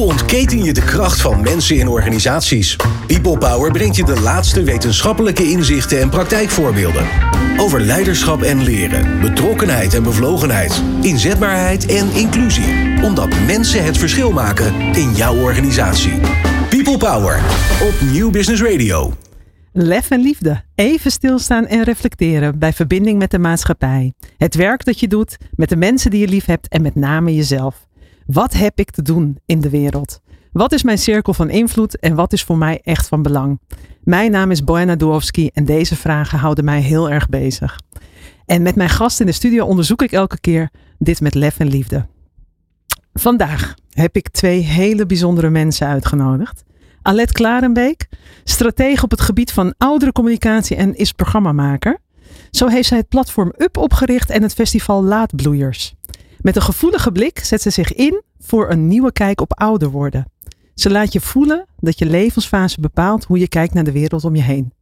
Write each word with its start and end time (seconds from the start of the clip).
Ontketen 0.00 0.64
je 0.64 0.72
de 0.72 0.84
kracht 0.84 1.20
van 1.20 1.40
mensen 1.40 1.76
in 1.76 1.88
organisaties? 1.88 2.76
People 3.06 3.38
Power 3.38 3.72
brengt 3.72 3.96
je 3.96 4.04
de 4.04 4.20
laatste 4.20 4.62
wetenschappelijke 4.62 5.50
inzichten 5.50 6.00
en 6.00 6.10
praktijkvoorbeelden. 6.10 7.06
Over 7.56 7.80
leiderschap 7.80 8.42
en 8.42 8.62
leren, 8.62 9.20
betrokkenheid 9.20 9.94
en 9.94 10.02
bevlogenheid, 10.02 10.82
inzetbaarheid 11.00 11.86
en 11.86 12.12
inclusie. 12.12 13.02
Omdat 13.02 13.38
mensen 13.46 13.84
het 13.84 13.98
verschil 13.98 14.32
maken 14.32 14.74
in 14.94 15.12
jouw 15.12 15.36
organisatie. 15.36 16.20
People 16.68 16.96
Power 16.96 17.40
op 17.82 17.94
Nieuw 18.12 18.30
Business 18.30 18.62
Radio. 18.62 19.14
Lef 19.72 20.10
en 20.10 20.20
liefde. 20.20 20.62
Even 20.74 21.10
stilstaan 21.10 21.66
en 21.66 21.84
reflecteren 21.84 22.58
bij 22.58 22.72
verbinding 22.72 23.18
met 23.18 23.30
de 23.30 23.38
maatschappij. 23.38 24.12
Het 24.36 24.54
werk 24.54 24.84
dat 24.84 25.00
je 25.00 25.08
doet 25.08 25.36
met 25.54 25.68
de 25.68 25.76
mensen 25.76 26.10
die 26.10 26.20
je 26.20 26.28
lief 26.28 26.44
hebt 26.44 26.68
en 26.68 26.82
met 26.82 26.94
name 26.94 27.34
jezelf. 27.34 27.88
Wat 28.32 28.52
heb 28.52 28.78
ik 28.78 28.90
te 28.90 29.02
doen 29.02 29.38
in 29.46 29.60
de 29.60 29.70
wereld? 29.70 30.20
Wat 30.52 30.72
is 30.72 30.82
mijn 30.82 30.98
cirkel 30.98 31.34
van 31.34 31.50
invloed 31.50 31.98
en 31.98 32.14
wat 32.14 32.32
is 32.32 32.44
voor 32.44 32.58
mij 32.58 32.80
echt 32.82 33.08
van 33.08 33.22
belang? 33.22 33.60
Mijn 34.02 34.30
naam 34.30 34.50
is 34.50 34.64
Boena 34.64 34.96
Duowski 34.96 35.50
en 35.52 35.64
deze 35.64 35.96
vragen 35.96 36.38
houden 36.38 36.64
mij 36.64 36.80
heel 36.80 37.10
erg 37.10 37.28
bezig. 37.28 37.80
En 38.46 38.62
met 38.62 38.74
mijn 38.74 38.88
gast 38.88 39.20
in 39.20 39.26
de 39.26 39.32
studio 39.32 39.66
onderzoek 39.66 40.02
ik 40.02 40.12
elke 40.12 40.40
keer 40.40 40.70
dit 40.98 41.20
met 41.20 41.34
lef 41.34 41.58
en 41.58 41.68
liefde. 41.68 42.06
Vandaag 43.12 43.74
heb 43.90 44.16
ik 44.16 44.28
twee 44.28 44.60
hele 44.60 45.06
bijzondere 45.06 45.50
mensen 45.50 45.86
uitgenodigd. 45.86 46.64
Alet 47.02 47.32
Klarenbeek, 47.32 48.08
stratege 48.44 49.04
op 49.04 49.10
het 49.10 49.20
gebied 49.20 49.52
van 49.52 49.74
oudere 49.78 50.12
communicatie 50.12 50.76
en 50.76 50.96
is 50.96 51.12
programmamaker. 51.12 51.98
Zo 52.50 52.66
heeft 52.66 52.88
zij 52.88 52.98
het 52.98 53.08
platform 53.08 53.52
Up 53.56 53.76
opgericht 53.76 54.30
en 54.30 54.42
het 54.42 54.54
festival 54.54 55.04
Laatbloeiers. 55.04 55.94
Met 56.40 56.56
een 56.56 56.62
gevoelige 56.62 57.12
blik 57.12 57.38
zet 57.38 57.62
ze 57.62 57.70
zich 57.70 57.94
in 57.94 58.22
voor 58.38 58.70
een 58.70 58.86
nieuwe 58.86 59.12
kijk 59.12 59.40
op 59.40 59.60
ouder 59.60 59.90
worden. 59.90 60.24
Ze 60.74 60.90
laat 60.90 61.12
je 61.12 61.20
voelen 61.20 61.66
dat 61.78 61.98
je 61.98 62.06
levensfase 62.06 62.80
bepaalt 62.80 63.24
hoe 63.24 63.38
je 63.38 63.48
kijkt 63.48 63.74
naar 63.74 63.84
de 63.84 63.92
wereld 63.92 64.24
om 64.24 64.34
je 64.34 64.42
heen. 64.42 64.72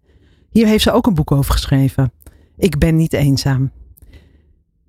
Hier 0.51 0.67
heeft 0.67 0.83
ze 0.83 0.93
ook 0.93 1.07
een 1.07 1.15
boek 1.15 1.33
over 1.33 1.53
geschreven. 1.53 2.13
Ik 2.57 2.79
ben 2.79 2.97
niet 2.97 3.13
eenzaam. 3.13 3.71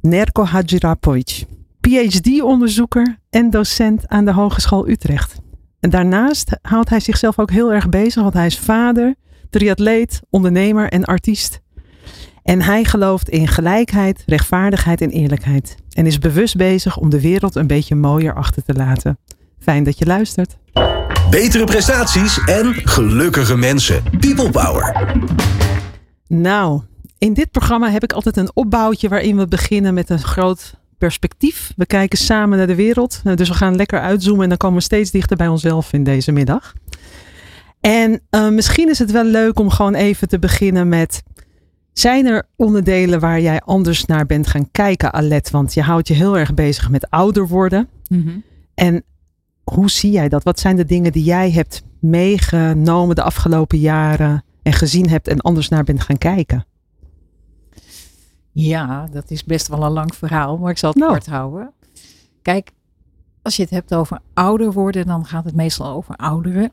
Nerko 0.01 0.43
Hadjirapovic, 0.43 1.45
PhD-onderzoeker 1.79 3.17
en 3.29 3.49
docent 3.49 4.07
aan 4.07 4.25
de 4.25 4.33
Hogeschool 4.33 4.89
Utrecht. 4.89 5.35
En 5.79 5.89
daarnaast 5.89 6.57
houdt 6.61 6.89
hij 6.89 6.99
zichzelf 6.99 7.39
ook 7.39 7.51
heel 7.51 7.73
erg 7.73 7.89
bezig, 7.89 8.21
want 8.21 8.33
hij 8.33 8.45
is 8.45 8.59
vader, 8.59 9.15
triatleet, 9.49 10.21
ondernemer 10.29 10.89
en 10.89 11.05
artiest. 11.05 11.61
En 12.49 12.61
hij 12.61 12.83
gelooft 12.83 13.29
in 13.29 13.47
gelijkheid, 13.47 14.23
rechtvaardigheid 14.25 15.01
en 15.01 15.09
eerlijkheid. 15.09 15.75
En 15.91 16.05
is 16.05 16.19
bewust 16.19 16.55
bezig 16.55 16.97
om 16.97 17.09
de 17.09 17.21
wereld 17.21 17.55
een 17.55 17.67
beetje 17.67 17.95
mooier 17.95 18.35
achter 18.35 18.63
te 18.63 18.73
laten. 18.73 19.19
Fijn 19.59 19.83
dat 19.83 19.97
je 19.97 20.05
luistert. 20.05 20.57
Betere 21.29 21.63
prestaties 21.63 22.43
en 22.45 22.73
gelukkige 22.73 23.57
mensen. 23.57 24.03
People 24.19 24.49
Power. 24.49 25.15
Nou, 26.27 26.81
in 27.17 27.33
dit 27.33 27.51
programma 27.51 27.89
heb 27.89 28.03
ik 28.03 28.13
altijd 28.13 28.37
een 28.37 28.51
opbouwtje 28.53 29.09
waarin 29.09 29.37
we 29.37 29.47
beginnen 29.47 29.93
met 29.93 30.09
een 30.09 30.23
groot 30.23 30.73
perspectief. 30.97 31.73
We 31.75 31.85
kijken 31.85 32.17
samen 32.17 32.57
naar 32.57 32.67
de 32.67 32.75
wereld. 32.75 33.21
Dus 33.35 33.49
we 33.49 33.55
gaan 33.55 33.75
lekker 33.75 33.99
uitzoomen 33.99 34.43
en 34.43 34.49
dan 34.49 34.57
komen 34.57 34.77
we 34.77 34.83
steeds 34.83 35.11
dichter 35.11 35.37
bij 35.37 35.47
onszelf 35.47 35.93
in 35.93 36.03
deze 36.03 36.31
middag. 36.31 36.73
En 37.79 38.21
uh, 38.31 38.49
misschien 38.49 38.89
is 38.89 38.99
het 38.99 39.11
wel 39.11 39.23
leuk 39.23 39.59
om 39.59 39.69
gewoon 39.69 39.93
even 39.93 40.27
te 40.27 40.39
beginnen 40.39 40.87
met 40.87 41.23
zijn 41.99 42.25
er 42.25 42.47
onderdelen 42.55 43.19
waar 43.19 43.41
jij 43.41 43.61
anders 43.61 44.05
naar 44.05 44.25
bent 44.25 44.47
gaan 44.47 44.71
kijken, 44.71 45.13
Alet? 45.13 45.49
Want 45.49 45.73
je 45.73 45.81
houdt 45.81 46.07
je 46.07 46.13
heel 46.13 46.37
erg 46.37 46.53
bezig 46.53 46.89
met 46.89 47.09
ouder 47.09 47.47
worden. 47.47 47.89
Mm 48.07 48.43
En 48.73 49.03
hoe 49.63 49.89
zie 49.89 50.11
jij 50.11 50.29
dat? 50.29 50.43
Wat 50.43 50.59
zijn 50.59 50.75
de 50.75 50.85
dingen 50.85 51.11
die 51.11 51.23
jij 51.23 51.51
hebt 51.51 51.83
meegenomen 51.99 53.15
de 53.15 53.23
afgelopen 53.23 53.77
jaren 53.79 54.43
en 54.61 54.73
gezien 54.73 55.09
hebt 55.09 55.27
en 55.27 55.41
anders 55.41 55.69
naar 55.69 55.83
bent 55.83 56.01
gaan 56.01 56.17
kijken? 56.17 56.65
Ja, 58.51 59.07
dat 59.11 59.31
is 59.31 59.43
best 59.43 59.67
wel 59.67 59.83
een 59.83 59.91
lang 59.91 60.15
verhaal, 60.15 60.57
maar 60.57 60.71
ik 60.71 60.77
zal 60.77 60.89
het 60.89 60.99
nou. 60.99 61.11
kort 61.11 61.27
houden. 61.27 61.71
Kijk, 62.41 62.71
als 63.41 63.55
je 63.55 63.61
het 63.61 63.71
hebt 63.71 63.93
over 63.93 64.19
ouder 64.33 64.73
worden, 64.73 65.05
dan 65.05 65.25
gaat 65.25 65.45
het 65.45 65.55
meestal 65.55 65.87
over 65.87 66.15
ouderen. 66.15 66.71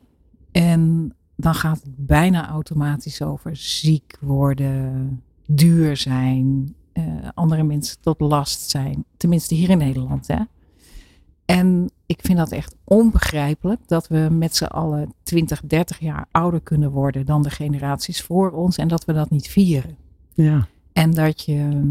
En 0.51 1.13
dan 1.37 1.55
gaat 1.55 1.81
het 1.83 2.05
bijna 2.05 2.49
automatisch 2.49 3.21
over 3.21 3.55
ziek 3.55 4.17
worden, 4.19 5.23
duur 5.45 5.97
zijn, 5.97 6.75
uh, 6.93 7.03
andere 7.33 7.63
mensen 7.63 7.97
tot 8.01 8.19
last 8.19 8.69
zijn. 8.69 9.03
Tenminste 9.17 9.55
hier 9.55 9.69
in 9.69 9.77
Nederland. 9.77 10.27
Hè? 10.27 10.39
En 11.45 11.89
ik 12.05 12.19
vind 12.21 12.37
dat 12.37 12.51
echt 12.51 12.75
onbegrijpelijk 12.83 13.87
dat 13.87 14.07
we 14.07 14.27
met 14.31 14.55
z'n 14.55 14.63
allen 14.63 15.13
20, 15.23 15.61
30 15.61 15.99
jaar 15.99 16.27
ouder 16.31 16.61
kunnen 16.61 16.91
worden 16.91 17.25
dan 17.25 17.43
de 17.43 17.49
generaties 17.49 18.21
voor 18.21 18.51
ons 18.51 18.77
en 18.77 18.87
dat 18.87 19.05
we 19.05 19.13
dat 19.13 19.29
niet 19.29 19.47
vieren. 19.47 19.97
Ja. 20.33 20.67
En 20.93 21.11
dat 21.11 21.41
je 21.41 21.81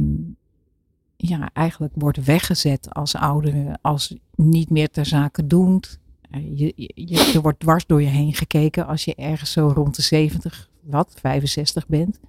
ja, 1.17 1.51
eigenlijk 1.53 1.95
wordt 1.97 2.25
weggezet 2.25 2.95
als 2.95 3.15
ouderen, 3.15 3.79
als 3.83 4.17
niet 4.35 4.71
meer 4.71 4.91
ter 4.91 5.07
zake 5.07 5.47
doend, 5.47 5.99
eh, 5.99 6.06
je, 6.31 6.73
je, 6.95 7.33
er 7.35 7.41
wordt 7.41 7.61
dwars 7.61 7.87
door 7.87 8.03
je 8.03 8.09
heen 8.09 8.35
gekeken 8.35 8.87
als 8.87 9.05
je 9.05 9.15
ergens 9.15 9.53
zo 9.53 9.73
rond 9.75 9.97
de 9.97 10.03
70, 10.03 10.71
wat, 10.83 11.15
65 11.21 11.87
bent. 11.87 12.21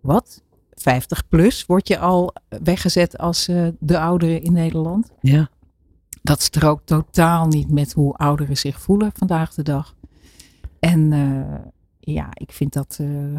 Wat? 0.00 0.42
50 0.74 1.28
plus 1.28 1.66
word 1.66 1.88
je 1.88 1.98
al 1.98 2.34
weggezet 2.62 3.18
als 3.18 3.48
uh, 3.48 3.68
de 3.78 3.98
ouderen 3.98 4.42
in 4.42 4.52
Nederland. 4.52 5.12
Ja. 5.20 5.48
Dat 6.22 6.42
strookt 6.42 6.86
totaal 6.86 7.46
niet 7.46 7.70
met 7.70 7.92
hoe 7.92 8.14
ouderen 8.14 8.56
zich 8.56 8.80
voelen 8.80 9.10
vandaag 9.14 9.54
de 9.54 9.62
dag. 9.62 9.94
En 10.78 11.12
uh, 11.12 11.54
ja, 12.00 12.28
ik 12.32 12.52
vind 12.52 12.72
dat 12.72 12.98
uh, 13.00 13.36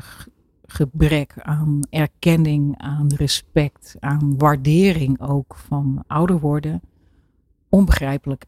gebrek 0.65 1.33
aan 1.37 1.79
erkenning, 1.89 2.77
aan 2.77 3.13
respect, 3.15 3.95
aan 3.99 4.37
waardering 4.37 5.21
ook 5.21 5.55
van 5.55 6.03
ouder 6.07 6.39
worden 6.39 6.81
onbegrijpelijk 7.69 8.45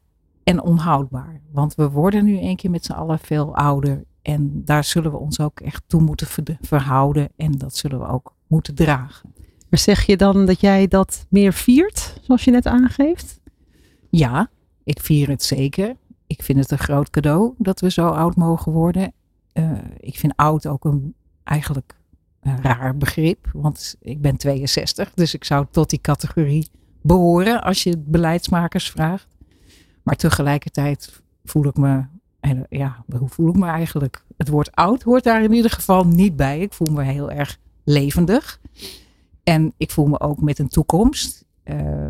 en 0.47 0.61
onhoudbaar. 0.61 1.41
Want 1.51 1.75
we 1.75 1.89
worden 1.89 2.25
nu 2.25 2.39
een 2.39 2.55
keer 2.55 2.69
met 2.69 2.85
z'n 2.85 2.91
allen 2.91 3.19
veel 3.19 3.55
ouder. 3.55 4.03
En 4.21 4.61
daar 4.65 4.83
zullen 4.83 5.11
we 5.11 5.17
ons 5.17 5.39
ook 5.39 5.59
echt 5.59 5.83
toe 5.87 6.01
moeten 6.01 6.27
verhouden. 6.61 7.29
En 7.35 7.51
dat 7.51 7.75
zullen 7.75 7.99
we 7.99 8.07
ook 8.07 8.35
moeten 8.47 8.75
dragen. 8.75 9.33
Maar 9.69 9.79
zeg 9.79 10.05
je 10.05 10.17
dan 10.17 10.45
dat 10.45 10.61
jij 10.61 10.87
dat 10.87 11.25
meer 11.29 11.53
viert, 11.53 12.17
zoals 12.21 12.43
je 12.43 12.51
net 12.51 12.65
aangeeft? 12.65 13.39
Ja, 14.09 14.49
ik 14.83 14.99
vier 14.99 15.29
het 15.29 15.43
zeker. 15.43 15.95
Ik 16.27 16.43
vind 16.43 16.59
het 16.59 16.71
een 16.71 16.77
groot 16.77 17.09
cadeau 17.09 17.53
dat 17.57 17.79
we 17.79 17.91
zo 17.91 18.07
oud 18.07 18.35
mogen 18.35 18.71
worden. 18.71 19.13
Uh, 19.53 19.71
ik 19.97 20.17
vind 20.17 20.33
oud 20.35 20.67
ook 20.67 20.85
een 20.85 21.15
eigenlijk 21.43 21.95
een 22.41 22.61
raar 22.61 22.97
begrip. 22.97 23.49
Want 23.53 23.95
ik 23.99 24.21
ben 24.21 24.37
62, 24.37 25.13
dus 25.13 25.33
ik 25.33 25.43
zou 25.43 25.65
tot 25.71 25.89
die 25.89 26.01
categorie 26.01 26.69
behoren 27.01 27.63
als 27.63 27.83
je 27.83 27.97
beleidsmakers 27.97 28.89
vraagt. 28.89 29.36
Maar 30.07 30.15
tegelijkertijd 30.15 31.21
voel 31.43 31.65
ik 31.65 31.77
me, 31.77 32.03
ja, 32.69 33.03
hoe 33.17 33.29
voel 33.29 33.49
ik 33.49 33.55
me 33.55 33.65
eigenlijk? 33.65 34.23
Het 34.37 34.47
woord 34.47 34.71
oud 34.71 35.03
hoort 35.03 35.23
daar 35.23 35.43
in 35.43 35.53
ieder 35.53 35.71
geval 35.71 36.05
niet 36.05 36.35
bij. 36.35 36.59
Ik 36.59 36.73
voel 36.73 36.93
me 36.93 37.03
heel 37.03 37.31
erg 37.31 37.59
levendig. 37.83 38.61
En 39.43 39.73
ik 39.77 39.91
voel 39.91 40.07
me 40.07 40.19
ook 40.19 40.41
met 40.41 40.59
een 40.59 40.67
toekomst. 40.67 41.45
Uh, 41.63 42.07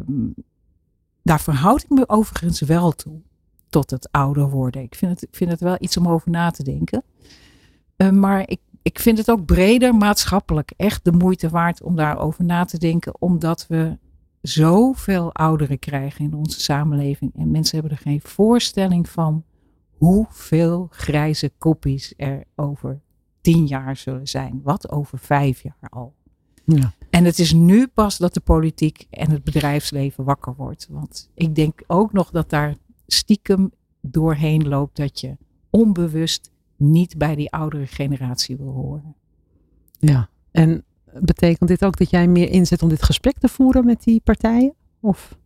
daar 1.24 1.40
verhoud 1.40 1.84
ik 1.84 1.90
me 1.90 2.10
overigens 2.10 2.60
wel 2.60 2.92
toe. 2.92 3.22
Tot 3.70 3.90
het 3.90 4.12
ouder 4.12 4.50
worden. 4.50 4.82
Ik 4.82 4.96
vind 4.96 5.12
het, 5.12 5.30
ik 5.30 5.36
vind 5.36 5.52
het 5.52 5.60
wel 5.60 5.78
iets 5.80 5.98
om 5.98 6.08
over 6.08 6.32
na 6.32 6.52
te 6.52 6.64
denken. 6.64 7.04
Uh, 7.98 8.10
maar 8.10 8.50
ik, 8.50 8.60
ik 8.82 9.00
vind 9.00 9.18
het 9.18 9.32
ook 9.32 9.46
breder 9.46 9.96
maatschappelijk 9.96 10.74
echt 10.76 11.06
de 11.06 11.12
moeite 11.12 11.50
waard 11.50 11.82
om 11.82 11.96
daarover 11.96 12.44
na 12.44 12.66
te 12.66 12.78
denken. 12.78 13.22
Omdat 13.22 13.66
we 13.68 13.98
zoveel 14.48 15.34
ouderen 15.34 15.80
krijgen 15.80 16.26
in 16.26 16.34
onze 16.34 16.60
samenleving. 16.60 17.36
En 17.36 17.52
mensen 17.52 17.80
hebben 17.80 17.98
er 17.98 18.04
geen 18.04 18.22
voorstelling 18.22 19.10
van 19.10 19.44
hoeveel 19.92 20.88
grijze 20.92 21.52
koppies 21.58 22.14
er 22.18 22.44
over 22.56 23.02
tien 23.42 23.66
jaar 23.66 23.98
zullen 23.98 24.28
zijn. 24.28 24.62
Wat 24.64 24.92
over 24.92 25.20
vijf 25.20 25.62
jaar 25.62 25.90
al. 25.90 26.16
Ja. 26.66 26.94
En 27.10 27.26
het 27.26 27.40
is 27.40 27.54
nu 27.54 27.88
pas 27.88 28.18
dat 28.18 28.34
de 28.34 28.40
politiek 28.40 29.08
en 29.10 29.32
het 29.32 29.44
bedrijfsleven 29.44 30.24
wakker 30.24 30.56
wordt. 30.56 30.88
Want 30.90 31.30
ik 31.34 31.56
denk 31.56 31.84
ook 31.88 32.14
nog 32.14 32.32
dat 32.32 32.50
daar 32.50 32.76
stiekem 33.08 33.72
doorheen 34.02 34.68
loopt 34.68 34.96
dat 34.96 35.20
je 35.20 35.38
onbewust 35.70 36.52
niet 36.76 37.18
bij 37.18 37.36
die 37.36 37.52
oudere 37.52 37.88
generatie 37.88 38.58
wil 38.58 38.72
horen. 38.72 39.16
Ja, 40.00 40.30
en 40.52 40.84
betekent 41.22 41.70
dit 41.70 41.86
ook 41.86 41.98
dat 41.98 42.10
jij 42.10 42.28
meer 42.28 42.50
inzet 42.50 42.82
om 42.82 42.90
dit 42.90 43.04
gesprek 43.04 43.38
te 43.40 43.48
voeren 43.48 43.86
met 43.86 44.04
die 44.04 44.22
partijen? 44.24 44.74
Of 45.00 45.38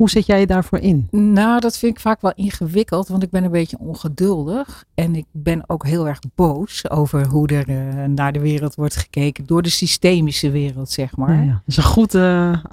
hoe 0.00 0.10
zet 0.10 0.26
jij 0.26 0.40
je 0.40 0.46
daarvoor 0.46 0.78
in? 0.78 1.08
Nou, 1.10 1.60
dat 1.60 1.78
vind 1.78 1.94
ik 1.94 2.00
vaak 2.00 2.20
wel 2.20 2.32
ingewikkeld, 2.34 3.08
want 3.08 3.22
ik 3.22 3.30
ben 3.30 3.44
een 3.44 3.50
beetje 3.50 3.78
ongeduldig. 3.78 4.84
En 4.94 5.14
ik 5.14 5.26
ben 5.32 5.62
ook 5.66 5.86
heel 5.86 6.08
erg 6.08 6.18
boos 6.34 6.90
over 6.90 7.26
hoe 7.26 7.48
er 7.48 7.68
uh, 7.68 8.04
naar 8.04 8.32
de 8.32 8.40
wereld 8.40 8.74
wordt 8.74 8.96
gekeken. 8.96 9.46
Door 9.46 9.62
de 9.62 9.68
systemische 9.68 10.50
wereld, 10.50 10.90
zeg 10.90 11.16
maar. 11.16 11.34
Ja, 11.34 11.42
ja. 11.42 11.62
Dus 11.64 11.76
een 11.76 11.82
goed, 11.82 12.14
uh, 12.14 12.64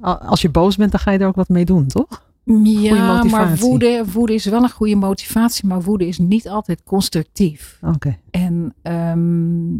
als 0.00 0.42
je 0.42 0.50
boos 0.50 0.76
bent, 0.76 0.90
dan 0.90 1.00
ga 1.00 1.10
je 1.10 1.18
er 1.18 1.26
ook 1.26 1.34
wat 1.34 1.48
mee 1.48 1.64
doen, 1.64 1.86
toch? 1.86 2.22
Ja, 2.64 3.22
maar 3.22 3.56
woede, 3.56 4.04
woede 4.12 4.34
is 4.34 4.44
wel 4.44 4.62
een 4.62 4.70
goede 4.70 4.96
motivatie, 4.96 5.66
maar 5.66 5.82
woede 5.82 6.06
is 6.06 6.18
niet 6.18 6.48
altijd 6.48 6.82
constructief. 6.84 7.78
Oké. 7.82 8.18
En 8.30 8.74
ehm, 8.82 9.76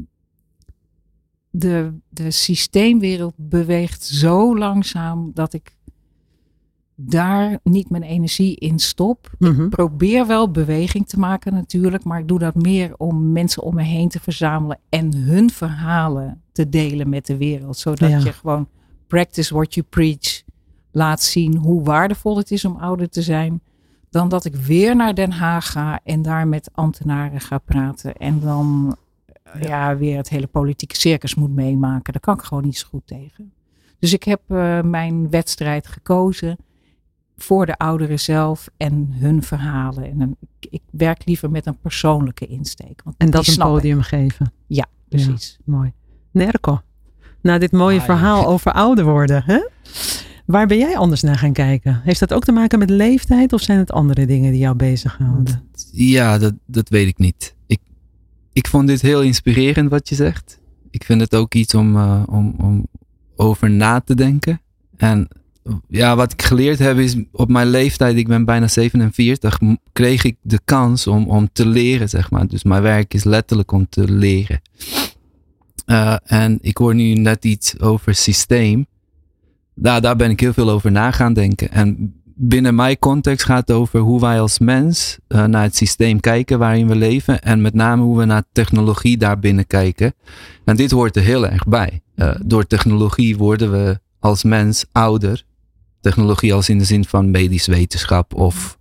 de, 1.56 1.93
de 2.09 2.31
systeemwereld 2.31 3.35
beweegt 3.37 4.05
zo 4.05 4.59
langzaam 4.59 5.31
dat 5.35 5.53
ik 5.53 5.77
daar 6.95 7.59
niet 7.62 7.91
mijn 7.91 8.03
energie 8.03 8.56
in 8.56 8.79
stop. 8.79 9.31
Mhm. 9.39 9.69
probeer 9.69 10.27
wel 10.27 10.51
beweging 10.51 11.06
te 11.09 11.19
maken 11.19 11.55
natuurlijk, 11.55 12.05
maar 12.05 12.19
ik 12.19 12.29
doe 12.29 12.39
dat 12.39 12.55
meer 12.55 12.97
om 12.97 13.33
mensen 13.33 13.62
om 13.62 13.75
me 13.75 13.83
heen 13.83 14.09
te 14.09 14.21
verzamelen 14.21 14.79
en 14.89 15.15
hun 15.15 15.51
verhalen 15.51 16.43
te 16.53 16.69
delen 16.69 17.09
met 17.09 17.27
de 17.27 17.37
wereld. 17.37 17.79
Zodat 17.79 18.11
Ja. 18.11 18.19
je 18.19 18.33
gewoon 18.33 18.69
practice 19.06 19.55
what 19.55 19.75
you 19.75 19.87
preach 19.91 20.43
laat 20.91 21.23
zien 21.23 21.56
hoe 21.56 21.83
waardevol 21.83 22.37
het 22.37 22.51
is 22.51 22.65
om 22.65 22.77
ouder 22.77 23.09
te 23.09 23.23
zijn. 23.23 23.61
Dan 24.11 24.29
dat 24.29 24.45
ik 24.45 24.55
weer 24.56 24.97
naar 24.97 25.15
Den 25.15 25.33
Haag 25.33 25.71
ga 25.71 26.01
en 26.05 26.23
daar 26.23 26.49
met 26.49 26.71
ambtenaren 26.73 27.41
ga 27.41 27.59
praten. 27.59 28.15
En 28.15 28.41
dan 28.41 28.97
ja, 29.61 29.96
weer 29.96 30.17
het 30.17 30.29
hele 30.29 30.46
politieke 30.46 30.96
circus 30.96 31.35
moet 31.35 31.55
meemaken. 31.55 32.12
Daar 32.12 32.23
kan 32.23 32.35
ik 32.35 32.43
gewoon 32.43 32.64
niet 32.64 32.76
zo 32.79 32.87
goed 32.91 33.06
tegen. 33.06 33.52
Dus 33.99 34.12
ik 34.12 34.23
heb 34.23 34.41
eh, 34.46 34.81
mijn 34.82 35.31
wedstrijd 35.31 35.87
gekozen 35.87 36.56
voor 37.37 37.67
de 37.67 37.76
ouderen 37.76 38.20
zelf 38.20 38.69
en 38.76 39.08
hun 39.12 39.43
verhalen. 39.43 40.05
En 40.11 40.20
een- 40.20 40.37
ik, 40.61 40.67
ik 40.70 40.82
werk 40.91 41.26
liever 41.26 41.50
met 41.50 41.67
een 41.67 41.79
persoonlijke 41.79 42.46
insteek. 42.46 43.00
Want 43.05 43.17
En 43.19 43.31
dat 43.31 43.46
een 43.46 43.52
ik. 43.52 43.58
podium 43.58 44.00
geven. 44.02 44.52
Ja, 44.67 44.87
precies. 45.08 45.58
Mooi. 45.64 45.93
Nerko. 46.31 46.81
Na 47.43 47.58
dit 47.58 47.73
mooie 47.73 47.99
Ah, 47.99 48.05
verhaal 48.05 48.41
ja. 48.41 48.46
over 48.55 48.73
ouder 48.73 49.05
worden. 49.05 49.43
Hè? 49.46 49.69
Waar 50.46 50.67
ben 50.67 50.79
jij 50.79 50.96
anders 50.96 51.23
naar 51.23 51.38
gaan 51.38 51.52
kijken? 51.52 52.00
Heeft 52.05 52.20
dat 52.20 52.32
ook 52.32 52.44
te 52.44 52.52
maken 52.52 52.79
met 52.79 52.91
leeftijd 52.91 53.52
of 53.52 53.61
zijn 53.61 53.79
het 53.79 53.93
andere 53.93 54.26
dingen 54.26 54.50
die 54.50 54.61
jou 54.61 54.76
bezighouden? 54.76 55.69
Ja, 55.93 56.38
dat, 56.38 56.55
dat 56.67 56.88
weet 56.88 57.06
ik 57.06 57.19
niet. 57.19 57.55
Ik, 58.55 58.67
vond 58.67 58.87
dit 58.89 59.03
heel 59.03 59.23
inspirerend 59.23 59.91
wat 59.91 60.09
je 60.09 60.15
zegt. 60.15 60.59
Ik 60.91 61.05
vind 61.05 61.21
het 61.21 61.35
ook 61.35 61.55
iets 61.55 61.75
om, 61.75 61.97
eh, 61.97 62.23
om, 62.27 62.55
om 62.59 62.87
over 63.37 63.71
na 63.71 64.01
te 64.01 64.15
denken. 64.15 64.61
En 64.97 65.29
ja, 65.89 66.17
wat 66.17 66.33
ik 66.33 66.43
geleerd 66.43 66.79
heb 66.79 66.99
is 66.99 67.17
op 67.33 67.49
mijn 67.49 67.69
leeftijd, 67.69 68.17
ik 68.17 68.29
ben 68.29 68.45
bijna 68.45 68.69
47, 68.69 69.61
m- 69.61 69.75
kreeg 69.93 70.25
ik 70.25 70.37
de 70.43 70.61
kans 70.65 71.06
om, 71.06 71.29
om 71.29 71.49
te 71.53 71.67
leren, 71.67 72.09
zeg 72.09 72.31
maar. 72.31 72.47
Dus 72.47 72.62
mijn 72.62 72.83
werk 72.83 73.15
is 73.15 73.25
letterlijk 73.25 73.73
om 73.73 73.89
te 73.89 74.12
leren. 74.12 74.61
Eh, 75.87 76.17
en 76.25 76.59
ik 76.61 76.77
hoor 76.77 76.95
nu 76.95 77.15
net 77.15 77.45
iets 77.45 77.81
over 77.81 78.15
systeem. 78.15 78.87
Daar, 79.75 80.01
daar 80.01 80.17
ben 80.17 80.31
ik 80.31 80.41
heel 80.41 80.53
veel 80.53 80.71
over 80.71 80.91
na 80.93 81.11
gaan 81.11 81.33
denken. 81.33 81.71
En 81.71 82.15
binnen 82.34 82.75
mijn 82.75 82.98
context 82.98 83.44
gaat 83.44 83.69
het 83.69 83.76
over 83.76 84.00
hoe 84.00 84.20
wij 84.20 84.40
als 84.40 84.58
mens 84.58 85.19
eh, 85.28 85.44
naar 85.44 85.62
het 85.62 85.76
systeem 85.76 86.20
kijken 86.20 86.58
waarin 86.58 86.88
we 86.88 86.94
leven. 86.94 87.42
En 87.42 87.60
met 87.60 87.75
name 87.75 88.02
hoe 88.02 88.19
we 88.19 88.25
naar 88.25 88.44
technologie 88.52 89.16
daarbinnen 89.16 89.66
kijken. 89.66 90.14
En 90.64 90.76
dit 90.76 90.90
hoort 90.90 91.16
er 91.16 91.22
heel 91.22 91.46
erg 91.48 91.64
bij. 91.64 92.02
Eh, 92.14 92.34
door 92.44 92.66
technologie 92.66 93.36
worden 93.36 93.70
we 93.70 94.00
als 94.19 94.44
mens 94.44 94.84
ouder. 94.92 95.44
Technologie 96.00 96.54
als 96.54 96.69
in 96.69 96.78
de 96.78 96.84
zin 96.84 97.04
van 97.04 97.31
medisch 97.31 97.66
wetenschap 97.66 98.34
of 98.34 98.78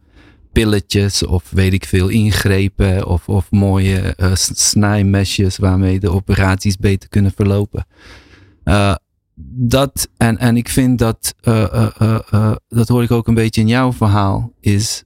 pilletjes 0.51 1.25
of 1.25 1.49
weet 1.49 1.73
ik 1.73 1.85
veel 1.85 2.07
ingrepen 2.07 3.07
of, 3.07 3.29
of 3.29 3.51
mooie 3.51 4.15
eh, 4.15 4.31
snijmesjes 4.35 5.57
waarmee 5.57 5.99
de 5.99 6.11
operaties 6.11 6.77
beter 6.77 7.09
kunnen 7.09 7.31
verlopen. 7.35 7.85
Dat, 9.35 10.09
en, 10.17 10.37
en 10.37 10.57
ik 10.57 10.69
vind 10.69 10.99
dat, 10.99 11.35
eh, 11.41 11.73
eh, 11.73 12.19
eh, 12.31 12.55
dat 12.67 12.87
hoor 12.87 13.03
ik 13.03 13.11
ook 13.11 13.27
een 13.27 13.33
beetje 13.33 13.61
in 13.61 13.67
jouw 13.67 13.93
verhaal, 13.93 14.51
is, 14.59 15.03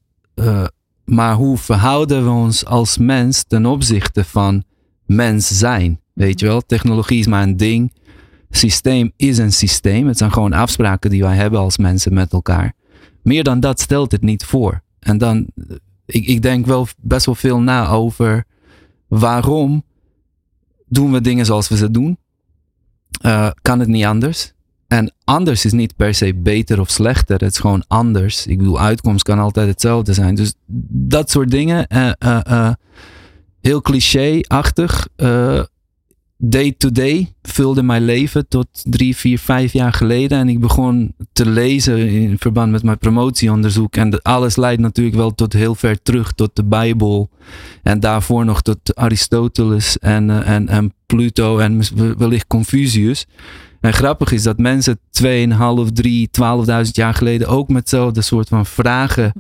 maar 1.06 1.35
hoe 1.35 1.57
verhouden 1.57 2.24
we 2.24 2.29
ons 2.29 2.65
als 2.65 2.97
mens 2.97 3.44
ten 3.44 3.65
opzichte 3.65 4.24
van 4.24 4.63
mens 5.06 5.47
zijn? 5.47 6.01
Weet 6.13 6.39
je 6.39 6.45
wel, 6.45 6.62
technologie 6.62 7.19
is 7.19 7.27
maar 7.27 7.44
een 7.44 7.57
ding. 7.57 7.94
Systeem 8.50 9.12
is 9.15 9.38
een 9.38 9.53
systeem. 9.53 10.07
Het 10.07 10.18
zijn 10.18 10.31
gewoon 10.31 10.53
afspraken 10.53 11.09
die 11.09 11.23
wij 11.23 11.35
hebben 11.35 11.59
als 11.59 11.77
mensen 11.77 12.13
met 12.13 12.33
elkaar. 12.33 12.73
Meer 13.21 13.44
dan 13.44 13.59
dat 13.59 13.80
stelt 13.80 14.12
het 14.12 14.21
niet 14.21 14.45
voor. 14.45 14.81
En 15.00 15.18
dan, 15.18 15.47
ik, 16.06 16.25
ik 16.25 16.41
denk 16.41 16.65
wel 16.65 16.88
best 16.97 17.25
wel 17.25 17.35
veel 17.35 17.59
na 17.59 17.89
over 17.89 18.44
waarom 19.07 19.83
doen 20.88 21.12
we 21.12 21.21
dingen 21.21 21.45
zoals 21.45 21.68
we 21.68 21.77
ze 21.77 21.91
doen. 21.91 22.18
Eh, 23.22 23.50
kan 23.62 23.80
het 23.80 23.88
niet 23.88 24.06
anders? 24.06 24.54
En 24.88 25.14
anders 25.24 25.66
is 25.66 25.72
niet 25.72 25.96
per 25.96 26.14
se 26.14 26.36
beter 26.36 26.80
of 26.80 26.90
slechter. 26.90 27.40
Het 27.40 27.52
is 27.52 27.60
gewoon 27.60 27.84
anders. 27.88 28.48
Ik 28.48 28.58
bedoel, 28.58 28.80
uitkomst 28.80 29.24
kan 29.24 29.40
altijd 29.40 29.68
hetzelfde 29.68 30.14
zijn. 30.14 30.36
Dus 30.36 30.54
dat 30.90 31.30
soort 31.30 31.52
dingen. 31.52 31.88
eh, 31.88 32.40
eh, 32.44 32.74
heel 33.62 33.81
cliché-achtig. 33.81 35.08
Day-to-day 36.38 37.34
vulde 37.42 37.84
mijn 37.84 38.06
leven 38.06 38.48
tot 38.48 38.68
drie, 38.84 39.16
vier, 39.16 39.39
vijf 39.39 39.74
jaar 39.74 39.94
geleden. 39.94 40.38
En 40.38 40.50
ik 40.50 40.60
begon 40.60 41.16
te 41.34 41.50
lezen 41.50 42.10
in 42.10 42.38
verband 42.39 42.72
met 42.72 42.84
mijn 42.84 42.98
promotieonderzoek. 42.98 43.95
En 43.95 44.22
alles 44.22 44.56
leidt 44.56 44.81
natuurlijk 44.81 45.16
wel 45.16 45.36
tot 45.36 45.54
heel 45.54 45.75
ver 45.75 46.01
terug, 46.01 46.31
tot 46.31 46.56
de 46.56 46.63
Bijbel. 46.63 47.30
En 47.84 48.00
daarvoor 48.00 48.45
nog 48.45 48.62
tot 48.62 48.95
Aristoteles 48.95 50.00
en, 50.00 50.30
eh, 50.30 50.56
en, 50.56 50.68
en 50.68 50.94
Pluto 51.06 51.57
en 51.57 51.81
wellicht 52.18 52.48
Confucius. 52.48 53.25
En 53.81 53.94
grappig 53.94 54.31
is 54.31 54.44
dat 54.44 54.57
mensen 54.57 55.00
2,5, 55.10 55.92
3, 55.94 56.30
12.000 56.31 56.92
jaar 56.92 57.13
geleden 57.13 57.48
ook 57.48 57.68
met 57.68 57.78
hetzelfde 57.78 58.22
soort 58.22 58.48
van 58.48 58.66
vragen 58.66 59.33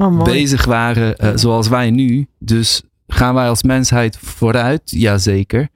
Oh, 0.00 0.22
bezig 0.22 0.64
waren 0.64 1.16
eh, 1.16 1.30
zoals 1.34 1.68
wij 1.68 1.90
nu. 1.90 2.26
Dus 2.38 2.82
gaan 3.06 3.34
wij 3.34 3.48
als 3.48 3.62
mensheid 3.62 4.18
vooruit? 4.20 4.82
Jazeker. 4.84 5.68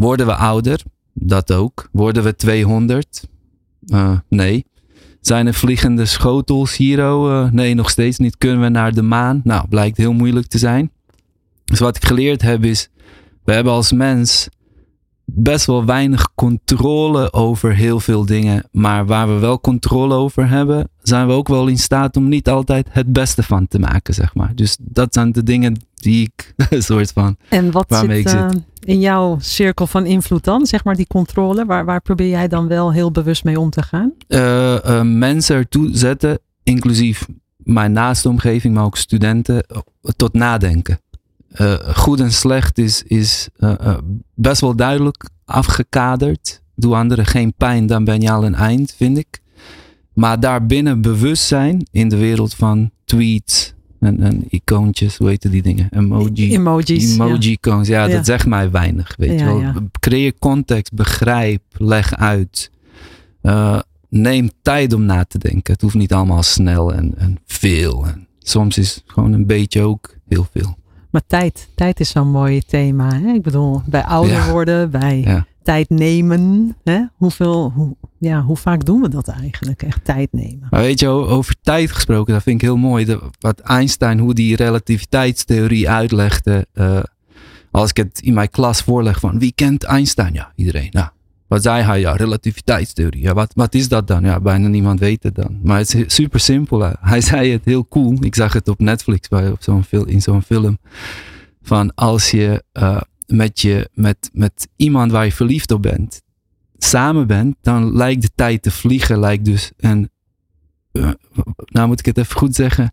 Worden 0.00 0.26
we 0.26 0.34
ouder? 0.34 0.82
Dat 1.12 1.52
ook. 1.52 1.88
Worden 1.92 2.22
we 2.22 2.36
200? 2.36 3.28
Eh, 3.86 4.18
nee. 4.28 4.66
Zijn 5.20 5.46
er 5.46 5.54
vliegende 5.54 6.04
schotels 6.04 6.76
hier? 6.76 7.12
oh, 7.12 7.44
eh, 7.44 7.52
nee, 7.52 7.74
nog 7.74 7.90
steeds 7.90 8.18
niet. 8.18 8.38
Kunnen 8.38 8.60
we 8.60 8.68
naar 8.68 8.94
de 8.94 9.02
maan? 9.02 9.40
Nou, 9.44 9.68
blijkt 9.68 9.96
heel 9.96 10.12
moeilijk 10.12 10.46
te 10.46 10.58
zijn. 10.58 10.90
Dus 11.64 11.78
wat 11.78 11.96
ik 11.96 12.04
geleerd 12.04 12.42
heb 12.42 12.64
is, 12.64 12.88
we 13.44 13.52
hebben 13.52 13.72
als 13.72 13.92
mens 13.92 14.48
best 15.24 15.66
wel 15.66 15.84
weinig 15.84 16.34
controle 16.34 17.32
over 17.32 17.74
heel 17.74 18.00
veel 18.00 18.26
dingen. 18.26 18.68
Maar 18.72 19.06
waar 19.06 19.28
we 19.28 19.38
wel 19.38 19.60
controle 19.60 20.14
over 20.14 20.48
hebben, 20.48 20.88
zijn 21.02 21.26
we 21.26 21.32
ook 21.32 21.48
wel 21.48 21.66
in 21.66 21.78
staat 21.78 22.16
om 22.16 22.28
niet 22.28 22.48
altijd 22.48 22.86
het 22.90 23.12
beste 23.12 23.42
van 23.42 23.68
te 23.68 23.78
maken, 23.78 24.14
zeg 24.14 24.34
maar. 24.34 24.54
Dus 24.54 24.76
dat 24.80 25.14
zijn 25.14 25.32
de 25.32 25.42
dingen 25.42 25.76
die 25.94 26.22
ik 26.32 26.54
soort 26.82 27.12
van. 27.12 27.36
En 27.48 27.70
wat 27.70 27.84
waarmee 27.88 28.28
zit 28.28 28.32
ik 28.32 28.50
zit. 28.50 28.62
In 28.84 29.00
jouw 29.00 29.38
cirkel 29.40 29.86
van 29.86 30.06
invloed 30.06 30.44
dan? 30.44 30.66
Zeg 30.66 30.84
maar 30.84 30.94
die 30.94 31.06
controle. 31.06 31.64
Waar, 31.64 31.84
waar 31.84 32.00
probeer 32.00 32.28
jij 32.28 32.48
dan 32.48 32.68
wel 32.68 32.92
heel 32.92 33.10
bewust 33.10 33.44
mee 33.44 33.60
om 33.60 33.70
te 33.70 33.82
gaan? 33.82 34.12
eh, 34.28 34.98
eh, 34.98 35.06
mensen 35.06 35.56
ertoe 35.56 35.88
zetten, 35.92 36.38
inclusief 36.62 37.26
mijn 37.56 37.92
naaste 37.92 38.28
omgeving, 38.28 38.74
maar 38.74 38.84
ook 38.84 38.96
studenten, 38.96 39.62
eh, 39.62 39.78
tot 40.16 40.32
nadenken. 40.32 40.98
Goed 41.94 42.20
en 42.20 42.32
slecht 42.32 42.78
is, 42.78 43.02
is 43.02 43.48
best 44.34 44.60
wel 44.60 44.76
duidelijk 44.76 45.28
afgekaderd. 45.44 46.62
Doe 46.74 46.94
anderen 46.94 47.26
geen 47.26 47.54
pijn, 47.56 47.86
dan 47.86 48.04
ben 48.04 48.20
je 48.20 48.30
al 48.30 48.44
een 48.44 48.54
eind, 48.54 48.94
vind 48.96 49.18
ik. 49.18 49.40
Maar 50.12 50.40
daarbinnen 50.40 51.00
bewustzijn 51.00 51.86
in 51.90 52.08
de 52.08 52.16
wereld 52.16 52.54
van 52.54 52.90
tweets 53.04 53.74
en, 54.00 54.20
en 54.20 54.44
icoontjes, 54.48 55.16
hoe 55.16 55.28
heten 55.28 55.50
die 55.50 55.62
dingen? 55.62 55.88
Emoji. 55.90 56.54
Emojis. 56.54 57.16
ja. 57.16 57.24
Emoji-icons, 57.24 57.88
ja, 57.88 58.04
Ja. 58.06 58.16
dat 58.16 58.26
zegt 58.26 58.46
mij 58.46 58.70
weinig. 58.70 59.14
Weet 59.16 59.38
je 59.40 59.44
wel. 59.44 59.72
Creëer 60.00 60.32
context, 60.38 60.94
begrijp, 60.94 61.62
leg 61.72 62.14
uit. 62.16 62.70
Eh, 63.42 63.78
neem 64.08 64.50
tijd 64.62 64.92
om 64.92 65.04
na 65.04 65.24
te 65.24 65.38
denken. 65.38 65.72
Het 65.72 65.82
hoeft 65.82 65.94
niet 65.94 66.12
allemaal 66.12 66.42
snel 66.42 66.94
en, 66.94 67.14
en 67.18 67.38
veel. 67.46 68.06
En 68.06 68.26
soms 68.38 68.78
is 68.78 69.02
gewoon 69.06 69.32
een 69.32 69.46
beetje 69.46 69.82
ook 69.82 70.14
heel 70.28 70.46
veel. 70.52 70.78
Maar 71.10 71.22
tijd, 71.26 71.68
tijd 71.74 72.00
is 72.00 72.10
zo'n 72.10 72.30
mooi 72.30 72.60
thema. 72.60 73.14
Hè? 73.20 73.32
Ik 73.32 73.42
bedoel, 73.42 73.82
bij 73.86 74.04
ouder 74.04 74.32
Ja. 74.36 74.50
worden, 74.50 74.90
bij 74.90 75.20
Ja. 75.20 75.46
Tijd 75.62 75.90
nemen. 75.90 76.76
Hè? 76.84 77.02
Hoeveel, 77.16 77.72
hoe, 77.74 77.96
ja, 78.18 78.42
hoe 78.42 78.56
vaak 78.56 78.84
doen 78.84 79.00
we 79.00 79.08
dat 79.08 79.28
eigenlijk? 79.28 79.82
Echt 79.82 80.04
tijd 80.04 80.28
nemen. 80.32 80.66
Maar 80.70 80.80
weet 80.80 81.00
je, 81.00 81.08
over 81.08 81.54
tijd 81.62 81.90
gesproken, 81.90 82.32
dat 82.32 82.42
vind 82.42 82.56
ik 82.62 82.66
heel 82.68 82.76
mooi. 82.76 83.04
De- 83.04 83.30
wat 83.40 83.60
Einstein, 83.60 84.18
hoe 84.18 84.34
die 84.34 84.56
relativiteitstheorie 84.56 85.90
uitlegde. 85.90 86.66
eh, 86.72 87.00
als 87.70 87.90
ik 87.90 87.96
het 87.96 88.20
in 88.20 88.34
mijn 88.34 88.50
klas 88.50 88.82
voorleg 88.82 89.20
van 89.20 89.38
wie 89.38 89.52
kent 89.54 89.84
Einstein? 89.84 90.32
Ja, 90.32 90.52
iedereen. 90.56 90.88
Nou, 90.90 91.08
wat 91.46 91.62
zei 91.62 91.82
hij? 91.82 92.00
Ja, 92.00 92.12
relativiteitstheorie. 92.12 93.22
Ja, 93.22 93.34
wat, 93.34 93.52
wat 93.54 93.74
is 93.74 93.88
dat 93.88 94.06
dan? 94.06 94.24
Ja, 94.24 94.40
bijna 94.40 94.68
niemand 94.68 95.00
weet 95.00 95.22
het 95.22 95.34
dan. 95.34 95.58
Maar 95.62 95.78
het 95.78 95.94
is 95.94 96.14
super 96.14 96.40
simpel. 96.40 96.92
Hij 97.00 97.20
zei 97.20 97.52
het 97.52 97.64
heel 97.64 97.88
cool. 97.88 98.16
Ik 98.20 98.34
zag 98.34 98.52
het 98.52 98.68
op 98.68 98.80
Netflix 98.80 99.28
bij, 99.28 99.50
op 99.50 99.62
zo'n 99.62 99.84
in 100.06 100.22
zo'n 100.22 100.42
film. 100.42 100.78
Van 101.62 101.94
als 101.94 102.30
je, 102.30 102.64
eh, 102.72 103.00
met, 103.30 103.60
je 103.60 103.88
met, 103.94 104.30
met 104.32 104.68
iemand 104.76 105.12
waar 105.12 105.24
je 105.24 105.32
verliefd 105.32 105.70
op 105.70 105.82
bent, 105.82 106.22
samen 106.78 107.26
bent, 107.26 107.56
dan 107.62 107.96
lijkt 107.96 108.22
de 108.22 108.30
tijd 108.34 108.62
te 108.62 108.70
vliegen. 108.70 109.18
Lijkt 109.20 109.44
dus 109.44 109.72
een 109.76 110.10
eh, 110.92 111.10
nou 111.66 111.88
moet 111.88 111.98
ik 111.98 112.06
het 112.06 112.18
even 112.18 112.36
goed 112.36 112.54
zeggen, 112.54 112.92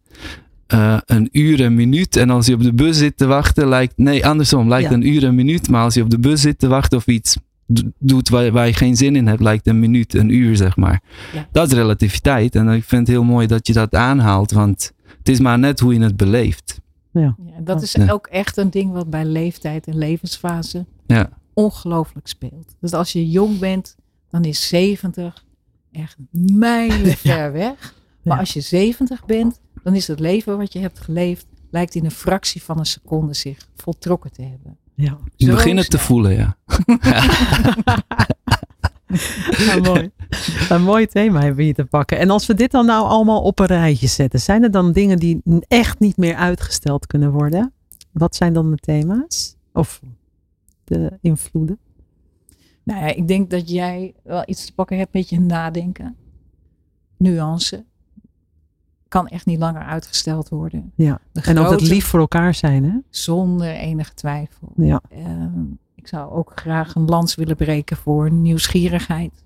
eh, 0.67 0.98
een 1.06 1.29
uur 1.32 1.60
een 1.62 1.75
minuut. 1.75 2.15
En 2.15 2.29
als 2.29 2.46
je 2.46 2.53
op 2.53 2.63
de 2.63 2.74
bus 2.74 2.98
zit 2.98 3.17
te 3.17 3.25
wachten, 3.25 3.67
lijkt, 3.67 3.94
nee, 3.98 4.25
andersom, 4.25 4.67
lijkt 4.67 4.89
Ja. 4.89 4.96
een 4.96 5.08
uur 5.08 5.24
een 5.24 5.36
minuut. 5.36 5.70
Maar 5.70 5.84
als 5.84 5.94
je 5.94 6.01
op 6.01 6.10
de 6.10 6.20
bus 6.20 6.41
zit 6.41 6.60
te 6.60 6.67
wachten 6.67 6.98
of 6.98 7.08
iets 7.08 7.38
do- 7.65 7.91
doet 8.00 8.29
waar, 8.29 8.51
waar 8.51 8.67
je 8.67 8.74
geen 8.74 8.96
zin 8.98 9.15
in 9.15 9.27
hebt, 9.27 9.41
lijkt 9.41 9.67
een 9.67 9.79
minuut 9.79 10.13
een 10.13 10.29
uur, 10.29 10.56
zeg 10.56 10.75
maar. 10.75 11.01
Ja. 11.34 11.48
Dat 11.51 11.67
is 11.67 11.74
relativiteit. 11.77 12.56
En 12.56 12.67
ik 12.70 12.84
vind 12.84 13.01
het 13.01 13.15
heel 13.15 13.24
mooi 13.24 13.48
dat 13.48 13.67
je 13.67 13.74
dat 13.74 13.96
aanhaalt, 13.96 14.51
want 14.51 14.91
het 15.17 15.29
is 15.29 15.39
maar 15.39 15.60
net 15.60 15.79
hoe 15.79 15.94
je 15.94 16.00
het 16.01 16.17
beleeft. 16.17 16.82
Ja, 17.19 17.36
en 17.55 17.63
dat 17.63 17.81
is 17.81 17.91
Ja. 17.91 18.12
ook 18.12 18.27
echt 18.27 18.57
een 18.57 18.69
ding 18.69 18.91
wat 18.91 19.09
bij 19.09 19.25
leeftijd 19.25 19.88
en 19.88 19.97
levensfase 19.97 20.86
Ja. 21.07 21.29
ongelooflijk 21.53 22.27
speelt. 22.27 22.75
Dus 22.79 22.93
als 22.93 23.12
je 23.12 23.29
jong 23.29 23.59
bent, 23.59 23.95
dan 24.29 24.43
is 24.43 24.67
70 24.67 25.43
echt 25.91 26.15
mijlen 26.31 27.17
ver 27.27 27.51
weg. 27.51 27.93
Maar 28.24 28.33
Ja. 28.36 28.39
als 28.39 28.53
je 28.53 28.62
70 28.62 29.25
bent, 29.25 29.59
dan 29.83 29.95
is 29.95 30.07
het 30.07 30.19
leven 30.19 30.57
wat 30.57 30.74
je 30.74 30.79
hebt 30.79 31.00
geleefd, 31.00 31.45
lijkt 31.71 31.95
in 31.95 32.05
een 32.05 32.12
fractie 32.12 32.63
van 32.63 32.79
een 32.79 32.86
seconde 32.86 33.33
zich 33.33 33.57
voltrokken 33.75 34.31
te 34.31 34.41
hebben. 34.41 34.77
Ja, 34.95 35.17
Zo 35.36 35.51
begint 35.51 35.79
het 35.79 35.89
te 35.89 36.00
voelen, 36.00 36.33
ja. 36.36 36.57
ja 39.58 39.80
mooi. 39.94 40.12
Een 40.70 40.84
mooi 40.84 41.08
thema 41.08 41.38
hebben 41.40 41.58
we 41.58 41.64
hier 41.64 41.74
te 41.74 41.86
pakken. 41.86 42.18
En 42.20 42.30
als 42.30 42.46
we 42.46 42.54
dit 42.54 42.72
dan 42.72 42.86
nou 42.86 43.08
allemaal 43.08 43.42
op 43.42 43.60
een 43.60 43.66
rijtje 43.66 44.08
zetten, 44.08 44.40
zijn 44.40 44.64
er 44.64 44.72
dan 44.72 44.92
dingen 44.92 45.18
die 45.20 45.42
echt 45.68 46.00
niet 46.00 46.18
meer 46.18 46.36
uitgesteld 46.36 47.08
kunnen 47.08 47.32
worden? 47.32 47.74
Wat 48.12 48.36
zijn 48.36 48.54
dan 48.54 48.72
de 48.72 48.78
thema's? 48.78 49.56
Of 49.74 50.02
de 50.84 51.18
invloeden? 51.22 51.80
Nou 52.84 53.00
ja, 53.00 53.08
ik 53.16 53.28
denk 53.28 53.50
dat 53.50 53.70
jij 53.70 54.14
wel 54.24 54.44
iets 54.46 54.66
te 54.66 54.74
pakken 54.74 54.98
hebt 54.98 55.14
met 55.14 55.30
je 55.30 55.40
nadenken. 55.40 56.16
Nuance. 57.18 57.86
Kan 59.08 59.28
echt 59.28 59.46
niet 59.46 59.60
langer 59.60 59.82
uitgesteld 59.82 60.50
worden. 60.50 60.92
Ja. 60.96 61.20
En 61.34 61.42
ook 61.50 61.56
dat 61.56 61.66
grote- 61.66 61.84
lief 61.86 62.06
voor 62.06 62.20
elkaar 62.20 62.54
zijn, 62.54 62.84
hè? 62.84 62.98
Zonder 63.10 63.72
enige 63.72 64.14
twijfel. 64.14 64.72
Ja. 64.76 65.02
Ehm, 65.10 65.64
ik 66.08 66.14
zou 66.14 66.32
ook 66.32 66.52
graag 66.56 66.96
een 66.96 67.06
lans 67.06 67.36
willen 67.36 67.56
breken 67.56 67.98
voor 67.98 68.32
nieuwsgierigheid. 68.32 69.44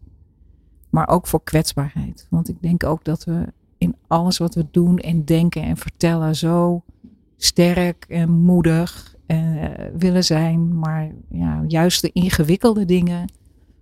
Maar 0.90 1.08
ook 1.08 1.28
voor 1.28 1.44
kwetsbaarheid. 1.44 2.28
Want 2.30 2.50
ik 2.50 2.62
denk 2.62 2.84
ook 2.84 3.04
dat 3.04 3.24
we 3.24 3.54
in 3.78 3.96
alles 4.08 4.38
wat 4.38 4.56
we 4.56 4.68
doen 4.72 4.98
en 4.98 5.26
denken 5.26 5.62
en 5.64 5.78
vertellen 5.78 6.36
zo 6.36 6.84
sterk 7.38 8.06
en 8.08 8.30
moedig 8.32 9.16
eh, 9.26 9.66
willen 9.98 10.24
zijn. 10.24 10.78
Maar 10.80 11.12
ja, 11.30 11.64
juist 11.68 12.02
de 12.02 12.12
ingewikkelde 12.12 12.86
dingen 12.86 13.32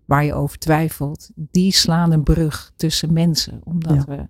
waar 0.05 0.23
je 0.25 0.33
over 0.33 0.57
twijfelt, 0.57 1.29
die 1.35 1.73
slaan 1.73 2.11
een 2.11 2.23
brug 2.23 2.71
tussen 2.75 3.13
mensen. 3.13 3.61
Omdat 3.63 3.95
Ja. 3.95 4.03
we. 4.05 4.27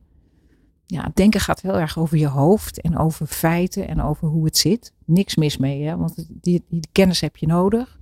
Ja, 0.86 1.12
denken 1.13 1.39
gaat 1.39 1.62
heel 1.62 1.79
erg 1.79 1.98
over 2.00 2.18
je 2.18 2.27
hoofd 2.27 2.82
en 2.82 2.98
over 2.98 3.27
feiten 3.27 3.88
en 3.88 4.01
over 4.01 4.27
hoe 4.27 4.46
het 4.46 4.58
zit. 4.58 4.94
Niks 5.06 5.36
mis 5.36 5.58
mee, 5.58 5.84
hè? 5.84 5.98
want 5.98 6.25
die, 6.41 6.63
die 6.70 6.88
kennis 6.91 7.22
heb 7.22 7.38
je 7.38 7.48
nodig. 7.48 7.99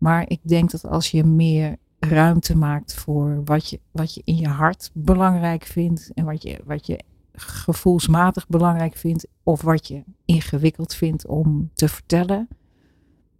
Maar 0.00 0.24
ik 0.28 0.40
denk 0.42 0.70
dat 0.70 0.86
als 0.86 1.10
je 1.10 1.24
meer 1.24 1.76
ruimte 1.98 2.56
maakt 2.56 2.94
voor 2.94 3.40
wat 3.44 3.70
je, 3.70 3.80
wat 3.90 4.14
je 4.14 4.22
in 4.24 4.36
je 4.36 4.48
hart 4.48 4.90
belangrijk 4.94 5.64
vindt 5.64 6.10
en 6.14 6.24
wat 6.24 6.42
je, 6.42 6.60
wat 6.64 6.86
je 6.86 7.00
gevoelsmatig 7.32 8.48
belangrijk 8.48 8.96
vindt 8.96 9.26
of 9.42 9.62
wat 9.62 9.88
je 9.88 10.02
ingewikkeld 10.24 10.94
vindt 10.94 11.26
om 11.26 11.70
te 11.74 11.88
vertellen, 11.88 12.48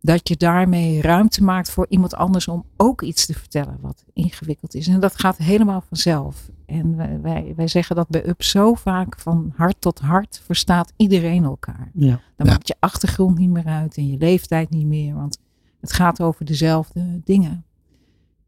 dat 0.01 0.29
je 0.29 0.37
daarmee 0.37 1.01
ruimte 1.03 1.45
maakt 1.45 1.71
voor 1.71 1.87
iemand 1.89 2.15
anders 2.15 2.49
om 2.49 2.65
ook 2.77 3.03
iets 3.03 3.27
te 3.27 3.35
vertellen 3.35 3.79
wat 3.81 4.05
ingewikkeld 4.13 4.75
is. 4.75 4.89
En 4.89 5.01
dat 5.01 5.19
gaat 5.19 5.37
helemaal 5.37 5.81
vanzelf. 5.81 6.51
En 6.67 6.97
wij, 6.97 7.21
wij, 7.21 7.53
wij 7.57 7.69
zeggen 7.69 7.97
dat 7.97 8.09
bij 8.09 8.27
UP 8.27 8.43
zo 8.43 8.75
vaak 8.75 9.19
van 9.21 9.53
hart 9.57 9.81
tot 9.81 9.99
hart 9.99 10.41
verstaat 10.45 10.93
iedereen 10.97 11.45
elkaar. 11.45 11.91
Ja. 11.95 12.21
Dan 12.37 12.47
Ja. 12.47 12.53
maakt 12.53 12.69
je 12.69 12.77
achtergrond 12.79 13.39
niet 13.39 13.51
meer 13.51 13.67
uit 13.67 13.97
en 13.97 14.07
je 14.09 14.17
leeftijd 14.19 14.71
niet 14.71 14.87
meer, 14.87 15.15
want 15.15 15.39
het 15.81 15.93
gaat 15.93 16.21
over 16.21 16.45
dezelfde 16.45 17.21
dingen. 17.25 17.65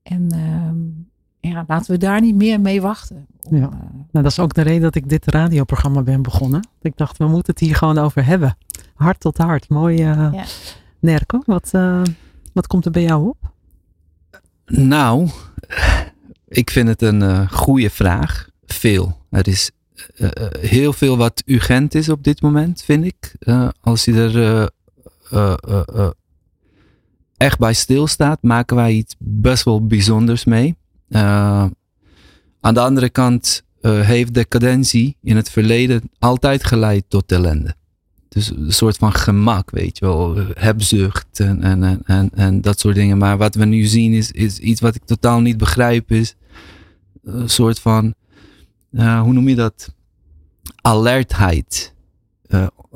En 0.03 0.27
ehm, 0.31 1.53
ja, 1.53 1.65
laten 1.67 1.91
we 1.93 1.99
daar 1.99 2.21
niet 2.21 2.35
meer 2.35 2.61
mee 2.61 2.81
wachten. 2.83 3.27
Om, 3.43 3.57
Ja. 3.57 3.63
eh, 3.63 3.71
Nou, 3.71 4.25
dat 4.25 4.27
is 4.27 4.39
ook 4.39 4.55
de 4.55 4.63
reden 4.63 4.83
dat 4.83 4.95
ik 4.95 5.09
dit 5.09 5.27
radioprogramma 5.27 6.03
ben 6.03 6.23
begonnen. 6.23 6.69
Ik 6.81 6.97
dacht, 6.97 7.19
we 7.19 7.27
moeten 7.27 7.53
het 7.55 7.63
hier 7.63 7.77
gewoon 7.77 7.99
over 7.99 8.25
hebben. 8.25 8.57
Hart 8.95 9.21
tot 9.21 9.39
hart. 9.39 9.69
Mooi. 9.69 9.97
eh 10.03 10.29
Ja. 10.33 10.45
Nerko, 10.99 11.43
wat, 11.47 11.69
eh, 11.73 12.03
wat 12.53 12.67
komt 12.67 12.85
er 12.85 12.91
bij 12.91 13.03
jou 13.03 13.29
op? 13.29 13.37
Nou, 14.67 15.29
ik 16.49 16.71
vind 16.71 16.89
het 16.89 17.03
een 17.03 17.49
goede 17.51 17.91
vraag. 17.91 18.49
Veel. 18.65 19.17
Er 19.31 19.49
is 19.49 19.71
heel 20.61 20.93
veel 20.93 21.17
wat 21.17 21.43
urgent 21.47 21.95
is 21.95 22.09
op 22.09 22.25
dit 22.25 22.43
moment, 22.43 22.83
vind 22.83 23.05
ik. 23.05 23.35
Eh, 23.39 23.69
als 23.81 24.05
je 24.05 24.13
er 24.15 24.37
eh, 24.43 24.67
eh, 25.31 25.55
eh, 25.69 25.83
eh, 25.95 26.11
echt 27.43 27.59
bij 27.59 27.73
stilstaat, 27.73 28.43
maken 28.43 28.77
wij 28.77 28.93
iets 28.93 29.15
best 29.19 29.65
wel 29.65 29.87
bijzonders 29.87 30.45
mee. 30.45 30.77
Eh, 31.09 31.67
aan 32.61 32.75
de 32.75 32.81
andere 32.81 33.09
kant 33.09 33.63
eh, 33.81 34.01
heeft 34.01 34.35
decadentie 34.35 35.17
in 35.23 35.37
het 35.37 35.51
verleden 35.51 36.11
altijd 36.19 36.65
geleid 36.65 37.05
tot 37.09 37.33
ellende. 37.33 37.75
Dus 38.29 38.51
een 38.51 38.73
soort 38.73 38.97
van 38.97 39.13
gemak, 39.13 39.71
weet 39.71 39.99
je 39.99 40.05
wel. 40.07 40.37
Hebzucht 40.55 41.41
en, 41.41 41.63
en, 41.63 42.03
en, 42.05 42.31
en, 42.35 42.61
dat 42.61 42.81
soort 42.81 42.95
dingen. 42.95 43.19
Maar 43.19 43.37
wat 43.39 43.55
we 43.55 43.65
nu 43.65 43.85
zien 43.85 44.13
is, 44.13 44.31
is 44.31 44.59
iets 44.59 44.81
wat 44.81 44.95
ik 44.95 45.05
totaal 45.05 45.41
niet 45.41 45.57
begrijp. 45.57 46.11
Is 46.11 46.37
een 47.25 47.51
soort 47.51 47.79
van, 47.79 48.15
eh, 48.91 49.21
hoe 49.21 49.33
noem 49.33 49.49
je 49.49 49.55
dat? 49.55 49.95
Alertheid. 50.81 51.95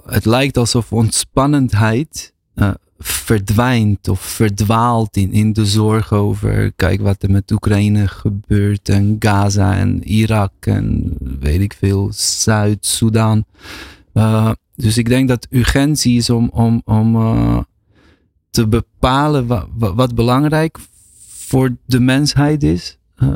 Het 0.04 0.24
lijkt 0.24 0.56
alsof 0.56 0.92
ontspannendheid 0.92 2.34
verdwijnt 2.98 4.08
of 4.08 4.20
verdwaalt 4.20 5.16
in, 5.16 5.32
in 5.32 5.52
de 5.52 5.66
zorg 5.66 6.12
over, 6.12 6.72
kijk 6.76 7.00
wat 7.00 7.22
er 7.22 7.30
met 7.30 7.50
Oekraïne 7.50 8.08
gebeurt 8.08 8.88
en 8.88 9.16
Gaza 9.18 9.76
en 9.76 10.02
Irak 10.04 10.52
en 10.60 11.12
weet 11.40 11.60
ik 11.60 11.72
veel, 11.78 12.08
Zuid-Soedan. 12.12 13.44
Eh, 14.12 14.50
dus 14.74 14.98
ik 14.98 15.08
denk 15.08 15.28
dat 15.28 15.46
urgentie 15.50 16.16
is 16.16 16.30
om, 16.30 16.50
om, 16.52 16.82
om 16.84 17.16
eh, 17.16 17.58
te 18.50 18.68
bepalen 18.68 19.46
wa- 19.46 19.66
wa- 19.78 19.94
wat 19.94 20.14
belangrijk 20.14 20.78
voor 21.28 21.76
de 21.84 22.00
mensheid 22.00 22.62
is. 22.62 22.98
Eh, 23.16 23.28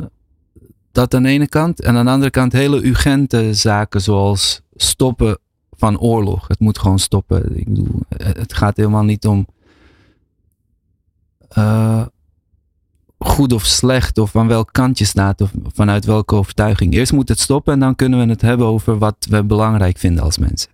dat 0.91 1.13
aan 1.13 1.23
de 1.23 1.29
ene 1.29 1.47
kant. 1.47 1.81
En 1.81 1.95
aan 1.95 2.05
de 2.05 2.11
andere 2.11 2.31
kant 2.31 2.51
hele 2.53 2.85
urgente 2.85 3.53
zaken 3.53 4.01
zoals 4.01 4.61
stoppen 4.75 5.37
van 5.81 5.99
oorlog. 5.99 6.47
Het 6.47 6.59
moet 6.59 6.79
gewoon 6.79 6.99
stoppen. 6.99 7.57
Ik 7.59 7.67
bedoel, 7.67 7.99
het 8.17 8.53
gaat 8.53 8.77
helemaal 8.77 9.03
niet 9.03 9.27
om 9.27 9.47
eh, 11.47 12.05
goed 13.17 13.53
of 13.53 13.65
slecht 13.65 14.17
of 14.17 14.35
aan 14.35 14.47
welk 14.47 14.69
kant 14.71 14.97
je 14.97 15.05
staat 15.05 15.41
of 15.41 15.51
vanuit 15.73 16.05
welke 16.05 16.35
overtuiging. 16.35 16.93
Eerst 16.93 17.11
moet 17.11 17.29
het 17.29 17.39
stoppen 17.39 17.73
en 17.73 17.79
dan 17.79 17.95
kunnen 17.95 18.19
we 18.19 18.25
het 18.25 18.41
hebben 18.41 18.67
over 18.67 18.97
wat 18.97 19.27
we 19.29 19.43
belangrijk 19.43 19.97
vinden 19.97 20.23
als 20.23 20.37
mensen. 20.37 20.71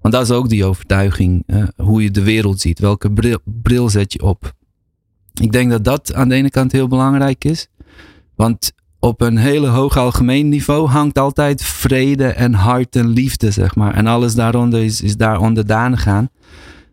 Want 0.00 0.14
dat 0.14 0.22
is 0.22 0.30
ook 0.30 0.48
die 0.48 0.64
overtuiging, 0.64 1.42
eh, 1.46 1.62
hoe 1.76 2.02
je 2.02 2.10
de 2.10 2.22
wereld 2.22 2.60
ziet. 2.60 2.78
Welke 2.78 3.12
bril, 3.12 3.38
bril 3.44 3.88
zet 3.88 4.12
je 4.12 4.22
op? 4.22 4.52
Ik 5.40 5.52
denk 5.52 5.70
dat 5.70 5.84
dat 5.84 6.14
aan 6.14 6.28
de 6.28 6.34
ene 6.34 6.50
kant 6.50 6.72
heel 6.72 6.88
belangrijk 6.88 7.44
is. 7.44 7.68
Want 8.34 8.72
op 9.00 9.20
een 9.20 9.36
hele 9.36 9.66
hoog 9.66 9.96
algemeen 9.96 10.48
niveau 10.48 10.88
hangt 10.88 11.18
altijd 11.18 11.62
vrede 11.62 12.26
en 12.26 12.54
hart 12.54 12.96
en 12.96 13.08
liefde, 13.08 13.50
zeg 13.50 13.74
maar. 13.74 13.94
En 13.94 14.06
alles 14.06 14.34
daaronder 14.34 14.82
is, 14.82 15.02
is 15.02 15.16
daar 15.16 15.40
onderdaan 15.40 15.98
gaan. 15.98 16.28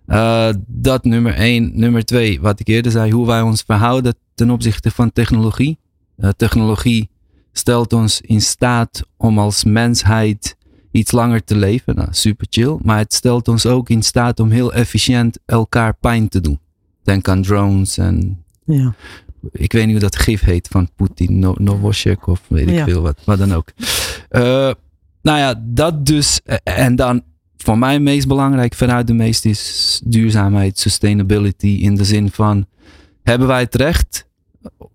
Eh, 0.05 0.49
dat 0.67 1.03
nummer 1.03 1.33
één. 1.33 1.71
Nummer 1.73 2.05
twee, 2.05 2.41
wat 2.41 2.59
ik 2.59 2.67
eerder 2.67 2.91
zei, 2.91 3.11
hoe 3.11 3.25
wij 3.25 3.41
ons 3.41 3.63
verhouden 3.65 4.15
ten 4.35 4.49
opzichte 4.49 4.91
van 4.91 5.11
technologie. 5.11 5.77
Eh, 6.17 6.29
technologie 6.37 7.09
stelt 7.51 7.93
ons 7.93 8.21
in 8.21 8.41
staat 8.41 9.03
om 9.17 9.39
als 9.39 9.63
mensheid 9.63 10.57
iets 10.91 11.11
langer 11.11 11.43
te 11.43 11.55
leven. 11.55 11.95
Nou, 11.95 12.07
super 12.11 12.47
chill. 12.49 12.77
Maar 12.81 12.97
het 12.97 13.13
stelt 13.13 13.47
ons 13.47 13.65
ook 13.65 13.89
in 13.89 14.03
staat 14.03 14.39
om 14.39 14.49
heel 14.49 14.73
efficiënt 14.73 15.39
elkaar 15.45 15.93
pijn 15.99 16.29
te 16.29 16.41
doen. 16.41 16.59
Denk 17.03 17.27
aan 17.27 17.41
drones 17.41 17.97
en 17.97 18.43
Ja. 18.65 18.93
Ik 19.51 19.71
weet 19.71 19.83
niet 19.83 19.91
hoe 19.91 20.01
dat 20.09 20.15
gif 20.15 20.41
heet 20.41 20.67
van 20.67 20.89
Poetin, 20.95 21.39
no, 21.39 21.53
Novoshek 21.57 22.27
of 22.27 22.41
weet 22.47 22.67
ik 22.67 22.73
Ja. 22.73 22.83
veel 22.85 23.01
wat, 23.01 23.17
wat 23.23 23.37
dan 23.37 23.53
ook. 23.53 23.71
Eh, 24.29 24.41
nou 25.21 25.37
ja, 25.39 25.61
dat 25.65 26.05
dus. 26.05 26.39
eh, 26.43 26.55
En 26.63 26.95
dan 26.95 27.21
voor 27.57 27.77
mij 27.77 27.99
meest 27.99 28.27
belangrijk 28.27 28.73
vanuit 28.73 29.07
de 29.07 29.13
meest 29.13 29.45
is 29.45 30.01
duurzaamheid, 30.05 30.79
sustainability 30.79 31.67
in 31.67 31.95
de 31.95 32.03
zin 32.03 32.31
van 32.31 32.65
hebben 33.23 33.47
wij 33.47 33.59
het 33.61 33.75
recht 33.75 34.25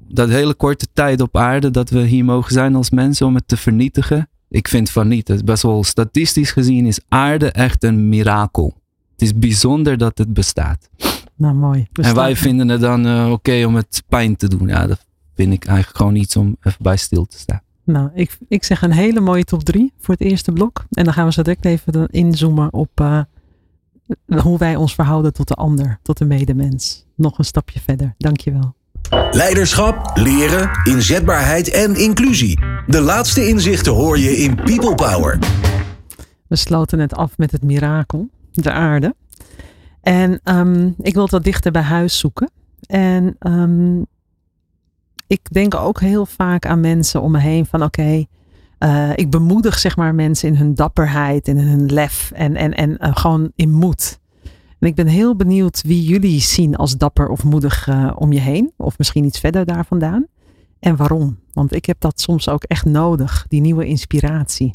dat 0.09 0.29
hele 0.29 0.55
korte 0.55 0.87
tijd 0.93 1.21
op 1.21 1.37
aarde 1.37 1.71
dat 1.71 1.91
we 1.91 2.01
hier 2.01 2.25
mogen 2.25 2.53
zijn 2.53 2.75
als 2.75 2.91
mensen 2.91 3.27
om 3.27 3.35
het 3.35 3.49
te 3.49 3.57
vernietigen? 3.57 4.29
Ik 4.49 4.69
vind 4.69 4.91
van 4.91 5.09
niet. 5.09 5.29
Het 5.29 5.45
best 5.45 5.63
wel 5.63 5.85
statistisch 5.85 6.51
gezien 6.51 6.87
is 6.87 7.01
aarde 7.09 7.51
echt 7.51 7.85
een 7.85 8.09
mirakel. 8.09 8.75
Het 9.13 9.23
is 9.23 9.35
bijzonder 9.35 9.99
dat 9.99 10.19
het 10.19 10.33
bestaat. 10.35 10.89
Nou, 11.43 11.55
mooi. 11.55 11.87
En 11.93 12.15
wij 12.15 12.37
vinden 12.37 12.69
het 12.69 12.81
dan 12.81 13.07
eh, 13.07 13.31
oké 13.31 13.65
om 13.65 13.75
het 13.75 14.03
pijn 14.09 14.37
te 14.37 14.49
doen. 14.49 14.69
Ja, 14.69 14.87
dat 14.87 15.07
vind 15.35 15.53
ik 15.53 15.65
eigenlijk 15.65 15.97
gewoon 15.97 16.15
iets 16.15 16.37
om 16.37 16.57
even 16.63 16.83
bij 16.83 16.97
stil 16.97 17.27
te 17.27 17.39
staan. 17.39 17.61
Nou, 17.85 18.11
ik, 18.15 18.39
ik 18.49 18.65
zeg 18.65 18.83
een 18.83 18.93
hele 18.93 19.21
mooie 19.21 19.45
top 19.45 19.65
drie 19.65 19.93
voor 20.01 20.15
het 20.15 20.23
eerste 20.23 20.53
blok. 20.53 20.85
En 20.91 21.05
dan 21.05 21.13
gaan 21.13 21.27
we 21.27 21.33
zo 21.33 21.43
direct 21.43 21.65
even 21.65 22.09
inzoomen 22.09 22.73
op 22.73 23.01
uh, 23.01 23.21
hoe 24.43 24.59
wij 24.59 24.77
ons 24.77 24.95
verhouden 24.95 25.33
tot 25.33 25.49
de 25.49 25.55
ander, 25.55 25.99
tot 26.03 26.19
de 26.19 26.25
medemens. 26.25 27.07
Nog 27.17 27.39
een 27.39 27.45
stapje 27.45 27.81
verder. 27.81 28.15
Dankjewel. 28.19 28.75
Leiderschap, 29.31 30.11
leren, 30.15 30.71
inzetbaarheid 30.85 31.71
en 31.71 31.95
inclusie. 31.95 32.61
De 32.87 33.01
laatste 33.01 33.49
inzichten 33.49 33.93
hoor 33.93 34.19
je 34.19 34.37
in 34.37 34.55
People 34.55 34.95
Power. 34.95 35.39
We 36.49 36.57
sloten 36.57 36.99
het 36.99 37.15
af 37.15 37.39
met 37.39 37.53
het 37.53 37.63
mirakel, 37.63 38.29
de 38.53 38.73
aarde. 38.73 39.15
En 40.03 40.41
um, 40.45 40.95
ik 40.99 41.15
wil 41.15 41.29
wat 41.29 41.45
dichter 41.45 41.73
bij 41.73 41.83
huis 41.83 42.19
zoeken. 42.19 42.51
En 42.87 43.37
um, 43.41 44.07
ik 45.27 45.53
denk 45.53 45.75
ook 45.75 46.01
heel 46.01 46.27
vaak 46.27 46.67
aan 46.67 46.81
mensen 46.81 47.23
om 47.23 47.31
me 47.31 47.39
heen 47.39 47.67
van 47.67 47.83
oké, 47.83 48.25
uh, 48.79 49.11
ik 49.15 49.31
bemoedig 49.31 49.79
zeg 49.79 49.97
maar 49.97 50.15
mensen 50.15 50.49
in 50.49 50.57
hun 50.57 50.75
dapperheid, 50.75 51.49
in 51.49 51.59
hun 51.59 51.93
lef 51.93 52.31
en, 52.35 52.57
en, 52.57 52.75
en 52.75 52.91
uh, 52.91 53.17
gewoon 53.17 53.53
in 53.55 53.73
moed. 53.73 54.21
En 54.79 54.89
ik 54.89 54.95
ben 54.95 55.07
heel 55.07 55.37
benieuwd 55.37 55.83
wie 55.83 56.03
jullie 56.03 56.41
zien 56.41 56.77
als 56.77 56.97
dapper 56.97 57.29
of 57.29 57.45
moedig 57.45 57.89
uh, 57.89 58.13
om 58.15 58.33
je 58.33 58.41
heen. 58.41 58.73
Of 58.77 58.99
misschien 58.99 59.25
iets 59.25 59.41
verder 59.41 59.65
daar 59.65 59.85
vandaan. 59.85 60.27
En 60.79 60.97
waarom? 60.97 61.39
Want 61.53 61.75
ik 61.75 61.87
heb 61.87 62.01
dat 62.01 62.21
soms 62.21 62.49
ook 62.49 62.65
echt 62.65 62.85
nodig, 62.85 63.45
die 63.49 63.61
nieuwe 63.61 63.87
inspiratie. 63.87 64.71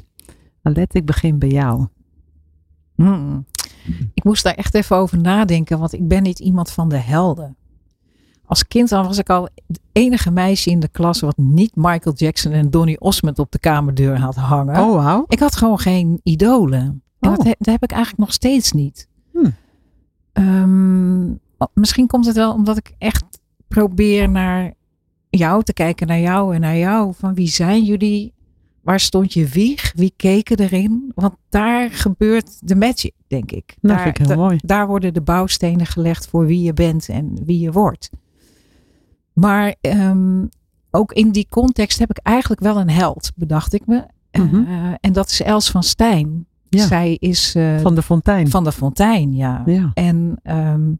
Let, 0.61 0.95
ik 0.95 1.05
begin 1.05 1.39
bij 1.39 1.49
jou. 1.49 1.87
Hmm. 2.95 3.45
Ik 4.13 4.23
moest 4.23 4.43
daar 4.43 4.53
echt 4.53 4.73
even 4.73 4.95
over 4.95 5.17
nadenken, 5.17 5.79
want 5.79 5.93
ik 5.93 6.07
ben 6.07 6.23
niet 6.23 6.39
iemand 6.39 6.71
van 6.71 6.89
de 6.89 6.97
helden. 6.97 7.55
Als 8.45 8.67
kind 8.67 8.89
dan 8.89 9.05
was 9.05 9.17
ik 9.17 9.29
al 9.29 9.49
het 9.67 9.79
enige 9.91 10.31
meisje 10.31 10.69
in 10.69 10.79
de 10.79 10.87
klas 10.87 11.19
wat 11.19 11.37
niet 11.37 11.75
Michael 11.75 12.15
Jackson 12.15 12.51
en 12.51 12.69
Donny 12.69 12.95
Osmond 12.99 13.39
op 13.39 13.51
de 13.51 13.59
kamerdeur 13.59 14.19
had 14.19 14.35
hangen. 14.35 14.83
Oh, 14.83 15.05
wow. 15.05 15.25
Ik 15.27 15.39
had 15.39 15.55
gewoon 15.55 15.79
geen 15.79 16.19
idolen. 16.23 17.03
En 17.19 17.29
oh. 17.29 17.35
dat, 17.35 17.45
dat, 17.45 17.55
heb 17.65 17.83
ik 17.83 17.91
eigenlijk 17.91 18.21
nog 18.23 18.33
steeds 18.33 18.71
niet. 18.71 19.07
Hmm. 19.31 19.53
Um, 20.33 21.39
misschien 21.73 22.07
komt 22.07 22.25
het 22.25 22.35
wel 22.35 22.53
omdat 22.53 22.77
ik 22.77 22.95
echt 22.97 23.23
probeer 23.67 24.29
naar 24.29 24.73
jou 25.29 25.63
te 25.63 25.73
kijken, 25.73 26.07
naar 26.07 26.19
jou 26.19 26.55
en 26.55 26.61
naar 26.61 26.77
jou. 26.77 27.13
Van 27.17 27.33
wie 27.33 27.47
zijn 27.47 27.83
jullie? 27.83 28.33
Waar 28.87 28.99
stond 28.99 29.33
je 29.33 29.47
wieg? 29.47 29.91
Wie 29.95 30.13
keken 30.15 30.59
erin? 30.59 31.11
Want 31.15 31.33
daar 31.49 31.91
gebeurt 31.91 32.67
de 32.67 32.75
magic, 32.75 33.13
denk 33.27 33.51
ik. 33.51 33.67
Dat 33.67 33.91
daar, 33.91 34.01
vind 34.01 34.19
ik 34.19 34.25
heel 34.25 34.35
mooi. 34.35 34.57
Daar 34.63 34.87
worden 34.87 35.13
de 35.13 35.21
bouwstenen 35.21 35.85
gelegd 35.85 36.27
voor 36.27 36.45
wie 36.45 36.61
je 36.61 36.73
bent 36.73 37.09
en 37.09 37.39
wie 37.45 37.59
je 37.59 37.71
wordt. 37.71 38.09
Maar 39.33 39.75
um, 39.81 40.49
ook 40.91 41.11
in 41.11 41.31
die 41.31 41.47
context 41.49 41.99
heb 41.99 42.09
ik 42.09 42.17
eigenlijk 42.17 42.61
wel 42.61 42.79
een 42.79 42.89
held, 42.89 43.31
bedacht 43.35 43.73
ik 43.73 43.85
me. 43.85 44.05
Mhm. 44.31 44.55
Uh, 44.55 44.93
en 45.01 45.13
dat 45.13 45.29
is 45.29 45.41
Els 45.41 45.71
van 45.71 45.83
Stijn. 45.83 46.45
Ja. 46.69 46.85
Zij 46.85 47.17
is 47.19 47.55
uh, 47.55 47.79
Van 47.79 47.95
de 47.95 48.01
Fontein. 48.01 48.49
van 48.49 48.63
de 48.63 48.71
Fontein, 48.71 49.33
ja. 49.33 49.63
Ja. 49.65 49.91
En 49.93 50.39
um, 50.43 50.99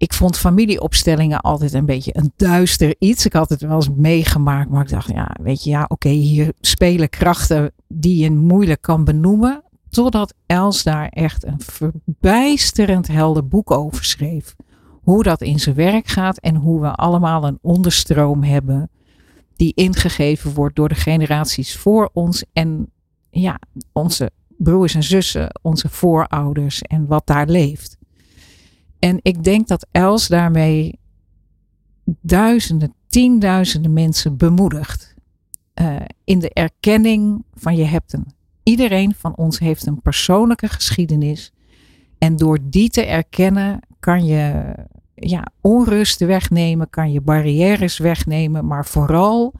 ik 0.00 0.12
vond 0.12 0.38
familieopstellingen 0.38 1.40
altijd 1.40 1.72
een 1.72 1.86
beetje 1.86 2.16
een 2.16 2.32
duister 2.36 2.94
iets. 2.98 3.26
Ik 3.26 3.32
had 3.32 3.48
het 3.48 3.60
wel 3.60 3.74
eens 3.74 3.90
meegemaakt, 3.90 4.70
maar 4.70 4.82
ik 4.82 4.88
dacht, 4.88 5.08
ja, 5.08 5.36
weet 5.42 5.64
je, 5.64 5.70
ja, 5.70 5.84
oké, 5.88 6.08
hier 6.08 6.52
spelen 6.60 7.08
krachten 7.08 7.72
die 7.88 8.22
je 8.22 8.30
moeilijk 8.30 8.82
kan 8.82 9.04
benoemen. 9.04 9.62
Totdat 9.90 10.34
Els 10.46 10.82
daar 10.82 11.08
echt 11.08 11.44
een 11.44 11.60
verbijsterend 11.60 13.08
helder 13.08 13.48
boek 13.48 13.70
over 13.70 14.04
schreef. 14.04 14.56
Hoe 15.02 15.22
dat 15.22 15.40
in 15.40 15.60
zijn 15.60 15.74
werk 15.74 16.06
gaat 16.06 16.38
en 16.38 16.54
hoe 16.54 16.80
we 16.80 16.94
allemaal 16.94 17.46
een 17.46 17.58
onderstroom 17.62 18.42
hebben 18.42 18.90
die 19.56 19.72
ingegeven 19.74 20.54
wordt 20.54 20.76
door 20.76 20.88
de 20.88 20.94
generaties 20.94 21.76
voor 21.76 22.10
ons 22.12 22.44
en 22.52 22.90
ja, 23.30 23.58
onze 23.92 24.30
broers 24.56 24.94
en 24.94 25.02
zussen, 25.02 25.58
onze 25.62 25.88
voorouders 25.88 26.82
en 26.82 27.06
wat 27.06 27.26
daar 27.26 27.46
leeft. 27.46 27.98
En 29.00 29.18
ik 29.22 29.44
denk 29.44 29.68
dat 29.68 29.86
Els 29.90 30.28
daarmee 30.28 30.98
duizenden, 32.20 32.94
tienduizenden 33.08 33.92
mensen 33.92 34.36
bemoedigt. 34.36 35.14
Uh, 35.74 35.96
in 36.24 36.38
de 36.38 36.50
erkenning 36.50 37.44
van 37.54 37.76
je 37.76 37.84
hebt 37.84 38.12
een. 38.12 38.26
Iedereen 38.62 39.14
van 39.14 39.36
ons 39.36 39.58
heeft 39.58 39.86
een 39.86 40.02
persoonlijke 40.02 40.68
geschiedenis. 40.68 41.52
En 42.18 42.36
door 42.36 42.58
die 42.62 42.88
te 42.88 43.04
erkennen 43.04 43.80
kan 43.98 44.24
je 44.24 44.74
ja, 45.14 45.46
onrust 45.60 46.20
wegnemen, 46.20 46.90
kan 46.90 47.12
je 47.12 47.20
barrières 47.20 47.98
wegnemen, 47.98 48.66
maar 48.66 48.86
vooral 48.86 49.54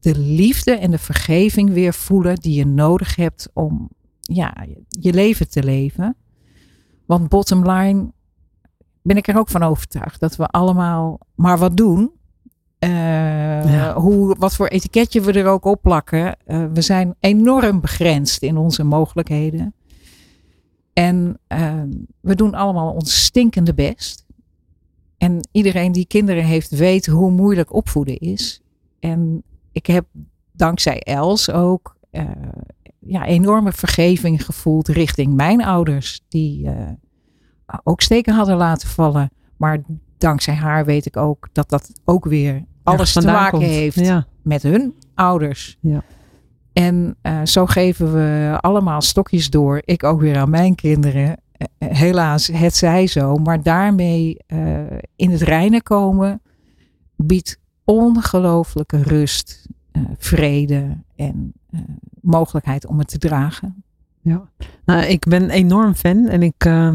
de 0.00 0.18
liefde 0.18 0.72
en 0.72 0.90
de 0.90 0.98
vergeving 0.98 1.70
weer 1.70 1.94
voelen 1.94 2.36
die 2.36 2.54
je 2.54 2.66
nodig 2.66 3.16
hebt 3.16 3.50
om 3.52 3.90
ja, 4.20 4.66
je 4.88 5.12
leven 5.12 5.48
te 5.50 5.62
leven. 5.62 6.16
Want 7.06 7.28
bottom 7.28 7.70
line 7.70 8.12
ben 9.02 9.16
ik 9.16 9.28
er 9.28 9.38
ook 9.38 9.48
van 9.48 9.62
overtuigd 9.62 10.20
dat 10.20 10.36
we 10.36 10.46
allemaal 10.46 11.20
maar 11.34 11.58
wat 11.58 11.76
doen. 11.76 12.10
Uh, 12.84 12.90
Ja. 13.72 13.94
hoe, 13.94 14.36
wat 14.38 14.54
voor 14.54 14.66
etiketje 14.66 15.20
we 15.20 15.32
er 15.32 15.46
ook 15.46 15.64
op 15.64 15.82
plakken. 15.82 16.36
Uh, 16.46 16.64
we 16.72 16.80
zijn 16.80 17.14
enorm 17.20 17.80
begrensd 17.80 18.42
in 18.42 18.56
onze 18.56 18.84
mogelijkheden. 18.84 19.74
En 20.92 21.38
uh, 21.48 21.82
we 22.20 22.34
doen 22.34 22.54
allemaal 22.54 22.92
ons 22.92 23.24
stinkende 23.24 23.74
best. 23.74 24.26
En 25.18 25.48
iedereen 25.52 25.92
die 25.92 26.06
kinderen 26.06 26.44
heeft, 26.44 26.70
weet 26.70 27.06
hoe 27.06 27.30
moeilijk 27.30 27.74
opvoeden 27.74 28.18
is. 28.18 28.62
En 29.00 29.42
ik 29.72 29.86
heb 29.86 30.06
dankzij 30.52 31.00
Els 31.00 31.50
ook 31.50 31.96
uh, 32.12 32.22
ja, 32.98 33.26
enorme 33.26 33.72
vergeving 33.72 34.44
gevoeld 34.44 34.88
richting 34.88 35.34
mijn 35.34 35.64
ouders. 35.64 36.20
Die 36.28 36.68
ook 37.84 38.00
steken 38.00 38.34
hadden 38.34 38.56
laten 38.56 38.88
vallen. 38.88 39.30
Maar 39.56 39.78
dankzij 40.18 40.54
haar 40.54 40.84
weet 40.84 41.06
ik 41.06 41.16
ook 41.16 41.48
dat 41.52 41.68
dat 41.68 41.90
ook 42.04 42.24
weer 42.24 42.64
alles 42.82 43.12
te 43.12 43.26
maken 43.26 43.58
komt. 43.58 43.70
heeft 43.70 43.96
Ja. 43.96 44.26
met 44.42 44.62
hun 44.62 44.94
ouders. 45.14 45.78
Ja. 45.80 46.02
En 46.72 47.16
uh, 47.22 47.40
zo 47.44 47.66
geven 47.66 48.12
we 48.12 48.58
allemaal 48.60 49.00
stokjes 49.00 49.50
door. 49.50 49.82
Ik 49.84 50.04
ook 50.04 50.20
weer 50.20 50.38
aan 50.38 50.50
mijn 50.50 50.74
kinderen. 50.74 51.26
Uh, 51.28 51.88
helaas, 51.90 52.46
het 52.46 52.74
zij 52.74 53.06
zo. 53.06 53.36
Maar 53.36 53.62
daarmee 53.62 54.36
uh, 54.46 54.80
in 55.16 55.30
het 55.30 55.42
reinen 55.42 55.82
komen 55.82 56.42
biedt 57.16 57.60
ongelooflijke 57.84 59.02
rust, 59.02 59.68
vrede 60.16 61.02
en 61.16 61.52
mogelijkheid 62.20 62.86
om 62.86 62.98
het 62.98 63.08
te 63.08 63.18
dragen. 63.18 63.84
Ja, 64.20 64.48
nou, 64.84 65.02
ik 65.02 65.24
ben 65.28 65.50
enorm 65.50 65.94
fan 65.94 66.26
en 66.28 66.42
ik, 66.42 66.64
uh, 66.64 66.94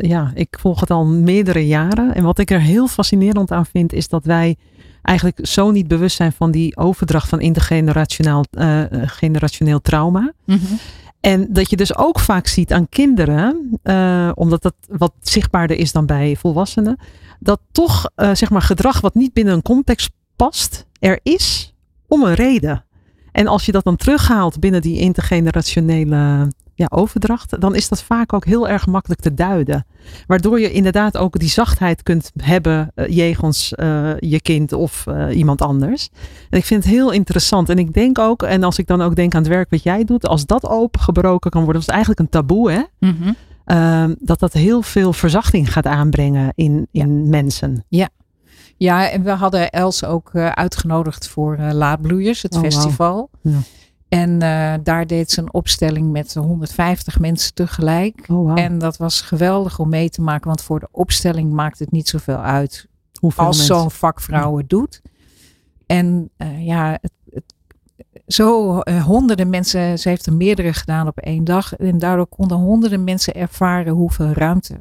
ja, 0.00 0.30
ik 0.34 0.56
volg 0.60 0.80
het 0.80 0.90
al 0.90 1.04
meerdere 1.06 1.66
jaren. 1.66 2.14
En 2.14 2.22
wat 2.22 2.38
ik 2.38 2.50
er 2.50 2.60
heel 2.60 2.86
fascinerend 2.86 3.52
aan 3.52 3.66
vind, 3.66 3.92
is 3.92 4.08
dat 4.08 4.24
wij 4.24 4.56
eigenlijk 5.02 5.38
zo 5.46 5.70
niet 5.70 5.88
bewust 5.88 6.16
zijn 6.16 6.32
van 6.32 6.50
die 6.50 6.76
overdracht 6.76 7.28
van 7.28 7.40
intergenerationeel 7.40 8.44
uh, 8.50 8.82
generationeel 8.90 9.80
trauma. 9.80 10.32
Mm 10.44 10.58
-hmm. 10.58 10.78
En 11.20 11.46
dat 11.52 11.70
je 11.70 11.76
dus 11.76 11.96
ook 11.96 12.18
vaak 12.18 12.46
ziet 12.46 12.72
aan 12.72 12.88
kinderen, 12.88 13.78
uh, 13.82 14.30
omdat 14.34 14.62
dat 14.62 14.74
wat 14.88 15.12
zichtbaarder 15.20 15.76
is 15.76 15.92
dan 15.92 16.06
bij 16.06 16.36
volwassenen, 16.36 16.98
dat 17.40 17.60
toch 17.72 18.10
uh, 18.16 18.34
zeg 18.34 18.50
maar 18.50 18.62
gedrag 18.62 19.00
wat 19.00 19.14
niet 19.14 19.32
binnen 19.32 19.54
een 19.54 19.62
context 19.62 20.10
past, 20.36 20.86
er 20.98 21.20
is 21.22 21.74
om 22.08 22.22
een 22.22 22.34
reden. 22.34 22.84
En 23.32 23.46
als 23.46 23.66
je 23.66 23.72
dat 23.72 23.84
dan 23.84 23.96
terughaalt 23.96 24.60
binnen 24.60 24.82
die 24.82 24.98
intergenerationele 24.98 26.52
ja, 26.74 26.86
overdracht, 26.90 27.60
dan 27.60 27.74
is 27.74 27.88
dat 27.88 28.02
vaak 28.02 28.32
ook 28.32 28.44
heel 28.44 28.68
erg 28.68 28.86
makkelijk 28.86 29.20
te 29.20 29.34
duiden. 29.34 29.86
Waardoor 30.26 30.60
je 30.60 30.72
inderdaad 30.72 31.16
ook 31.16 31.38
die 31.38 31.48
zachtheid 31.48 32.02
kunt 32.02 32.30
hebben 32.36 32.92
uh, 32.94 33.08
jegens 33.08 33.72
uh, 33.76 34.10
je 34.18 34.40
kind 34.40 34.72
of 34.72 35.04
uh, 35.08 35.36
iemand 35.36 35.62
anders. 35.62 36.08
En 36.50 36.58
ik 36.58 36.64
vind 36.64 36.84
het 36.84 36.92
heel 36.92 37.10
interessant. 37.10 37.68
En 37.68 37.78
ik 37.78 37.92
denk 37.92 38.18
ook, 38.18 38.42
en 38.42 38.62
als 38.62 38.78
ik 38.78 38.86
dan 38.86 39.02
ook 39.02 39.16
denk 39.16 39.34
aan 39.34 39.42
het 39.42 39.50
werk 39.50 39.70
wat 39.70 39.82
jij 39.82 40.04
doet, 40.04 40.26
als 40.26 40.46
dat 40.46 40.68
opengebroken 40.68 41.50
kan 41.50 41.62
worden, 41.62 41.80
dat 41.80 41.90
is 41.90 41.94
eigenlijk 41.94 42.20
een 42.20 42.40
taboe, 42.40 42.70
hè? 42.70 42.82
Mm 42.98 43.16
-hmm. 43.66 44.16
dat 44.20 44.38
dat 44.38 44.52
heel 44.52 44.82
veel 44.82 45.12
verzachting 45.12 45.72
gaat 45.72 45.86
aanbrengen 45.86 46.52
in, 46.54 46.86
in 46.90 47.24
ja. 47.24 47.28
mensen. 47.30 47.84
Ja. 47.88 48.08
Ja, 48.76 49.10
en 49.10 49.22
we 49.22 49.30
hadden 49.30 49.70
Els 49.70 50.04
ook 50.04 50.34
uitgenodigd 50.34 51.28
voor 51.28 51.58
Laadbloeiers, 51.58 52.42
het 52.42 52.54
oh, 52.54 52.60
festival. 52.60 53.30
Wow. 53.42 53.54
Ja. 53.54 53.60
En 54.14 54.30
uh, 54.30 54.74
daar 54.82 55.06
deed 55.06 55.30
ze 55.30 55.40
een 55.40 55.52
opstelling 55.52 56.12
met 56.12 56.34
150 56.34 57.18
mensen 57.18 57.54
tegelijk. 57.54 58.24
Oh, 58.28 58.36
wow. 58.36 58.58
En 58.58 58.78
dat 58.78 58.96
was 58.96 59.20
geweldig 59.20 59.78
om 59.78 59.88
mee 59.88 60.10
te 60.10 60.22
maken, 60.22 60.46
want 60.46 60.62
voor 60.62 60.80
de 60.80 60.88
opstelling 60.90 61.52
maakt 61.52 61.78
het 61.78 61.90
niet 61.90 62.08
zoveel 62.08 62.36
uit 62.36 62.88
Hoeveel 63.20 63.44
als 63.44 63.66
zo'n 63.66 63.90
vakvrouw 63.90 64.56
het 64.56 64.68
doet. 64.68 65.02
En 65.86 66.30
ja, 66.58 66.98
het, 67.00 67.12
het, 67.30 67.54
zo 68.26 68.80
honderden 68.80 69.50
mensen, 69.50 69.98
ze 69.98 70.08
heeft 70.08 70.26
er 70.26 70.32
meerdere 70.32 70.72
gedaan 70.72 71.06
op 71.06 71.18
één 71.18 71.44
dag. 71.44 71.76
En 71.76 71.98
daardoor 71.98 72.26
konden 72.26 72.56
honderden 72.56 73.04
mensen 73.04 73.34
ervaren 73.34 73.92
hoeveel 73.92 74.32
ruimte 74.32 74.76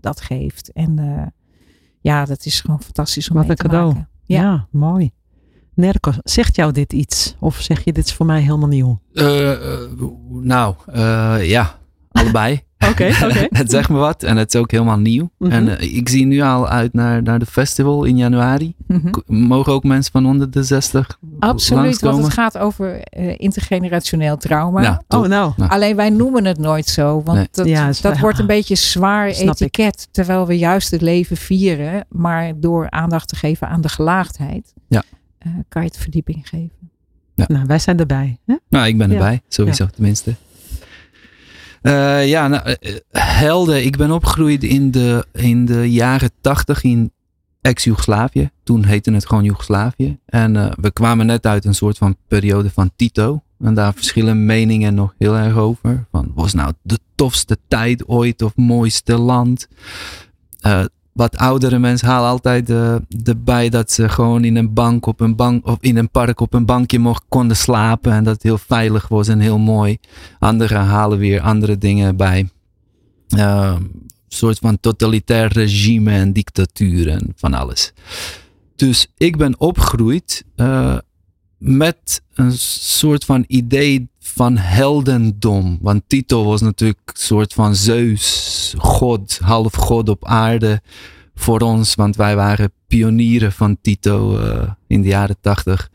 dat 0.00 0.20
geeft. 0.20 0.72
En 0.72 0.98
ja, 2.00 2.24
dat 2.24 2.44
is 2.44 2.60
gewoon 2.60 2.82
fantastisch 2.82 3.28
om 3.28 3.36
Wat 3.36 3.42
mee 3.42 3.50
een 3.50 3.56
te 3.56 3.68
cadeau. 3.68 3.86
maken. 3.86 4.08
Ja. 4.24 4.40
ja. 4.40 4.66
mooi. 4.70 5.12
Nerko, 5.76 6.12
zegt 6.24 6.56
jou 6.56 6.72
dit 6.72 6.92
iets? 6.92 7.36
Of 7.40 7.56
zeg 7.60 7.84
je 7.84 7.92
dit 7.92 8.04
is 8.06 8.12
voor 8.12 8.26
mij 8.26 8.40
helemaal 8.40 8.68
nieuw? 8.68 9.00
Uh, 9.12 9.50
nou, 10.30 10.74
uh, 10.94 11.36
ja, 11.48 11.78
allebei. 12.12 12.64
Oké, 12.90 13.10
oké. 13.24 13.46
het 13.60 13.70
zegt 13.70 13.88
me 13.88 13.96
wat 13.96 14.22
en 14.22 14.36
het 14.36 14.54
is 14.54 14.60
ook 14.60 14.70
helemaal 14.70 14.98
nieuw. 14.98 15.30
Mhm. 15.38 15.50
En 15.52 15.66
uh, 15.66 15.80
ik 15.80 16.08
zie 16.08 16.26
nu 16.26 16.40
al 16.40 16.68
uit 16.68 16.92
naar, 16.92 17.22
naar 17.22 17.38
de 17.38 17.46
festival 17.46 18.04
in 18.04 18.16
januari. 18.16 18.74
Mhm. 18.86 19.10
Mogen 19.26 19.72
ook 19.72 19.84
mensen 19.84 20.12
van 20.12 20.26
onder 20.26 20.50
de 20.50 20.62
60 20.62 21.18
Absoluut, 21.38 21.82
langskomen? 21.84 22.14
want 22.16 22.26
het 22.26 22.38
gaat 22.40 22.58
over 22.58 23.02
uh, 23.18 23.34
intergenerationeel 23.36 24.36
trauma. 24.36 24.82
Ja. 24.82 25.02
Oh, 25.08 25.26
nou. 25.26 25.52
Alleen 25.68 25.96
wij 25.96 26.10
noemen 26.10 26.44
het 26.44 26.58
nooit 26.58 26.86
zo, 26.86 27.22
want 27.24 27.38
Nee. 27.38 27.48
dat, 27.50 27.66
Ja, 27.66 27.90
dat 28.00 28.18
wordt 28.18 28.38
een 28.38 28.46
beetje 28.46 28.74
zwaar 28.74 29.34
Snap 29.34 29.54
ik. 29.54 29.60
etiket. 29.60 30.08
Terwijl 30.10 30.46
we 30.46 30.58
juist 30.58 30.90
het 30.90 31.00
leven 31.00 31.36
vieren, 31.36 32.06
maar 32.08 32.52
door 32.60 32.90
aandacht 32.90 33.28
te 33.28 33.36
geven 33.36 33.68
aan 33.68 33.80
de 33.80 33.88
gelaagdheid, 33.88 34.72
Ja. 34.88 35.02
Eh, 35.46 35.52
kan 35.68 35.82
je 35.82 35.88
het 35.88 35.96
verdieping 35.98 36.48
geven. 36.48 36.90
Nou, 37.34 37.66
wij 37.66 37.78
zijn 37.78 37.98
erbij. 37.98 38.38
Hè? 38.46 38.56
Nou, 38.68 38.86
ik 38.86 38.98
ben 38.98 39.08
Ja. 39.08 39.14
erbij, 39.14 39.40
sowieso 39.48 39.86
tenminste. 39.86 40.34
Eh, 41.82 42.28
ja, 42.28 42.48
nou, 42.48 42.62
eh, 42.80 42.94
helden. 43.12 43.84
Ik 43.84 43.96
ben 43.96 44.10
opgegroeid 44.10 44.64
in 44.64 44.90
de, 44.90 45.26
in 45.32 45.64
de 45.64 45.92
jaren 45.92 46.30
tachtig 46.40 46.82
in 46.82 47.10
ex-Jugoslavië. 47.60 48.50
Toen 48.62 48.84
heette 48.84 49.12
het 49.12 49.26
gewoon 49.26 49.44
Joegoslavië. 49.44 50.18
En 50.26 50.56
eh, 50.56 50.72
we 50.80 50.90
kwamen 50.90 51.26
net 51.26 51.46
uit 51.46 51.64
een 51.64 51.74
soort 51.74 51.98
van 51.98 52.16
periode 52.28 52.70
van 52.70 52.90
Tito. 52.96 53.42
En 53.58 53.74
daar 53.74 53.94
verschillen 53.94 54.46
meningen 54.46 54.94
nog 54.94 55.14
heel 55.18 55.36
erg 55.36 55.56
over. 55.56 56.06
Van, 56.10 56.32
was 56.34 56.52
nou 56.54 56.72
de 56.82 56.98
tofste 57.14 57.56
tijd 57.68 58.08
ooit 58.08 58.42
of 58.42 58.56
mooiste 58.56 59.18
land? 59.18 59.68
Eh, 60.60 60.84
wat 61.16 61.36
oudere 61.36 61.78
mensen 61.78 62.08
halen 62.08 62.28
altijd 62.28 62.70
erbij 63.24 63.68
dat 63.68 63.92
ze 63.92 64.08
gewoon 64.08 64.44
in 64.44 64.56
een 64.56 64.72
bank 64.72 65.06
op 65.06 65.20
een 65.20 65.36
bank 65.36 65.66
of 65.66 65.76
in 65.80 65.96
een 65.96 66.10
park 66.10 66.40
op 66.40 66.54
een 66.54 66.66
bankje 66.66 66.98
mocht, 66.98 67.24
konden 67.28 67.56
slapen 67.56 68.12
en 68.12 68.24
dat 68.24 68.34
het 68.34 68.42
heel 68.42 68.58
veilig 68.58 69.08
was 69.08 69.28
en 69.28 69.40
heel 69.40 69.58
mooi. 69.58 69.98
Anderen 70.38 70.84
halen 70.84 71.18
weer 71.18 71.40
andere 71.40 71.78
dingen 71.78 72.16
bij. 72.16 72.48
Een 73.28 73.90
soort 74.28 74.58
van 74.58 74.80
totalitair 74.80 75.52
regime 75.52 76.12
en 76.12 76.32
dictatuur 76.32 77.08
en 77.08 77.32
van 77.36 77.54
alles. 77.54 77.92
Dus 78.76 79.06
ik 79.16 79.36
ben 79.36 79.60
opgegroeid 79.60 80.44
eh, 80.56 80.98
met 81.58 82.22
een 82.34 82.52
soort 82.52 83.24
van 83.24 83.44
idee 83.46 84.08
van 84.36 84.56
heldendom. 84.56 85.78
Want 85.80 86.02
Tito 86.06 86.44
was 86.44 86.60
natuurlijk 86.60 87.00
een 87.04 87.20
soort 87.20 87.52
van 87.52 87.74
Zeus, 87.74 88.74
god, 88.78 89.38
half 89.42 89.74
god 89.74 90.08
op 90.08 90.26
aarde 90.26 90.80
voor 91.34 91.60
ons. 91.60 91.94
Want 91.94 92.16
wij 92.16 92.36
waren 92.36 92.72
pionieren 92.86 93.52
van 93.52 93.76
Tito 93.80 94.38
eh, 94.38 94.70
in 94.86 95.02
de 95.02 95.08
jaren 95.08 95.36
tachtig. 95.40 95.90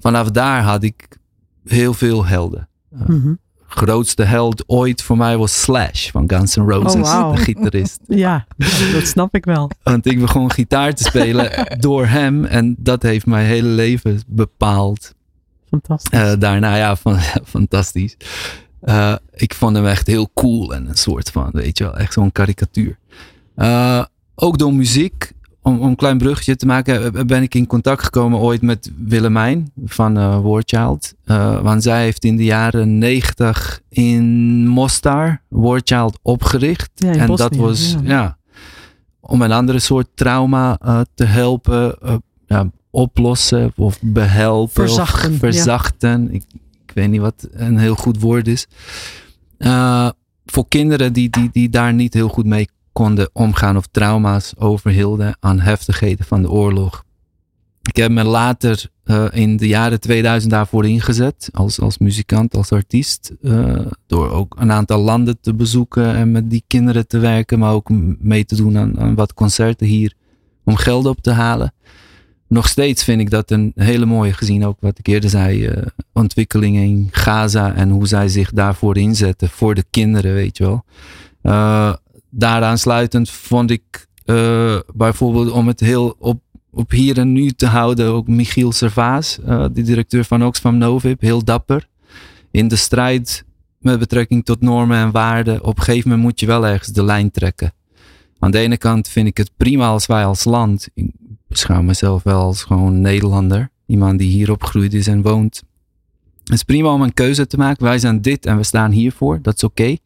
Vanaf 0.00 0.30
daar 0.30 0.62
had 0.62 0.82
ik 0.82 1.16
heel 1.64 1.94
veel 1.94 2.24
helden. 2.24 2.68
Mhm. 2.88 3.34
Grootste 3.66 4.22
held 4.22 4.64
ooit 4.66 5.02
voor 5.02 5.16
mij 5.16 5.36
was 5.36 5.62
Slash 5.62 6.10
van 6.10 6.24
Guns 6.26 6.56
N' 6.56 6.60
Roses, 6.60 7.08
Oh, 7.08 7.34
de 7.34 7.40
gitarist. 7.40 8.00
Ja, 8.26 8.46
dat 8.92 9.06
snap 9.06 9.34
ik 9.34 9.44
wel. 9.44 9.70
Want 9.82 10.06
ik 10.06 10.20
begon 10.20 10.50
gitaar 10.50 10.94
te 10.94 11.02
spelen 11.02 11.50
door 11.80 12.06
hem 12.06 12.44
en 12.44 12.76
dat 12.78 13.02
heeft 13.02 13.26
mijn 13.26 13.46
hele 13.46 13.68
leven 13.68 14.20
bepaald. 14.26 15.14
Fantastisch. 15.72 16.20
Eh, 16.20 16.32
daarna, 16.38 16.74
ja, 16.74 16.96
van, 16.96 17.18
fantastisch. 17.56 18.16
Eh, 18.80 19.14
ik 19.34 19.54
vond 19.54 19.76
hem 19.76 19.86
echt 19.86 20.06
heel 20.06 20.30
cool 20.34 20.74
en 20.74 20.88
een 20.88 20.94
soort 20.94 21.30
van, 21.30 21.48
weet 21.52 21.78
je 21.78 21.84
wel, 21.84 21.96
echt 21.96 22.12
zo'n 22.12 22.32
karikatuur. 22.32 22.98
Eh, 23.54 24.04
ook 24.34 24.58
door 24.58 24.74
muziek, 24.74 25.32
om, 25.62 25.80
om 25.80 25.88
een 25.88 25.96
klein 25.96 26.18
bruggetje 26.18 26.56
te 26.56 26.66
maken, 26.66 27.26
ben 27.26 27.42
ik 27.42 27.54
in 27.54 27.66
contact 27.66 28.02
gekomen 28.02 28.38
ooit 28.38 28.62
met 28.62 28.92
Willemijn 28.96 29.72
van 29.84 30.18
eh 30.18 30.40
Warchild. 30.40 31.14
Want 31.62 31.82
zij 31.82 32.02
heeft 32.02 32.24
in 32.24 32.36
de 32.36 32.44
jaren 32.44 32.98
negentig 32.98 33.80
in 33.88 34.66
Mostar 34.66 35.42
Warchild 35.48 36.18
opgericht. 36.22 36.90
Ja, 36.94 37.12
en 37.12 37.26
Bosnië, 37.26 37.48
dat 37.48 37.56
was, 37.56 37.96
ja. 38.02 38.08
ja. 38.08 38.38
om 39.20 39.42
een 39.42 39.52
andere 39.52 39.78
soort 39.78 40.08
trauma 40.14 40.78
te 41.14 41.24
helpen. 41.24 41.96
ja, 42.46 42.70
oplossen 42.92 43.72
of 43.76 43.98
behelpen 44.00 44.72
Verzachten, 44.72 45.28
of 45.28 45.32
ja. 45.32 45.38
verzachten. 45.38 46.34
Ik, 46.34 46.44
ik 46.86 46.92
weet 46.94 47.08
niet 47.08 47.20
wat 47.20 47.48
een 47.50 47.78
heel 47.78 47.94
goed 47.94 48.20
woord 48.20 48.48
is. 48.48 48.66
Eh, 49.58 50.08
voor 50.44 50.68
kinderen 50.68 51.12
die, 51.12 51.30
die, 51.30 51.48
die 51.52 51.68
daar 51.68 51.94
niet 51.94 52.14
heel 52.14 52.28
goed 52.28 52.46
mee 52.46 52.68
konden 52.92 53.30
omgaan 53.32 53.76
of 53.76 53.86
trauma's 53.86 54.52
overhielden 54.58 55.36
aan 55.40 55.60
heftigheden 55.60 56.24
van 56.24 56.42
de 56.42 56.50
oorlog. 56.50 57.04
Ik 57.82 57.96
heb 57.96 58.10
me 58.10 58.24
later 58.24 58.90
eh, 59.04 59.26
in 59.30 59.56
de 59.56 59.66
jaren 59.66 60.00
2000 60.00 60.52
daarvoor 60.52 60.86
ingezet 60.86 61.48
als, 61.52 61.80
als 61.80 61.98
muzikant, 61.98 62.56
als 62.56 62.72
artiest. 62.72 63.32
eh, 63.42 63.86
door 64.06 64.30
ook 64.30 64.54
een 64.58 64.72
aantal 64.72 65.00
landen 65.00 65.40
te 65.40 65.54
bezoeken 65.54 66.14
en 66.14 66.30
met 66.30 66.50
die 66.50 66.64
kinderen 66.66 67.06
te 67.06 67.18
werken, 67.18 67.58
maar 67.58 67.72
ook 67.72 67.90
mee 68.18 68.44
te 68.44 68.56
doen 68.56 68.78
aan, 68.78 69.00
aan 69.00 69.14
wat 69.14 69.34
concerten 69.34 69.86
hier 69.86 70.14
om 70.64 70.76
geld 70.76 71.06
op 71.06 71.20
te 71.20 71.30
halen. 71.30 71.72
Nog 72.52 72.68
steeds 72.68 73.04
vind 73.04 73.20
ik 73.20 73.30
dat 73.30 73.50
een 73.50 73.72
hele 73.74 74.06
mooie, 74.06 74.32
gezien 74.32 74.64
ook 74.64 74.76
wat 74.80 74.98
ik 74.98 75.06
eerder 75.06 75.30
zei, 75.30 75.66
eh, 75.66 75.86
ontwikkelingen 76.12 76.82
in 76.82 77.08
Gaza 77.10 77.74
en 77.74 77.90
hoe 77.90 78.06
zij 78.06 78.28
zich 78.28 78.52
daarvoor 78.52 78.96
inzetten, 78.96 79.48
voor 79.48 79.74
de 79.74 79.84
kinderen, 79.90 80.34
weet 80.34 80.56
je 80.56 80.64
wel. 80.64 80.84
Eh, 81.42 81.94
daaraan 82.30 82.78
sluitend 82.78 83.30
vond 83.30 83.70
ik 83.70 84.06
eh, 84.24 84.78
bijvoorbeeld 84.94 85.50
om 85.50 85.66
het 85.66 85.80
heel 85.80 86.16
op, 86.18 86.40
op 86.70 86.90
hier 86.90 87.18
en 87.18 87.32
nu 87.32 87.50
te 87.50 87.66
houden, 87.66 88.12
ook 88.12 88.28
Michiel 88.28 88.72
Servaas, 88.72 89.38
de 89.46 89.82
directeur 89.82 90.24
van 90.24 90.44
Oxfam 90.44 90.78
Novib, 90.78 91.20
heel 91.20 91.44
dapper. 91.44 91.88
In 92.50 92.68
de 92.68 92.76
strijd 92.76 93.44
met 93.78 93.98
betrekking 93.98 94.44
tot 94.44 94.60
normen 94.60 94.98
en 94.98 95.10
waarden, 95.10 95.64
op 95.64 95.76
een 95.76 95.82
gegeven 95.82 96.08
moment 96.08 96.28
moet 96.28 96.40
je 96.40 96.46
wel 96.46 96.66
ergens 96.66 96.88
de 96.88 97.04
lijn 97.04 97.30
trekken. 97.30 97.72
Aan 98.38 98.50
de 98.50 98.58
ene 98.58 98.76
kant 98.76 99.08
vind 99.08 99.26
ik 99.26 99.36
het 99.36 99.50
prima 99.56 99.86
als 99.86 100.06
wij 100.06 100.24
als 100.24 100.44
land, 100.44 100.88
beschouw 101.52 101.82
mezelf 101.82 102.22
wel 102.22 102.40
als 102.40 102.62
gewoon 102.62 103.00
Nederlander, 103.00 103.70
iemand 103.86 104.18
die 104.18 104.30
hier 104.30 104.50
opgegroeid 104.50 104.94
is 104.94 105.06
en 105.06 105.22
woont. 105.22 105.62
Het 106.44 106.52
is 106.52 106.62
prima 106.62 106.92
om 106.92 107.02
een 107.02 107.14
keuze 107.14 107.46
te 107.46 107.56
maken. 107.56 107.84
Wij 107.84 107.98
zijn 107.98 108.22
dit 108.22 108.46
en 108.46 108.56
we 108.56 108.62
staan 108.62 108.90
hiervoor. 108.90 109.38
Dat 109.42 109.54
is 109.54 109.64
oké. 109.64 109.96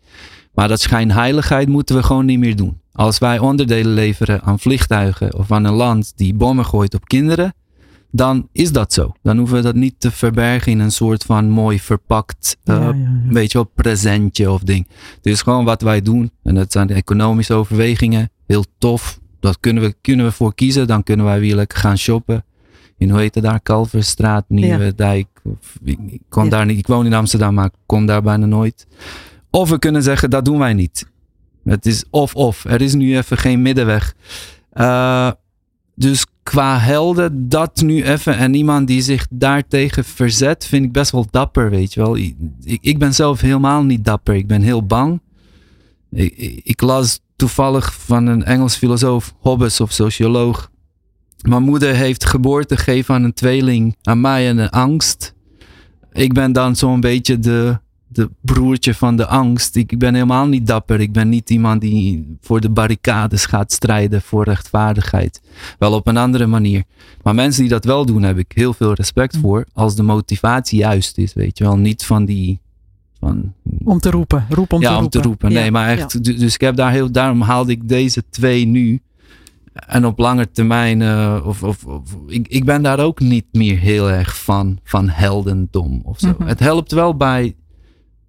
Maar 0.55 0.69
dat 0.69 0.81
schijnheiligheid 0.81 1.69
moeten 1.69 1.97
we 1.97 2.03
gewoon 2.03 2.27
niet 2.27 2.39
meer 2.39 2.57
doen. 2.57 2.81
Als 2.93 3.19
wij 3.19 3.39
onderdelen 3.39 3.93
leveren 3.93 4.43
aan 4.43 4.59
vliegtuigen 4.59 5.35
of 5.39 5.53
aan 5.53 5.65
een 5.65 5.75
land 5.75 6.13
die 6.17 6.35
bommen 6.35 6.65
gooit 6.65 6.95
op 6.95 7.05
kinderen, 7.05 7.55
dan 8.11 8.49
is 8.53 8.73
dat 8.73 8.93
zo. 8.93 9.13
Dan 9.23 9.39
hoeven 9.39 9.57
we 9.57 9.63
dat 9.63 9.75
niet 9.75 9.95
te 9.99 10.11
verbergen 10.11 10.73
in 10.73 10.79
een 10.79 10.93
soort 10.93 11.25
van 11.25 11.49
mooi 11.51 11.81
verpakt, 11.81 12.57
eh, 12.65 12.75
Ja, 12.75 12.83
ja, 12.83 12.89
ja. 12.89 13.33
weet 13.33 13.53
je 13.53 13.59
wel, 13.59 13.71
presentje 13.75 14.51
of 14.51 14.61
ding. 14.63 14.87
Het 15.17 15.27
is 15.27 15.43
gewoon 15.43 15.65
wat 15.65 15.83
wij 15.83 16.03
doen. 16.03 16.31
En 16.43 16.55
dat 16.55 16.73
zijn 16.73 16.87
de 16.87 16.95
economische 16.95 17.55
overwegingen. 17.55 18.31
Heel 18.47 18.65
tof. 18.79 19.19
Dat 19.47 19.61
kunnen 19.61 19.83
we, 19.83 19.95
kunnen 20.01 20.27
we 20.27 20.33
voor 20.33 20.55
kiezen. 20.55 20.87
Dan 20.87 21.03
kunnen 21.03 21.27
wij 21.27 21.41
weer 21.41 21.55
lekker 21.55 21.79
gaan 21.79 21.99
shoppen. 21.99 22.45
In 22.99 23.11
hoe 23.11 23.19
heet 23.21 23.35
het 23.35 23.45
daar? 23.45 23.61
Kalverstraat, 23.61 24.45
Nieuwe 24.49 24.95
Dijk. 24.95 25.27
Of, 25.45 25.79
ik, 25.85 25.99
ik, 26.07 26.21
kon 26.29 26.45
Ja. 26.45 26.51
daar 26.51 26.67
niet, 26.67 26.79
ik 26.79 26.87
woon 26.87 27.07
in 27.07 27.15
Amsterdam, 27.15 27.55
maar 27.55 27.65
ik 27.65 27.73
kom 27.87 28.07
daar 28.07 28.23
bijna 28.23 28.47
nooit. 28.47 28.87
Of 29.51 29.69
we 29.71 29.79
kunnen 29.79 30.03
zeggen, 30.03 30.31
dat 30.31 30.45
doen 30.45 30.59
wij 30.59 30.75
niet. 30.75 31.07
Het 31.65 31.87
is 31.87 32.05
of-of. 32.11 32.65
Er 32.65 32.81
is 32.81 32.95
nu 32.95 33.17
even 33.17 33.39
geen 33.39 33.63
middenweg. 33.63 34.15
Eh, 34.71 35.31
dus 35.95 36.27
qua 36.43 36.79
helden, 36.79 37.49
dat 37.49 37.81
nu 37.83 38.03
even. 38.05 38.37
En 38.37 38.55
iemand 38.55 38.87
die 38.87 39.01
zich 39.03 39.27
daartegen 39.31 40.05
verzet, 40.05 40.67
vind 40.67 40.85
ik 40.85 40.93
best 40.93 41.11
wel 41.11 41.27
dapper, 41.31 41.71
weet 41.71 41.95
je 41.95 42.01
wel. 42.01 42.17
Ik, 42.17 42.37
ik 42.81 42.99
ben 42.99 43.15
zelf 43.15 43.41
helemaal 43.41 43.83
niet 43.83 44.05
dapper. 44.05 44.35
Ik 44.35 44.47
ben 44.47 44.63
heel 44.63 44.87
bang. 44.87 45.21
Ik, 46.11 46.61
ik 46.65 46.81
las 46.81 47.21
toevallig 47.37 47.95
van 47.95 48.27
een 48.27 48.45
Engels 48.45 48.77
filosoof, 48.77 49.35
Hobbes 49.41 49.81
of 49.81 49.93
socioloog. 49.93 50.71
Mijn 51.49 51.63
moeder 51.63 51.95
heeft 51.95 52.25
geboorte 52.25 52.77
gegeven 52.77 53.15
aan 53.15 53.25
een 53.25 53.35
tweeling, 53.35 53.97
aan 54.03 54.21
mij 54.21 54.49
en 54.49 54.59
een 54.59 54.71
angst. 54.71 55.35
Ik 56.13 56.33
ben 56.33 56.53
dan 56.53 56.77
zo'n 56.77 57.01
beetje 57.01 57.39
de, 57.39 57.79
de 58.09 58.31
broertje 58.41 58.95
van 58.95 59.17
de 59.17 59.27
angst. 59.27 59.77
Ik 59.77 59.99
ben 59.99 60.15
helemaal 60.15 60.47
niet 60.47 60.67
dapper. 60.67 61.01
Ik 61.01 61.13
ben 61.13 61.29
niet 61.29 61.51
iemand 61.51 61.81
die 61.81 62.37
voor 62.41 62.61
de 62.61 62.71
barricades 62.71 63.47
gaat 63.47 63.73
strijden 63.73 64.23
voor 64.23 64.45
rechtvaardigheid. 64.45 65.41
Wel 65.79 65.93
op 65.93 66.07
een 66.07 66.17
andere 66.17 66.47
manier. 66.47 66.85
Maar 67.23 67.35
mensen 67.35 67.61
die 67.61 67.71
dat 67.71 67.85
wel 67.85 68.07
doen, 68.07 68.23
heb 68.23 68.39
ik 68.39 68.53
heel 68.55 68.73
veel 68.73 68.93
respect 68.93 69.37
voor. 69.37 69.67
Als 69.73 69.97
de 69.97 70.03
motivatie 70.03 70.79
juist 70.79 71.19
is, 71.19 71.35
weet 71.35 71.59
je 71.59 71.65
wel. 71.65 71.77
Niet 71.77 72.05
van 72.05 72.25
die. 72.25 72.61
Van, 73.21 73.53
Om 73.85 73.99
te 74.01 74.11
roepen. 74.11 74.47
Roep 74.49 74.73
om 74.73 74.81
ja, 74.81 74.89
te 74.89 74.95
om 74.95 75.01
roepen. 75.01 75.21
te 75.21 75.27
roepen. 75.29 75.53
Nee, 75.53 75.65
Ja, 75.65 75.71
maar 75.71 75.89
echt. 75.89 76.25
du- 76.25 76.37
Dus 76.37 76.55
ik 76.55 76.61
heb 76.61 76.77
daar 76.77 76.91
heel. 76.93 77.13
Daarom 77.13 77.41
haalde 77.41 77.73
ik 77.73 77.89
deze 77.89 78.23
twee 78.31 78.67
nu. 78.67 79.01
En 79.73 80.07
op 80.07 80.19
lange 80.19 80.51
termijn. 80.51 81.03
eh, 81.03 81.43
of, 81.45 81.63
of, 81.63 81.85
of, 81.85 82.17
ik, 82.27 82.49
ik 82.49 82.65
ben 82.65 82.83
daar 82.83 83.01
ook 83.01 83.21
niet 83.21 83.45
meer 83.53 83.79
heel 83.79 84.11
erg 84.11 84.43
van. 84.43 84.79
Van 84.85 85.09
heldendom 85.09 86.01
of 86.05 86.19
zo. 86.19 86.35
Mhm. 86.39 86.49
Het 86.49 86.61
helpt 86.61 86.93
wel 86.93 87.17
bij 87.17 87.55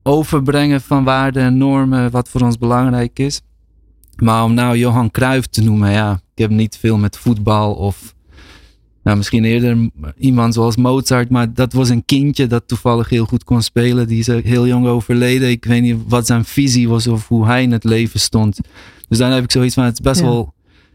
overbrengen 0.04 0.82
van 0.82 1.04
waarden 1.04 1.44
en 1.44 1.58
normen. 1.58 2.12
Wat 2.12 2.30
voor 2.30 2.42
ons 2.42 2.58
belangrijk 2.58 3.20
is. 3.20 3.42
Maar 4.16 4.44
om 4.44 4.54
nou 4.54 4.78
Johan 4.78 5.12
Cruijff 5.12 5.48
te 5.48 5.64
noemen. 5.64 5.92
Ja, 5.92 6.12
ik 6.36 6.42
heb 6.42 6.50
niet 6.50 6.78
veel 6.78 6.98
met 6.98 7.18
voetbal 7.18 7.74
of 7.74 8.16
nou, 9.08 9.20
misschien 9.20 9.44
eerder 9.44 9.90
iemand 10.18 10.54
zoals 10.54 10.76
Mozart, 10.76 11.30
maar 11.30 11.54
dat 11.54 11.74
was 11.74 11.90
een 11.90 12.06
kindje 12.06 12.48
dat 12.48 12.68
toevallig 12.68 13.10
heel 13.10 13.26
goed 13.26 13.44
kon 13.44 13.62
spelen. 13.62 14.08
Die 14.08 14.20
is 14.20 14.28
heel 14.28 14.68
jong 14.68 14.88
overleden. 14.88 15.50
Ik 15.50 15.66
weet 15.66 15.82
niet 15.82 15.98
wat 16.08 16.26
zijn 16.26 16.46
visie 16.46 16.90
was 16.90 17.08
of 17.08 17.28
hoe 17.28 17.46
hij 17.46 17.64
in 17.64 17.72
het 17.72 17.84
leven 17.84 18.20
stond. 18.20 18.60
Dus 19.08 19.18
dan 19.18 19.32
heb 19.32 19.44
ik 19.44 19.52
zoiets 19.52 19.74
van, 19.74 19.84
het 19.84 19.94
is 19.94 20.00
best 20.00 20.22
wel 20.22 20.54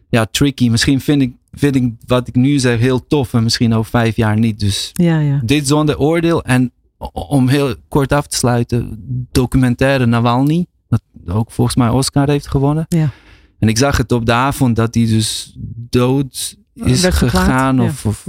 ja, 0.09 0.27
tricky. 0.31 0.69
Misschien 0.69 1.01
vind 1.01 1.23
ik, 1.23 1.33
vind 1.53 1.75
ik 1.75 1.93
wat 2.07 2.29
ik 2.29 2.35
nu 2.35 2.59
zeg 2.59 2.79
heel 2.79 3.07
tof 3.07 3.35
en 3.35 3.43
misschien 3.43 3.75
over 3.75 3.91
vijf 3.91 4.17
jaar 4.17 4.39
niet. 4.39 4.61
Dus 4.61 4.91
ja, 4.93 5.19
ja. 5.19 5.41
dit 5.45 5.67
zonder 5.67 5.99
oordeel. 5.99 6.45
En 6.45 6.73
om 7.13 7.49
heel 7.49 7.75
kort 7.89 8.13
af 8.13 8.27
te 8.27 8.37
sluiten, 8.37 8.99
documentaire 9.33 10.07
Navalny, 10.07 10.67
dat 10.89 11.03
ook 11.27 11.51
volgens 11.51 11.77
mij 11.77 11.89
Oscar 11.89 12.29
heeft 12.29 12.49
gewonnen. 12.49 12.87
Ja. 12.89 13.11
En 13.59 13.69
ik 13.69 13.79
zag 13.79 13.97
het 13.97 14.13
op 14.13 14.27
de 14.27 14.33
avond 14.33 14.77
dat 14.77 14.95
hij 14.95 15.07
dus 15.07 15.57
dood 15.91 16.61
is 16.75 17.05
gegaan. 17.05 17.81
Of, 17.81 18.07
of 18.07 18.27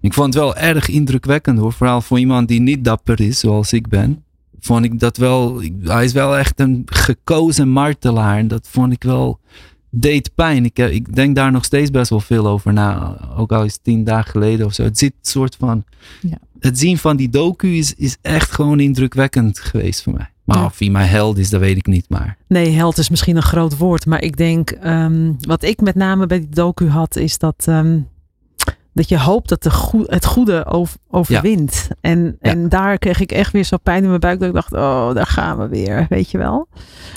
Ik 0.00 0.14
vond 0.14 0.34
het 0.34 0.42
wel 0.42 0.56
erg 0.56 0.88
indrukwekkend 0.88 1.58
hoor. 1.58 1.72
Vooral 1.72 2.00
voor 2.00 2.18
iemand 2.18 2.48
die 2.48 2.60
niet 2.60 2.84
dapper 2.84 3.20
is 3.20 3.38
zoals 3.38 3.72
ik 3.72 3.88
ben. 3.88 4.24
Vond 4.60 4.84
ik 4.84 4.98
dat 4.98 5.16
wel. 5.16 5.62
Hij 5.82 6.04
is 6.04 6.12
wel 6.12 6.36
echt 6.36 6.60
een 6.60 6.82
gekozen 6.84 7.68
martelaar. 7.68 8.38
En 8.38 8.48
dat 8.48 8.68
vond 8.70 8.92
ik 8.92 9.02
wel. 9.02 9.40
Deed 9.98 10.34
pijn. 10.34 10.64
Ik, 10.64 10.78
eh, 10.78 10.92
ik 10.92 11.14
denk 11.14 11.36
daar 11.36 11.52
nog 11.52 11.64
steeds 11.64 11.90
best 11.90 12.10
wel 12.10 12.20
veel 12.20 12.46
over 12.46 12.72
na. 12.72 13.18
Ook 13.36 13.52
al 13.52 13.64
is 13.64 13.78
tien 13.82 14.04
dagen 14.04 14.30
geleden 14.30 14.66
of 14.66 14.74
zo. 14.74 14.82
Het 14.82 14.98
zit 14.98 15.12
soort 15.22 15.56
van. 15.58 15.84
Ja. 16.20 16.38
Het 16.58 16.78
zien 16.78 16.98
van 16.98 17.16
die 17.16 17.28
docu 17.28 17.76
is, 17.76 17.94
is 17.94 18.16
echt 18.22 18.50
gewoon 18.50 18.80
indrukwekkend 18.80 19.58
geweest 19.58 20.02
voor 20.02 20.12
mij. 20.12 20.30
Maar 20.44 20.64
of 20.64 20.78
hij 20.78 20.88
mijn 20.88 21.08
held 21.08 21.38
is, 21.38 21.50
dat 21.50 21.60
weet 21.60 21.76
ik 21.76 21.86
niet. 21.86 22.08
Maar. 22.08 22.36
Nee, 22.48 22.70
held 22.70 22.98
is 22.98 23.10
misschien 23.10 23.36
een 23.36 23.42
groot 23.42 23.76
woord. 23.76 24.06
Maar 24.06 24.22
ik 24.22 24.36
denk, 24.36 24.70
ehm, 24.70 25.32
wat 25.40 25.62
ik 25.62 25.80
met 25.80 25.94
name 25.94 26.26
bij 26.26 26.38
die 26.38 26.48
docu 26.48 26.88
had, 26.88 27.16
is 27.16 27.38
dat, 27.38 27.64
ehm, 27.66 28.00
dat 28.92 29.08
je 29.08 29.18
hoopt 29.18 29.48
dat 29.48 29.62
de 29.62 30.04
het 30.06 30.24
goede 30.24 30.66
overwint. 31.10 31.88
En, 32.00 32.36
en 32.40 32.68
daar 32.68 32.98
kreeg 32.98 33.20
ik 33.20 33.32
echt 33.32 33.52
weer 33.52 33.64
zo 33.64 33.76
pijn 33.76 34.02
in 34.02 34.08
mijn 34.08 34.20
buik. 34.20 34.38
Dat 34.38 34.48
ik 34.48 34.54
dacht, 34.54 34.72
oh, 34.72 35.14
daar 35.14 35.26
gaan 35.26 35.58
we 35.58 35.68
weer. 35.68 36.06
Weet 36.08 36.30
je 36.30 36.38
wel. 36.38 36.68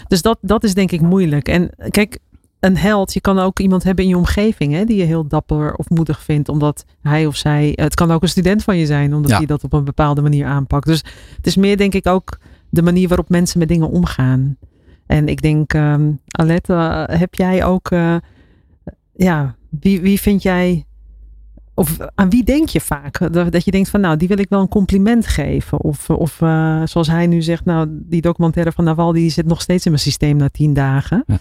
Dus 0.08 0.22
dat, 0.22 0.38
dat 0.42 0.63
is 0.63 0.74
denk 0.74 0.92
ik 0.92 1.02
moeilijk. 1.02 1.48
En 1.48 1.70
kijk, 1.89 2.20
een 2.60 2.78
held, 2.78 3.13
je 3.13 3.22
kan 3.22 3.39
ook 3.39 3.60
iemand 3.60 3.84
hebben 3.84 4.04
in 4.04 4.10
je 4.10 4.17
omgeving 4.17 4.74
hè, 4.74 4.86
die 4.86 4.98
je 4.98 5.04
heel 5.04 5.28
dapper 5.28 5.76
of 5.76 5.89
moedig 5.89 6.24
vindt, 6.24 6.50
omdat 6.50 6.86
hij 7.02 7.26
of 7.26 7.36
zij, 7.36 7.72
het 7.76 7.95
kan 7.95 8.12
ook 8.12 8.22
een 8.22 8.30
student 8.30 8.63
van 8.63 8.78
je 8.78 8.86
zijn, 8.86 9.13
omdat 9.13 9.32
hij 9.32 9.45
dat 9.45 9.63
op 9.63 9.74
een 9.74 9.84
bepaalde 9.84 10.22
manier 10.22 10.45
aanpakt. 10.45 10.88
Dus 10.88 11.04
het 11.36 11.48
is 11.48 11.56
meer 11.56 11.78
denk 11.78 11.93
ik 11.93 12.08
ook 12.08 12.38
de 12.69 12.82
manier 12.82 13.08
waarop 13.08 13.30
mensen 13.30 13.60
met 13.60 13.67
dingen 13.67 13.89
omgaan. 13.89 14.58
En 15.06 15.28
ik 15.28 15.41
denk, 15.41 15.74
um, 15.74 16.19
Alette, 16.28 16.74
eh, 16.74 17.19
heb 17.19 17.36
jij 17.36 17.65
ook, 17.65 17.91
uh, 17.91 18.15
ja, 19.15 19.56
wie, 19.69 20.02
wie 20.02 20.19
vind 20.19 20.43
jij, 20.43 20.86
of 21.74 21.98
aan 22.15 22.30
wie 22.30 22.43
denk 22.43 22.69
je 22.69 22.82
vaak? 22.82 23.34
Dat 23.34 23.65
je 23.65 23.72
denkt 23.72 23.89
van, 23.89 24.02
nou, 24.02 24.17
die 24.17 24.28
wil 24.28 24.39
ik 24.39 24.50
wel 24.50 24.62
een 24.62 24.67
compliment 24.67 25.28
geven. 25.28 25.82
Of, 25.82 26.10
of 26.10 26.41
uh, 26.41 26.82
zoals 26.86 27.08
hij 27.08 27.28
nu 27.28 27.41
zegt, 27.41 27.65
nou, 27.65 27.88
die 27.89 28.22
documentaire 28.22 28.72
van 28.72 28.84
Naval, 28.84 29.12
die 29.12 29.30
zit 29.30 29.45
nog 29.45 29.62
steeds 29.62 29.86
in 29.86 29.91
mijn 29.91 30.04
systeem 30.04 30.38
na 30.38 30.50
tien 30.50 30.74
dagen. 30.74 31.24
Ja. 31.28 31.38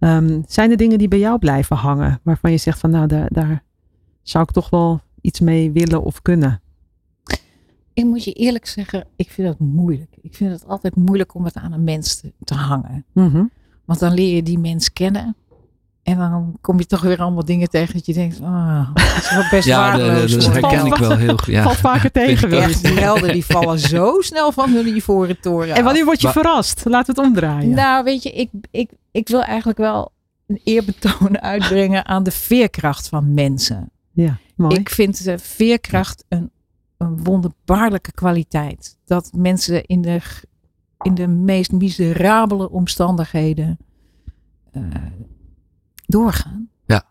Um, 0.00 0.42
zijn 0.46 0.70
er 0.70 0.76
dingen 0.76 0.98
die 0.98 1.08
bij 1.08 1.18
jou 1.18 1.38
blijven 1.38 1.76
hangen, 1.76 2.20
waarvan 2.22 2.50
je 2.50 2.56
zegt 2.56 2.78
van, 2.78 2.90
nou, 2.90 3.06
daar, 3.06 3.28
daar 3.28 3.62
zou 4.22 4.44
ik 4.44 4.50
toch 4.50 4.70
wel 4.70 5.00
iets 5.20 5.40
mee 5.40 5.72
willen 5.72 6.02
of 6.02 6.22
kunnen? 6.22 6.60
Ik 7.94 8.04
moet 8.04 8.24
je 8.24 8.32
eerlijk 8.32 8.66
zeggen, 8.66 9.06
ik 9.16 9.30
vind 9.30 9.48
het 9.48 9.58
moeilijk. 9.58 10.16
Ik 10.20 10.34
vind 10.34 10.52
het 10.52 10.66
altijd 10.66 10.96
moeilijk 10.96 11.34
om 11.34 11.44
het 11.44 11.54
aan 11.54 11.72
een 11.72 11.84
mens 11.84 12.22
te, 12.44 12.54
hangen. 12.54 13.04
Mhm. 13.12 13.44
Want 13.84 13.98
dan 13.98 14.14
leer 14.14 14.34
je 14.34 14.42
die 14.42 14.58
mens 14.58 14.92
kennen. 14.92 15.36
En 16.02 16.18
dan 16.18 16.58
kom 16.60 16.78
je 16.78 16.86
toch 16.86 17.00
weer 17.00 17.18
allemaal 17.18 17.44
dingen 17.44 17.68
tegen 17.68 17.94
dat 17.94 18.06
je 18.06 18.12
denkt, 18.12 18.40
oh, 18.40 18.88
dat 18.94 19.04
is 19.04 19.30
wel 19.30 19.44
best 19.50 19.66
ja, 19.74 19.78
waardeloos. 19.78 20.32
dat 20.32 20.52
herken 20.52 20.86
ik 20.86 20.94
wel 20.94 21.16
heel 21.16 21.36
goed. 21.36 21.54
Ja. 21.54 21.62
Valt 21.62 21.76
vaker 21.76 22.10
tegen. 22.10 22.50
Echt, 22.50 22.84
die 22.84 23.00
helden 23.00 23.32
die 23.32 23.44
vallen 23.44 23.78
zo 23.96 24.20
snel 24.20 24.52
van 24.52 24.70
hun 24.70 24.86
ivoren 24.86 25.40
toren 25.40 25.74
En 25.74 25.84
wanneer 25.84 26.04
word 26.04 26.20
je 26.20 26.28
verrast? 26.28 26.84
Laten 26.84 27.14
we 27.14 27.20
het 27.20 27.30
omdraaien. 27.30 27.70
Nou, 27.70 28.04
weet 28.04 28.22
je, 28.22 28.30
ik, 28.30 28.50
ik, 28.70 28.90
ik 29.18 29.28
wil 29.28 29.42
eigenlijk 29.42 29.78
wel 29.78 30.12
een 30.46 30.60
eerbetoon 30.64 31.40
uitbrengen 31.54 32.06
aan 32.06 32.22
de 32.22 32.30
veerkracht 32.30 33.08
van 33.08 33.34
mensen. 33.34 33.90
Ja, 34.12 34.38
mooi. 34.56 34.76
Ik 34.76 34.88
vind 34.88 35.24
de 35.24 35.38
veerkracht 35.38 36.24
een 36.28 36.50
een 36.98 37.24
wonderbaarlijke 37.24 38.12
kwaliteit. 38.12 38.98
Dat 39.04 39.32
mensen 39.32 39.84
in 39.84 40.00
de, 40.02 40.20
in 41.02 41.14
de 41.14 41.26
meest 41.26 41.72
miserabele 41.72 42.70
omstandigheden 42.70 43.78
uh, 44.72 44.84
doorgaan. 46.06 46.68
Ja. 46.86 47.04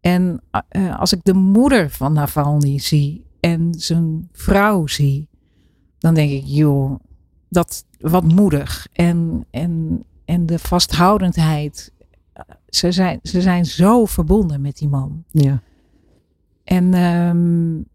En 0.00 0.42
uh, 0.70 0.98
als 0.98 1.12
ik 1.12 1.20
de 1.22 1.34
moeder 1.34 1.90
van 1.90 2.12
Navalny 2.12 2.78
zie 2.78 3.26
en 3.40 3.74
zijn 3.74 4.28
vrouw 4.32 4.86
zie, 4.86 5.28
dan 5.98 6.14
denk 6.14 6.30
ik, 6.30 6.44
joh, 6.44 7.00
dat 7.48 7.84
wat 8.00 8.24
moedig. 8.24 8.88
En, 8.92 9.46
en, 9.50 10.02
en 10.28 10.46
de 10.46 10.58
vasthoudendheid. 10.58 11.92
Ze 12.68 12.92
zijn, 12.92 13.18
ze 13.22 13.40
zijn 13.40 13.66
zo 13.66 14.04
verbonden 14.04 14.60
met 14.60 14.76
die 14.76 14.88
man. 14.88 15.24
Ja. 15.30 15.62
En 16.64 16.94
um, 16.94 17.86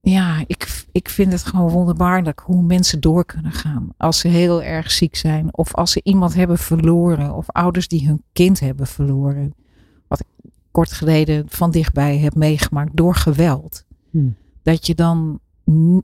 ja, 0.00 0.44
ik, 0.46 0.84
ik 0.92 1.08
vind 1.08 1.32
het 1.32 1.44
gewoon 1.44 1.70
wonderbaarlijk 1.70 2.40
hoe 2.40 2.62
mensen 2.62 3.00
door 3.00 3.24
kunnen 3.24 3.52
gaan. 3.52 3.88
Als 3.96 4.18
ze 4.18 4.28
heel 4.28 4.62
erg 4.62 4.90
ziek 4.90 5.16
zijn. 5.16 5.56
Of 5.56 5.74
als 5.74 5.92
ze 5.92 6.00
iemand 6.02 6.34
hebben 6.34 6.58
verloren. 6.58 7.34
Of 7.34 7.50
ouders 7.50 7.88
die 7.88 8.06
hun 8.06 8.22
kind 8.32 8.60
hebben 8.60 8.86
verloren. 8.86 9.54
Wat 10.08 10.20
ik 10.20 10.50
kort 10.70 10.92
geleden 10.92 11.44
van 11.48 11.70
dichtbij 11.70 12.18
heb 12.18 12.34
meegemaakt 12.34 12.96
door 12.96 13.14
geweld. 13.14 13.84
Hmm. 14.10 14.36
Dat 14.62 14.86
je 14.86 14.94
dan, 14.94 15.40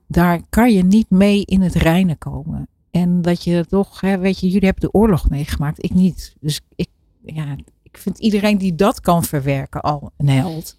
daar 0.07 0.41
kan 0.49 0.73
je 0.73 0.83
niet 0.83 1.09
mee 1.09 1.45
in 1.45 1.61
het 1.61 1.73
reinen 1.75 2.17
komen. 2.17 2.67
En 2.95 3.21
dat 3.21 3.43
je 3.43 3.65
toch, 3.65 4.01
hè, 4.01 4.17
weet 4.17 4.39
je, 4.39 4.47
jullie 4.47 4.65
hebben 4.65 4.89
de 4.89 4.97
oorlog 4.97 5.29
meegemaakt. 5.29 5.83
Ik 5.83 5.93
niet. 5.93 6.35
Dus 6.39 6.61
ik, 6.75 6.89
ja, 7.21 7.55
ik 7.83 7.97
vind 7.97 8.19
iedereen 8.19 8.57
die 8.57 8.75
dat 8.75 9.01
kan 9.01 9.23
verwerken 9.23 9.81
al 9.81 10.11
een 10.17 10.29
held. 10.29 10.77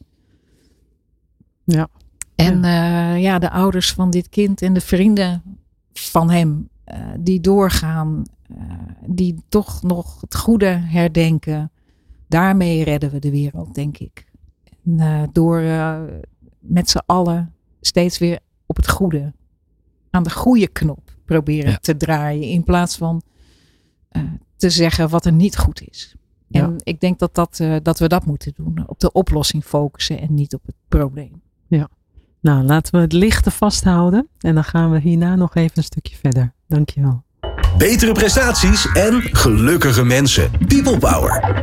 Ja. 1.64 1.88
En 2.34 2.62
ja. 2.62 3.14
Uh, 3.14 3.22
ja, 3.22 3.38
de 3.38 3.50
ouders 3.50 3.92
van 3.92 4.10
dit 4.10 4.28
kind 4.28 4.62
en 4.62 4.72
de 4.72 4.80
vrienden 4.80 5.42
van 5.92 6.30
hem, 6.30 6.68
uh, 6.86 7.08
die 7.18 7.40
doorgaan, 7.40 8.22
uh, 8.50 8.72
die 9.06 9.42
toch 9.48 9.82
nog 9.82 10.20
het 10.20 10.36
goede 10.36 10.66
herdenken. 10.66 11.72
Daarmee 12.28 12.84
redden 12.84 13.10
we 13.10 13.18
de 13.18 13.30
wereld, 13.30 13.74
denk 13.74 13.98
ik. 13.98 14.26
En, 14.84 15.28
door 15.32 15.62
met 16.58 16.90
z'n 16.90 17.02
allen 17.06 17.54
steeds 17.80 18.18
weer 18.18 18.38
op 18.66 18.76
het 18.76 18.88
goede, 18.88 19.32
aan 20.10 20.22
de 20.22 20.30
goede 20.30 20.68
knop 20.68 21.15
proberen 21.26 21.70
ja. 21.70 21.78
te 21.80 21.96
draaien. 21.96 22.42
In 22.42 22.64
plaats 22.64 22.96
van 22.96 23.22
te 24.56 24.70
zeggen 24.70 25.08
wat 25.08 25.26
er 25.26 25.32
niet 25.32 25.56
goed 25.56 25.88
is. 25.90 26.14
En 26.50 26.76
ik 26.82 27.00
denk 27.00 27.18
dat, 27.18 27.34
dat, 27.34 27.60
dat 27.82 27.98
we 27.98 28.08
dat 28.08 28.26
moeten 28.26 28.52
doen. 28.56 28.84
Op 28.86 29.00
de 29.00 29.12
oplossing 29.12 29.64
focussen 29.64 30.20
en 30.20 30.34
niet 30.34 30.54
op 30.54 30.66
het 30.66 30.74
probleem. 30.88 31.42
Ja. 31.66 31.88
Nou, 32.40 32.64
laten 32.64 32.94
we 32.94 33.00
het 33.00 33.12
lichte 33.12 33.50
vasthouden. 33.50 34.28
En 34.40 34.54
dan 34.54 34.64
gaan 34.64 34.90
we 34.90 35.00
hierna 35.00 35.34
nog 35.34 35.54
even 35.54 35.72
een 35.74 35.82
stukje 35.82 36.16
verder. 36.16 36.52
Dankjewel. 36.68 37.24
Betere 37.78 38.12
prestaties 38.12 38.92
en 38.92 39.22
gelukkige 39.22 40.04
mensen. 40.04 40.50
People 40.66 40.98
Power. 40.98 41.62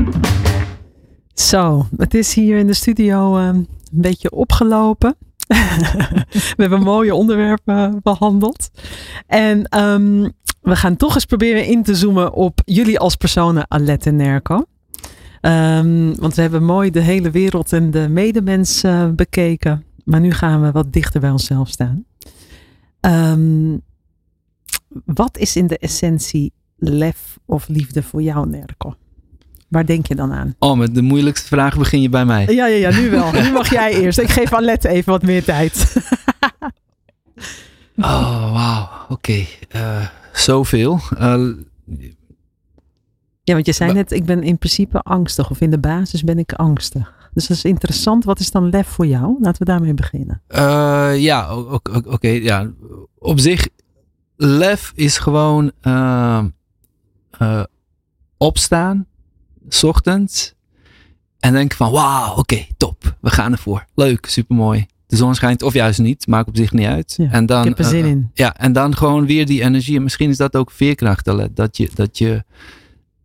Zo, 1.34 1.88
het 1.98 2.14
is 2.14 2.34
hier 2.34 2.58
in 2.58 2.68
de 2.68 2.74
studio 2.74 3.38
uh, 3.38 3.46
een 3.46 3.68
beetje 3.92 4.32
opgelopen. 4.32 5.16
we 6.58 6.62
hebben 6.62 6.82
mooie 6.82 7.16
onderwerpen 7.16 8.00
behandeld. 8.04 8.70
En 9.28 9.78
um, 9.80 10.32
we 10.62 10.76
gaan 10.76 10.96
toch 10.96 11.16
eens 11.16 11.26
proberen 11.26 11.66
in 11.66 11.84
te 11.84 11.96
zoomen 11.96 12.34
op 12.34 12.62
jullie 12.66 13.00
als 13.00 13.16
personen, 13.16 13.66
Alette 13.68 14.10
en 14.10 14.16
Nerco. 14.16 14.66
Um, 15.42 16.16
want 16.20 16.36
we 16.36 16.42
hebben 16.42 16.64
mooi 16.64 16.92
de 16.92 17.00
hele 17.00 17.32
wereld 17.32 17.74
en 17.74 17.92
de 17.92 18.10
medemens 18.10 18.84
uh, 18.84 19.10
bekeken. 19.10 19.84
Maar 20.06 20.20
nu 20.20 20.32
gaan 20.32 20.62
we 20.62 20.72
wat 20.72 20.94
dichter 20.94 21.20
bij 21.20 21.30
onszelf 21.30 21.70
staan. 21.70 22.06
Um, 23.02 23.82
wat 25.06 25.38
is 25.38 25.56
in 25.56 25.68
de 25.68 25.78
essentie 25.78 26.54
lef 26.78 27.40
of 27.46 27.68
liefde 27.68 28.04
voor 28.04 28.22
jou, 28.22 28.50
Nerko? 28.50 28.96
Waar 29.74 29.86
denk 29.86 30.08
je 30.08 30.16
dan 30.16 30.34
aan? 30.34 30.56
Oh, 30.60 30.78
met 30.78 30.96
de 30.96 31.02
moeilijkste 31.02 31.48
vraag 31.48 31.78
begin 31.78 32.02
je 32.02 32.10
bij 32.10 32.26
mij. 32.26 32.46
Ja, 32.46 32.68
ja, 32.68 32.90
ja 32.90 33.00
nu 33.00 33.10
wel. 33.10 33.32
nu 33.32 33.52
mag 33.52 33.70
jij 33.80 33.94
eerst. 33.94 34.20
Ik 34.20 34.30
geef 34.30 34.54
Alette 34.54 34.90
even 34.90 35.12
wat 35.12 35.22
meer 35.22 35.44
tijd. 35.44 35.96
oh, 37.98 38.54
wauw. 38.54 38.90
Oké. 39.04 39.14
Okay. 39.14 39.48
Uh, 39.76 40.08
zoveel. 40.34 41.00
Uh, 41.20 41.50
ja, 43.44 43.54
want 43.54 43.66
je 43.66 43.72
zei 43.72 43.94
net, 43.94 44.12
ik 44.12 44.26
ben 44.26 44.44
in 44.44 44.58
principe 44.58 45.00
angstig. 45.00 45.50
Of 45.50 45.62
in 45.62 45.72
de 45.72 45.80
basis 45.80 46.24
ben 46.24 46.40
ik 46.40 46.54
angstig. 46.54 47.14
Dus 47.34 47.48
dat 47.48 47.58
is 47.58 47.64
interessant. 47.64 48.24
Wat 48.24 48.40
is 48.40 48.52
dan 48.52 48.70
lef 48.70 48.88
voor 48.88 49.06
jou? 49.06 49.38
Laten 49.40 49.60
we 49.60 49.72
daarmee 49.72 49.94
beginnen. 49.94 50.42
Uh, 50.50 51.12
ja, 51.18 51.56
oké. 51.56 52.28
ja. 52.28 52.72
Op 53.18 53.40
zich, 53.40 53.68
lef 54.36 54.92
is 54.96 55.18
gewoon 55.18 55.72
uh, 55.82 56.44
opstaan, 58.38 59.08
s 59.68 59.84
ochtends. 59.84 60.54
En 61.40 61.54
denk 61.54 61.74
van, 61.74 61.92
wauw, 61.92 62.36
oké, 62.36 62.66
top. 62.78 63.18
We 63.22 63.30
gaan 63.30 63.52
ervoor. 63.52 63.86
Leuk, 63.96 64.26
supermooi. 64.26 64.86
De 65.08 65.16
zon 65.16 65.36
schijnt 65.36 65.62
of 65.62 65.74
juist 65.74 66.00
niet, 66.00 66.28
maakt 66.28 66.48
op 66.48 66.56
zich 66.56 66.72
niet 66.72 66.88
uit. 66.88 67.14
Ja, 67.18 67.32
en 67.32 67.46
dan, 67.46 67.62
ik 67.62 67.68
heb 67.68 67.78
er 67.80 67.86
zin 67.86 68.04
eh, 68.04 68.10
in. 68.10 68.32
Ja, 68.34 68.56
en 68.56 68.74
dan 68.74 68.98
gewoon 68.98 69.26
weer 69.26 69.46
die 69.46 69.62
energie. 69.62 69.96
En 69.96 70.04
misschien 70.04 70.30
is 70.30 70.38
dat 70.38 70.56
ook 70.56 70.72
veerkracht. 70.72 71.26
Dat 71.56 71.78
je, 71.78 71.90
dat 71.94 72.18
je 72.18 72.44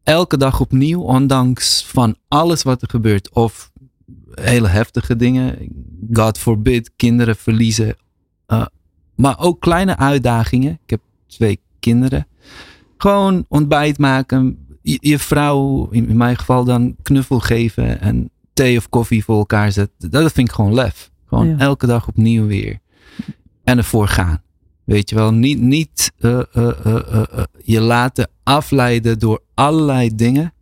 elke 0.03 0.37
dag 0.37 0.61
opnieuw, 0.61 1.01
ondanks 1.01 1.85
van 1.85 2.17
alles 2.29 2.63
wat 2.63 2.83
er 2.83 2.89
gebeurt, 2.89 3.31
of 3.35 3.71
hele 4.35 4.69
heftige 4.69 5.17
dingen, 5.17 5.57
God 6.13 6.39
forbid, 6.39 6.91
kinderen 6.97 7.37
verliezen, 7.37 7.97
eh, 8.47 8.67
maar 9.15 9.39
ook 9.39 9.61
kleine 9.61 9.97
uitdagingen. 9.97 10.73
Ik 10.85 10.91
heb 10.91 11.01
twee 11.27 11.61
kinderen. 11.79 12.27
Gewoon 12.97 13.45
ontbijt 13.49 13.99
maken, 13.99 14.67
je, 14.91 14.99
je 15.01 15.19
vrouw, 15.19 15.89
in 15.91 16.17
mijn 16.17 16.37
geval 16.39 16.65
dan 16.65 16.97
knuffel 17.03 17.41
geven 17.41 18.01
en 18.01 18.31
thee 18.53 18.77
of 18.77 18.89
koffie 18.89 19.25
voor 19.25 19.39
elkaar 19.39 19.73
zetten. 19.73 20.11
Dat 20.11 20.33
vind 20.33 20.49
ik 20.49 20.55
gewoon 20.55 20.75
lef. 20.75 21.11
Gewoon 21.27 21.49
Ja. 21.49 21.59
elke 21.59 21.87
dag 21.87 22.09
opnieuw 22.09 22.47
weer. 22.47 22.79
En 23.65 23.79
ervoor 23.79 24.09
gaan. 24.09 24.43
Weet 24.85 25.11
je 25.11 25.15
wel, 25.17 25.33
niet, 25.33 25.61
niet 25.61 26.13
eh, 26.21 26.41
eh, 26.53 26.87
eh, 26.87 27.23
je 27.65 27.81
laten 27.81 28.31
afleiden 28.43 29.19
door 29.19 29.43
allerlei 29.55 30.15
dingen. 30.15 30.53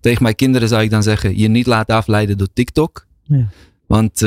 Tegen 0.00 0.22
mijn 0.22 0.34
kinderen 0.34 0.68
zou 0.68 0.82
ik 0.82 0.90
dan 0.90 1.02
zeggen, 1.02 1.38
je 1.38 1.48
niet 1.48 1.66
laten 1.66 1.94
afleiden 1.96 2.38
door 2.38 2.52
TikTok. 2.52 3.06
Ja. 3.22 3.48
Want 3.86 4.22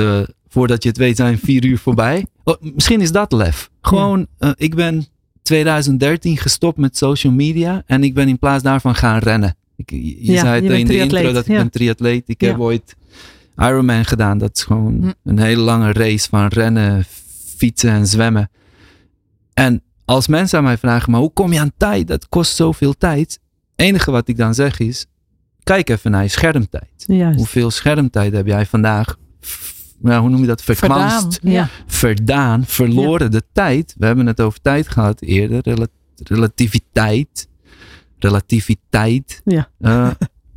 voordat 0.48 0.84
je 0.84 0.90
het 0.90 0.98
weet 0.98 1.16
zijn 1.16 1.38
vier 1.38 1.66
uur 1.66 1.78
voorbij. 1.78 2.26
Oh, 2.44 2.56
misschien 2.62 3.02
is 3.02 3.12
dat 3.12 3.32
lef. 3.32 3.70
Gewoon, 3.82 4.28
ik 4.56 4.76
ben 4.76 5.06
2013 5.44 6.38
gestopt 6.38 6.78
met 6.78 6.98
social 6.98 7.34
media 7.34 7.84
en 7.86 8.04
ik 8.04 8.14
ben 8.14 8.28
in 8.28 8.40
plaats 8.40 8.64
daarvan 8.64 8.96
gaan 8.96 9.18
rennen. 9.20 9.56
Ik, 9.76 9.90
je 9.90 10.26
je 10.26 10.32
Ja, 10.32 10.40
zei 10.40 10.56
je 10.56 10.60
het 10.62 10.68
bent 10.68 10.80
in 10.80 10.86
de 10.86 10.98
intro 10.98 11.32
dat 11.32 11.46
ik 11.46 11.52
ja. 11.52 11.58
ben 11.58 11.70
triatleet. 11.70 12.24
Ik 12.26 12.42
Ja. 12.42 12.48
heb 12.48 12.60
ooit 12.60 12.96
Ironman 13.58 14.06
gedaan. 14.06 14.38
Dat 14.38 14.58
is 14.58 14.64
gewoon 14.64 14.98
Hm. 15.02 15.12
een 15.30 15.40
hele 15.40 15.62
lange 15.62 15.92
race 15.92 16.30
van 16.30 16.48
rennen, 16.48 17.06
fietsen 17.58 17.90
en 17.92 18.08
zwemmen. 18.08 18.50
En 19.54 19.82
als 20.06 20.28
mensen 20.28 20.58
aan 20.58 20.64
mij 20.64 20.78
vragen, 20.78 21.12
maar 21.12 21.20
hoe 21.20 21.34
kom 21.34 21.54
je 21.54 21.60
aan 21.60 21.72
tijd? 21.78 22.08
Dat 22.08 22.30
kost 22.30 22.56
zoveel 22.56 22.94
tijd. 22.98 23.40
Het 23.76 23.86
enige 23.88 24.12
wat 24.12 24.28
ik 24.28 24.38
dan 24.38 24.54
zeg 24.54 24.80
is, 24.80 25.06
kijk 25.64 25.90
even 25.90 26.12
naar 26.12 26.24
je 26.24 26.30
schermtijd. 26.30 27.04
Juist. 27.08 27.38
Hoeveel 27.38 27.72
schermtijd 27.72 28.34
heb 28.34 28.46
jij 28.48 28.66
vandaag, 28.66 29.18
nou, 30.04 30.22
hoe 30.22 30.30
noem 30.30 30.42
je 30.42 30.48
dat, 30.48 30.62
verkwanst, 30.64 31.34
Verdaan. 31.34 31.52
Ja. 31.52 31.70
verdaan, 31.86 32.66
verloren 32.66 33.32
de 33.32 33.44
tijd. 33.52 33.96
We 33.98 34.06
hebben 34.06 34.26
het 34.26 34.42
over 34.42 34.62
tijd 34.62 34.88
gehad 34.88 35.22
eerder. 35.22 35.60
Rela- 35.64 35.88
relativiteit. 36.24 37.48
Relativiteit. 38.20 39.42
Ja. 39.46 39.70
Eh, 39.80 40.10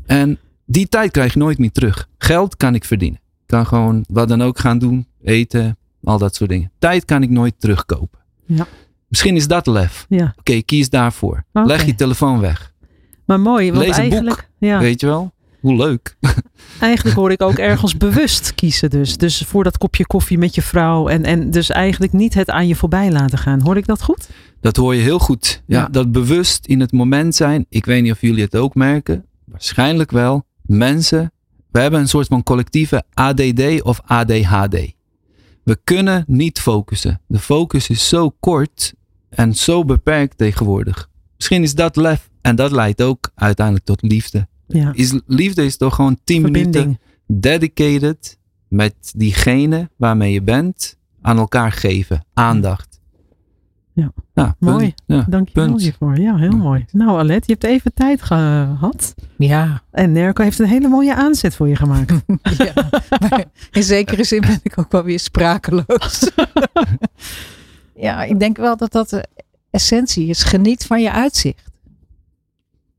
en 0.07 0.39
die 0.67 0.89
tijd 0.89 1.11
krijg 1.11 1.33
je 1.33 1.39
nooit 1.39 1.59
meer 1.59 1.73
terug. 1.73 2.09
Geld 2.19 2.57
kan 2.57 2.75
ik 2.75 2.85
verdienen. 2.85 3.21
Ik 3.21 3.47
kan 3.47 3.67
gewoon 3.67 4.05
wat 4.09 4.29
dan 4.29 4.43
ook 4.43 4.59
gaan 4.59 4.79
doen. 4.79 5.07
Eten, 5.25 5.77
al 6.05 6.19
dat 6.19 6.35
soort 6.35 6.51
dingen. 6.51 6.71
Tijd 6.79 7.05
kan 7.05 7.23
ik 7.23 7.31
nooit 7.31 7.55
terugkopen. 7.59 8.19
Ja. 8.47 8.67
Misschien 9.09 9.37
is 9.37 9.47
dat 9.49 9.67
lef. 9.67 10.07
Ja, 10.09 10.35
Oké, 10.39 10.61
kies 10.63 10.91
daarvoor. 10.91 11.45
Leg 11.53 11.85
je 11.85 11.95
telefoon 11.95 12.41
weg. 12.41 12.73
maar 13.27 13.41
mooi. 13.41 13.73
Want 13.73 13.87
Lees 13.87 13.97
een 13.97 14.03
boek. 14.03 14.13
eigenlijk, 14.13 14.51
ja, 14.59 14.79
Weet 14.79 15.01
je 15.01 15.07
wel? 15.07 15.33
Hoe 15.67 15.77
leuk. 15.77 16.17
eigenlijk 16.81 17.17
hoor 17.17 17.31
ik 17.31 17.43
ook 17.43 17.59
ergens 17.59 17.97
bewust 18.07 18.55
kiezen 18.55 18.91
dus. 18.91 19.17
Dus 19.17 19.39
voor 19.39 19.65
dat 19.65 19.79
kopje 19.79 20.07
koffie 20.07 20.39
met 20.39 20.55
je 20.55 20.63
vrouw. 20.63 21.09
En, 21.09 21.25
en 21.25 21.51
dus 21.51 21.71
eigenlijk 21.71 22.13
niet 22.13 22.35
het 22.35 22.51
aan 22.51 22.67
je 22.67 22.77
voorbij 22.77 23.13
laten 23.13 23.39
gaan. 23.39 23.61
Hoor 23.61 23.77
ik 23.77 23.87
dat 23.87 24.03
goed? 24.03 24.29
Dat 24.61 24.77
hoor 24.77 24.95
je 24.95 25.03
heel 25.03 25.19
goed. 25.19 25.63
Ja, 25.67 25.81
Ja. 25.81 25.89
Dat 25.91 26.13
bewust 26.13 26.67
in 26.67 26.81
het 26.81 26.93
moment 26.93 27.35
zijn. 27.35 27.67
Ik 27.69 27.85
weet 27.85 28.03
niet 28.03 28.13
of 28.13 28.21
jullie 28.21 28.45
het 28.45 28.57
ook 28.57 28.75
merken. 28.75 29.25
Waarschijnlijk 29.45 30.11
wel. 30.11 30.45
Mensen. 30.63 31.33
We 31.71 31.81
hebben 31.81 32.01
een 32.01 32.09
soort 32.09 32.27
van 32.27 32.43
collectieve 32.43 33.03
ADD 33.15 33.83
of 33.83 34.01
ADHD. 34.05 34.95
We 35.63 35.79
kunnen 35.85 36.25
niet 36.27 36.61
focussen. 36.61 37.21
De 37.27 37.39
focus 37.39 37.89
is 37.89 38.09
zo 38.09 38.31
kort 38.41 38.95
en 39.29 39.55
zo 39.55 39.85
beperkt 39.85 40.39
tegenwoordig. 40.39 41.09
Misschien 41.37 41.63
is 41.63 41.75
dat 41.75 41.97
lef. 41.97 42.31
En 42.41 42.57
dat 42.57 42.71
leidt 42.71 43.03
ook 43.03 43.31
uiteindelijk 43.35 43.87
tot 43.87 44.03
liefde. 44.03 44.49
Ja. 44.67 44.93
Is, 44.95 45.21
liefde 45.27 45.65
is 45.65 45.77
toch 45.77 45.95
gewoon 45.95 46.19
10 46.25 46.43
minuten 46.43 46.99
dedicated 47.27 48.39
met 48.69 49.13
diegene 49.17 49.91
waarmee 49.97 50.33
je 50.33 50.43
bent 50.43 50.97
aan 51.21 51.39
elkaar 51.39 51.73
geven. 51.73 52.25
Aandacht. 52.35 52.97
Ja. 54.35 54.57
Mooi. 54.59 54.95
Ja. 55.07 55.27
Dank 55.29 55.49
je 55.49 55.55
wel 55.55 55.79
hiervoor. 55.79 56.19
Ja, 56.19 56.37
heel 56.37 56.57
mooi. 56.57 56.85
Nou 56.93 57.19
Alet, 57.19 57.47
je 57.47 57.53
hebt 57.53 57.65
even 57.65 57.95
tijd 57.95 58.23
gehad. 58.23 59.15
Ja. 59.37 59.83
En 59.91 60.13
Nerco 60.13 60.43
heeft 60.43 60.59
een 60.59 60.67
hele 60.67 60.89
mooie 60.89 61.15
aanzet 61.15 61.55
voor 61.55 61.69
je 61.69 61.77
gemaakt. 61.77 62.13
ja. 62.59 62.73
Maar 63.21 63.45
in 63.71 63.83
zekere 63.83 64.25
zin 64.25 64.41
ben 64.41 64.61
ik 64.63 64.79
ook 64.79 64.93
wel 64.93 65.03
weer 65.03 65.21
sprakeloos. 65.21 66.31
ja, 68.07 68.23
ik 68.25 68.39
denk 68.39 68.57
wel 68.57 68.77
dat 68.77 68.93
dat 68.93 69.09
de 69.09 69.27
essentie 69.71 70.29
is. 70.29 70.43
Geniet 70.43 70.85
van 70.87 71.03
je 71.03 71.13
uitzicht. 71.13 71.71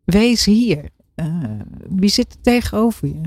Wees 0.03 0.45
hier. 0.45 0.89
Eh, 1.17 1.59
wie 1.89 2.09
zit 2.09 2.33
er 2.33 2.41
tegenover 2.41 3.07
je? 3.07 3.21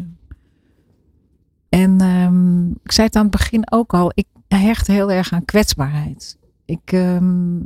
En 1.69 2.01
ehm, 2.01 2.71
ik 2.71 2.93
zei 2.93 3.07
het 3.07 3.17
aan 3.17 3.23
het 3.23 3.31
begin 3.31 3.73
ook 3.73 3.95
al. 3.95 4.11
Ik 4.15 4.27
hecht 4.49 4.87
heel 4.87 5.11
erg 5.11 5.33
aan 5.33 5.45
kwetsbaarheid. 5.45 6.39
Ik, 6.65 6.93
ehm, 6.93 7.59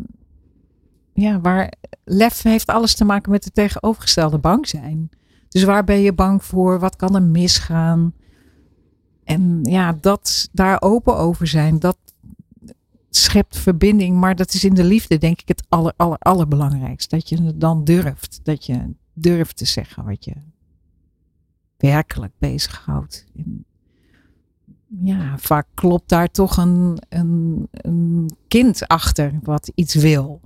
ja, 1.13 1.41
waar 1.41 1.73
lef 2.05 2.43
heeft 2.43 2.67
alles 2.67 2.95
te 2.95 3.05
maken 3.05 3.31
met 3.31 3.45
het 3.45 3.55
tegenovergestelde 3.55 4.39
bang 4.39 4.69
zijn. 4.69 5.11
Dus 5.49 5.63
waar 5.63 5.85
ben 5.85 6.01
je 6.01 6.13
bang 6.13 6.45
voor? 6.45 6.79
Wat 6.79 6.97
kan 6.97 7.15
er 7.15 7.23
misgaan? 7.23 8.15
En 9.25 9.61
ja, 9.63 9.99
dat 10.01 10.49
daar 10.53 10.83
open 10.83 11.17
over 11.17 11.47
zijn, 11.47 11.79
dat 11.79 11.99
schept 13.11 13.59
verbinding. 13.59 14.17
Maar 14.17 14.37
dat 14.37 14.55
is 14.55 14.65
in 14.65 14.75
de 14.75 14.85
liefde 14.85 15.19
denk 15.19 15.41
ik 15.41 15.49
het 15.49 15.65
aller, 15.69 15.93
aller, 15.97 16.19
allerbelangrijkste. 16.19 17.17
Dat 17.17 17.29
je 17.29 17.43
het 17.43 17.61
dan 17.61 17.85
durft. 17.85 18.41
Dat 18.43 18.67
je 18.67 18.95
durft 19.15 19.57
te 19.57 19.65
zeggen 19.65 20.05
wat 20.05 20.25
je 20.25 20.35
werkelijk 21.77 22.33
bezighoudt. 22.39 23.25
En 23.37 23.65
ja, 25.03 25.39
vaak 25.39 25.67
klopt 25.75 26.09
daar 26.09 26.31
toch 26.31 26.57
een, 26.57 26.99
een, 27.09 27.69
een 27.71 28.31
kind 28.49 28.89
achter 28.89 29.39
wat 29.43 29.73
iets 29.75 29.95
wil. 29.95 30.41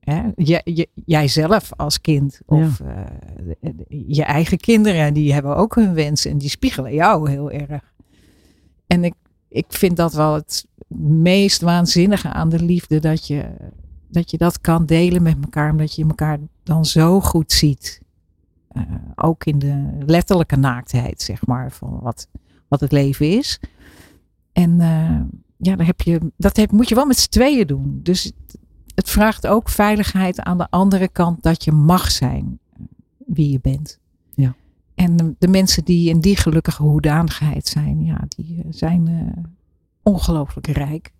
Hè? 0.00 0.22
Je, 0.36 0.88
jijzelf 1.04 1.72
als 1.76 2.00
kind 2.00 2.40
of 2.46 2.80
eh, 2.80 3.70
je 4.06 4.24
eigen 4.24 4.58
kinderen, 4.58 5.14
die 5.14 5.32
hebben 5.32 5.56
ook 5.56 5.74
hun 5.74 5.94
wensen 5.94 6.30
en 6.30 6.38
die 6.38 6.48
spiegelen 6.48 6.94
jou 6.94 7.30
heel 7.30 7.50
erg. 7.50 7.92
En 8.86 9.04
ik, 9.04 9.14
ik 9.48 9.66
vind 9.68 9.96
dat 9.96 10.12
wel 10.12 10.34
het 10.34 10.66
meest 10.98 11.60
waanzinnige 11.60 12.28
aan 12.28 12.48
de 12.48 12.62
liefde, 12.62 13.00
dat 13.00 13.26
je, 13.26 13.50
dat 14.08 14.30
je 14.30 14.38
dat 14.38 14.60
kan 14.60 14.86
delen 14.86 15.22
met 15.22 15.36
elkaar, 15.42 15.70
omdat 15.70 15.94
je 15.94 16.04
elkaar 16.04 16.38
dan 16.62 16.84
zo 16.84 17.20
goed 17.20 17.52
ziet. 17.52 18.00
Eh, 18.78 18.94
ook 19.26 19.44
in 19.44 19.58
de 19.58 19.98
letterlijke 20.06 20.56
naaktheid, 20.56 21.22
zeg 21.22 21.46
maar, 21.46 21.72
van 21.72 21.98
wat, 22.02 22.28
wat 22.68 22.80
het 22.80 22.92
leven 22.92 23.30
is. 23.30 23.60
En 24.52 24.80
eh, 24.80 25.20
ja, 25.56 25.76
dan 25.76 25.86
heb 25.86 26.00
je, 26.00 26.32
dat 26.36 26.56
heb, 26.56 26.70
moet 26.72 26.88
je 26.88 26.94
wel 26.94 27.06
met 27.06 27.18
z'n 27.18 27.28
tweeën 27.28 27.66
doen. 27.66 28.00
Dus 28.02 28.32
het, 28.94 29.10
vraagt 29.10 29.46
ook 29.46 29.68
veiligheid 29.68 30.40
aan 30.40 30.58
de 30.58 30.70
andere 30.70 31.08
kant 31.08 31.42
dat 31.42 31.64
je 31.64 31.72
mag 31.72 32.10
zijn 32.10 32.58
eh, 32.72 32.80
wie 33.26 33.50
je 33.50 33.60
bent. 33.60 33.98
Ja. 34.34 34.54
En 34.94 35.16
de, 35.16 35.34
de 35.38 35.48
mensen 35.48 35.84
die 35.84 36.08
in 36.08 36.20
die 36.20 36.36
gelukkige 36.36 36.82
hoedanigheid 36.82 37.66
zijn, 37.66 38.04
ja, 38.04 38.24
die 38.28 38.64
zijn 38.70 39.32
ongelooflijk 40.02 40.66
rijk. 40.66 41.12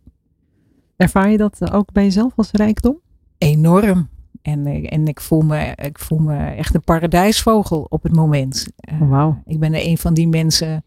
Ervaar 0.97 1.31
je 1.31 1.37
dat 1.37 1.71
ook 1.73 1.92
bij 1.92 2.05
jezelf 2.05 2.33
als 2.37 2.51
rijkdom? 2.51 3.01
Enorm. 3.38 4.09
En, 4.42 4.66
eh, 4.66 4.87
en 4.92 5.07
ik, 5.09 5.20
voel 5.20 5.40
me, 5.40 5.72
ik 5.83 5.98
voel 5.98 6.18
me 6.18 6.37
echt 6.37 6.74
een 6.74 6.83
paradijsvogel 6.83 7.87
op 7.88 8.03
het 8.03 8.14
moment. 8.14 8.66
Eh, 8.77 9.03
Oh, 9.03 9.11
wauw. 9.11 9.42
Ik 9.46 9.59
ben 9.59 9.74
een 9.87 9.98
van 9.98 10.14
die 10.14 10.29
mensen. 10.29 10.85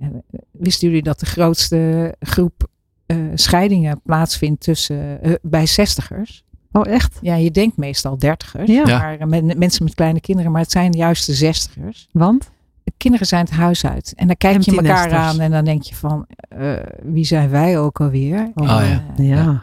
eh, 0.00 0.08
Wisten 0.50 0.88
jullie 0.88 1.02
dat 1.02 1.20
de 1.20 1.26
grootste 1.26 2.14
groep 2.20 2.66
eh, 3.06 3.16
scheidingen 3.34 4.00
plaatsvindt 4.04 4.60
tussen, 4.60 5.22
eh, 5.22 5.32
bij 5.42 5.66
zestigers? 5.66 6.44
Oh, 6.72 6.86
echt? 6.86 7.18
Ja, 7.22 7.34
je 7.34 7.50
denkt 7.50 7.76
meestal 7.76 8.18
dertigers. 8.18 8.70
Ja. 8.70 8.84
Maar 9.18 9.28
met, 9.28 9.58
mensen 9.58 9.84
met 9.84 9.94
kleine 9.94 10.20
kinderen. 10.20 10.52
Maar 10.52 10.60
het 10.60 10.70
zijn 10.70 10.92
juist 10.92 11.26
de 11.26 11.34
zestigers. 11.34 12.08
Want? 12.12 12.50
De 12.84 12.92
kinderen 12.96 13.26
zijn 13.26 13.44
het 13.44 13.54
huis 13.54 13.86
uit. 13.86 14.12
En 14.16 14.26
dan 14.26 14.36
kijk 14.36 14.60
je 14.60 14.70
elkaar 14.76 15.12
aan 15.12 15.40
en 15.40 15.50
dan 15.50 15.64
denk 15.64 15.82
je 15.82 15.94
van, 15.94 16.26
eh, 16.48 16.72
wie 17.02 17.24
zijn 17.24 17.50
wij 17.50 17.78
ook 17.78 18.00
alweer? 18.00 18.50
Oh, 18.54 18.66
ja. 18.66 19.04
Ja. 19.16 19.62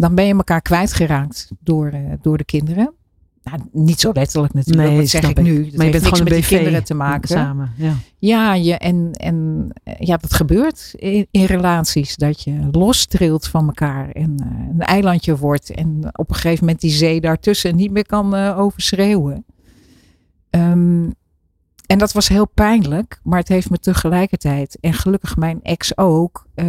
Dan 0.00 0.14
ben 0.14 0.26
je 0.26 0.34
elkaar 0.34 0.62
kwijtgeraakt 0.62 1.50
door, 1.60 1.88
eh, 1.88 2.00
door 2.22 2.36
de 2.38 2.44
kinderen. 2.44 2.94
Nou, 3.42 3.58
niet 3.72 4.00
zo 4.00 4.10
letterlijk 4.12 4.54
natuurlijk, 4.54 4.88
Nee, 4.88 4.98
dat 4.98 5.08
zeg 5.08 5.22
ik 5.22 5.38
ik. 5.38 5.44
nu. 5.44 5.64
Dat 5.64 5.74
maar 5.74 5.86
je 5.86 5.92
bent 5.92 6.04
gewoon 6.04 6.18
een 6.18 6.24
met 6.24 6.32
BV 6.32 6.48
die 6.48 6.56
kinderen 6.56 6.84
te 6.84 6.94
maken. 6.94 7.28
samen. 7.28 7.72
Ja. 7.76 7.94
Ja, 8.18 8.54
je, 8.54 8.74
en, 8.74 9.10
en 9.12 9.68
eh, 9.84 9.94
ja, 9.98 10.16
dat 10.16 10.34
gebeurt 10.34 10.92
in, 10.96 11.26
in 11.30 11.44
relaties. 11.44 12.16
Dat 12.16 12.42
je 12.42 12.68
lostrilt 12.70 13.48
van 13.48 13.66
elkaar 13.66 14.10
en 14.10 14.34
eh, 14.38 14.68
een 14.72 14.80
eilandje 14.80 15.36
wordt. 15.36 15.70
En 15.70 16.08
op 16.12 16.28
een 16.28 16.34
gegeven 16.34 16.64
moment 16.64 16.80
die 16.80 16.90
zee 16.90 17.20
daartussen 17.20 17.76
niet 17.76 17.90
meer 17.90 18.06
kan 18.06 18.34
eh, 18.34 18.58
overschreeuwen. 18.58 19.44
Ehm, 20.50 21.10
en 21.90 21.98
dat 21.98 22.12
was 22.12 22.28
heel 22.28 22.48
pijnlijk, 22.48 23.20
maar 23.22 23.38
het 23.38 23.48
heeft 23.48 23.70
me 23.70 23.78
tegelijkertijd, 23.78 24.78
en 24.80 24.92
gelukkig 24.92 25.36
mijn 25.36 25.62
ex 25.62 25.96
ook, 25.96 26.46
uh, 26.54 26.64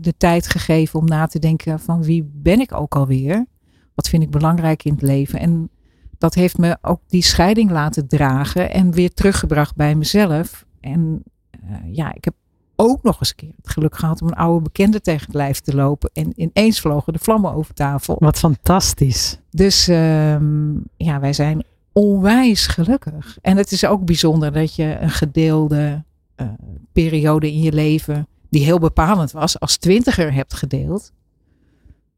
de 0.00 0.14
tijd 0.16 0.48
gegeven 0.48 0.98
om 0.98 1.06
na 1.06 1.26
te 1.26 1.38
denken 1.38 1.80
van 1.80 2.02
wie 2.02 2.30
ben 2.34 2.60
ik 2.60 2.72
ook 2.72 2.94
alweer? 2.94 3.46
Wat 3.94 4.08
vind 4.08 4.22
ik 4.22 4.30
belangrijk 4.30 4.84
in 4.84 4.92
het 4.92 5.02
leven? 5.02 5.38
En 5.38 5.70
dat 6.18 6.34
heeft 6.34 6.58
me 6.58 6.78
ook 6.80 7.00
die 7.06 7.22
scheiding 7.22 7.70
laten 7.70 8.08
dragen 8.08 8.70
en 8.70 8.92
weer 8.92 9.14
teruggebracht 9.14 9.76
bij 9.76 9.94
mezelf. 9.94 10.66
En 10.80 11.22
uh, 11.64 11.76
ja, 11.94 12.14
ik 12.14 12.24
heb 12.24 12.34
ook 12.76 13.02
nog 13.02 13.20
eens 13.20 13.28
een 13.28 13.36
keer 13.36 13.52
het 13.56 13.68
geluk 13.68 13.96
gehad 13.96 14.22
om 14.22 14.28
een 14.28 14.34
oude 14.34 14.62
bekende 14.62 15.00
tegen 15.00 15.26
het 15.26 15.34
lijf 15.34 15.60
te 15.60 15.74
lopen. 15.74 16.10
En 16.12 16.32
ineens 16.40 16.80
vlogen 16.80 17.12
de 17.12 17.18
vlammen 17.18 17.54
over 17.54 17.74
tafel. 17.74 18.16
Wat 18.18 18.38
fantastisch. 18.38 19.38
Dus 19.50 19.88
um, 19.88 20.84
ja, 20.96 21.20
wij 21.20 21.32
zijn 21.32 21.64
onwijs 21.92 22.66
gelukkig. 22.66 23.38
En 23.40 23.56
het 23.56 23.72
is 23.72 23.84
ook 23.84 24.04
bijzonder 24.04 24.52
dat 24.52 24.74
je 24.74 24.96
een 25.00 25.10
gedeelde 25.10 26.04
uh, 26.36 26.46
periode 26.92 27.52
in 27.52 27.60
je 27.60 27.72
leven, 27.72 28.26
die 28.50 28.64
heel 28.64 28.78
bepalend 28.78 29.32
was, 29.32 29.60
als 29.60 29.76
twintiger 29.76 30.32
hebt 30.32 30.54
gedeeld. 30.54 31.12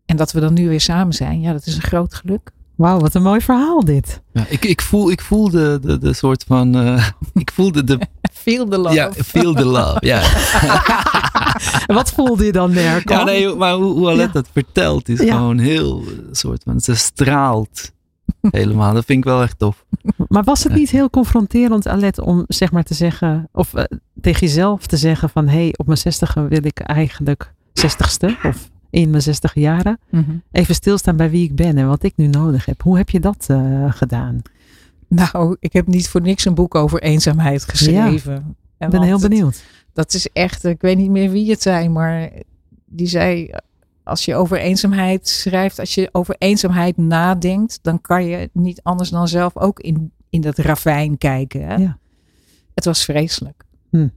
En 0.06 0.16
dat 0.16 0.32
we 0.32 0.40
dan 0.40 0.54
nu 0.54 0.68
weer 0.68 0.80
samen 0.80 1.14
zijn, 1.14 1.40
ja, 1.40 1.52
dat 1.52 1.66
is 1.66 1.76
een 1.76 1.82
groot 1.82 2.14
geluk. 2.14 2.50
Wauw, 2.74 2.98
wat 2.98 3.14
een 3.14 3.22
mooi 3.22 3.40
verhaal 3.40 3.84
dit. 3.84 4.20
Ja, 4.32 4.46
ik, 4.48 4.64
ik, 4.64 4.80
voel, 4.80 5.10
ik 5.10 5.20
voel 5.20 5.50
de, 5.50 5.78
de, 5.82 5.98
de 5.98 6.12
soort 6.12 6.44
van. 6.46 6.76
Uh, 6.76 7.08
ik 7.34 7.50
voelde 7.54 7.84
de. 7.84 7.98
Feel 8.32 8.68
the 8.68 8.78
love. 8.78 8.94
Ja, 8.94 9.12
feel 9.12 9.54
the 9.54 9.64
love. 9.64 9.96
Ja. 10.00 10.22
wat 11.94 12.10
voelde 12.10 12.44
je 12.44 12.52
dan, 12.52 12.72
Nerko? 12.72 13.14
Ja, 13.14 13.24
nee, 13.24 13.54
maar 13.54 13.74
hoe, 13.74 13.92
hoe 13.92 14.08
Alet 14.08 14.26
ja. 14.26 14.32
dat 14.32 14.48
vertelt 14.52 15.08
is 15.08 15.20
ja. 15.20 15.36
gewoon 15.36 15.58
heel. 15.58 16.02
soort 16.30 16.62
van. 16.62 16.80
Ze 16.80 16.94
straalt 16.94 17.92
helemaal. 18.50 18.94
Dat 18.94 19.04
vind 19.04 19.18
ik 19.18 19.24
wel 19.24 19.42
echt 19.42 19.58
tof. 19.58 19.84
Maar 20.28 20.44
was 20.44 20.64
het 20.64 20.74
niet 20.74 20.90
heel 20.90 21.10
confronterend, 21.10 21.86
Alet, 21.86 22.20
om 22.20 22.44
zeg 22.48 22.72
maar 22.72 22.82
te 22.82 22.94
zeggen. 22.94 23.48
of 23.52 23.74
uh, 23.74 23.84
tegen 24.20 24.46
jezelf 24.46 24.86
te 24.86 24.96
zeggen: 24.96 25.30
van 25.30 25.48
hé, 25.48 25.62
hey, 25.62 25.74
op 25.76 25.86
mijn 25.86 25.98
zestige 25.98 26.48
wil 26.48 26.64
ik 26.64 26.78
eigenlijk 26.78 27.52
zestigste. 27.72 28.36
of 28.42 28.70
in 28.90 29.10
mijn 29.10 29.22
zestig 29.22 29.54
jaren. 29.54 29.98
Mm 30.10 30.24
-hmm. 30.26 30.42
Even 30.52 30.74
stilstaan 30.74 31.16
bij 31.16 31.30
wie 31.30 31.44
ik 31.44 31.54
ben 31.54 31.78
en 31.78 31.88
wat 31.88 32.02
ik 32.02 32.12
nu 32.16 32.26
nodig 32.26 32.66
heb. 32.66 32.82
Hoe 32.82 32.96
heb 32.96 33.10
je 33.10 33.20
dat 33.20 33.46
uh, 33.50 33.92
gedaan? 33.92 34.42
Nou, 35.08 35.56
ik 35.60 35.72
heb 35.72 35.86
niet 35.86 36.08
voor 36.08 36.20
niks 36.20 36.44
een 36.44 36.54
boek 36.54 36.74
over 36.74 37.02
eenzaamheid 37.02 37.64
geschreven. 37.64 38.56
Ik 38.78 38.88
ben 38.88 39.02
heel 39.02 39.20
benieuwd. 39.20 39.54
Het, 39.54 39.64
dat 39.92 40.14
is 40.14 40.28
echt, 40.32 40.64
ik 40.64 40.80
weet 40.80 40.96
niet 40.96 41.10
meer 41.10 41.30
wie 41.30 41.50
het 41.50 41.62
zei, 41.62 41.88
maar 41.88 42.30
die 42.84 43.06
zei, 43.06 43.50
als 44.04 44.24
je 44.24 44.34
over 44.34 44.58
eenzaamheid 44.58 45.28
schrijft, 45.28 45.78
als 45.78 45.94
je 45.94 46.08
over 46.12 46.34
eenzaamheid 46.38 46.96
nadenkt, 46.96 47.78
dan 47.82 48.00
kan 48.00 48.26
je 48.26 48.50
niet 48.52 48.82
anders 48.82 49.10
dan 49.10 49.28
zelf 49.28 49.56
ook 49.56 49.80
in, 49.80 50.12
in 50.30 50.40
dat 50.40 50.58
ravijn 50.58 51.18
kijken. 51.18 51.66
Hè? 51.66 51.74
Ja. 51.74 51.98
Het 52.74 52.84
was 52.84 53.04
vreselijk. 53.04 53.64
Hm. 53.90 54.08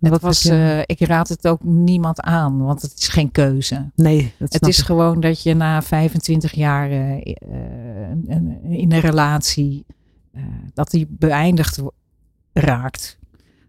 Het 0.00 0.22
was, 0.22 0.46
uh, 0.46 0.78
ik 0.78 1.00
raad 1.00 1.28
het 1.28 1.48
ook 1.48 1.64
niemand 1.64 2.20
aan, 2.20 2.62
want 2.62 2.82
het 2.82 2.98
is 2.98 3.08
geen 3.08 3.30
keuze. 3.30 3.90
Nee, 3.94 4.32
het 4.38 4.66
is 4.66 4.78
ik. 4.78 4.84
gewoon 4.84 5.20
dat 5.20 5.42
je 5.42 5.54
na 5.54 5.82
25 5.82 6.52
jaar 6.52 6.90
uh, 6.90 7.26
in 8.62 8.92
een 8.92 9.00
relatie, 9.00 9.86
uh, 10.32 10.42
dat 10.74 10.90
die 10.90 11.06
beëindigd 11.10 11.80
raakt. 12.52 13.18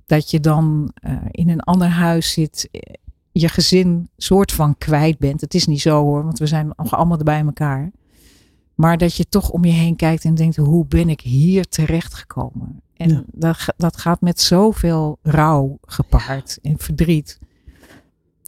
Dat 0.05 0.31
je 0.31 0.39
dan 0.39 0.93
in 1.31 1.49
een 1.49 1.61
ander 1.61 1.87
huis 1.87 2.31
zit, 2.31 2.69
je 3.39 3.49
gezin 3.49 4.09
soort 4.17 4.51
van 4.51 4.77
kwijt 4.77 5.17
bent. 5.17 5.41
Het 5.41 5.53
is 5.53 5.67
niet 5.67 5.81
zo 5.81 6.03
hoor, 6.03 6.23
want 6.23 6.39
we 6.39 6.47
zijn 6.47 6.73
nog 6.75 6.95
allemaal 6.95 7.17
bij 7.17 7.41
elkaar. 7.41 7.91
Maar 8.75 8.97
dat 8.97 9.15
je 9.15 9.29
toch 9.29 9.49
om 9.49 9.65
je 9.65 9.71
heen 9.71 9.95
kijkt 9.95 10.25
en 10.25 10.35
denkt, 10.35 10.55
hoe 10.55 10.85
ben 10.85 11.09
ik 11.09 11.21
hier 11.21 11.67
terecht 11.67 12.13
gekomen? 12.13 12.81
En 12.93 13.09
ja. 13.09 13.23
dat, 13.31 13.73
dat 13.77 13.97
gaat 13.97 14.21
met 14.21 14.41
zoveel 14.41 15.17
rouw 15.21 15.77
gepaard 15.81 16.59
en 16.61 16.77
verdriet. 16.77 17.39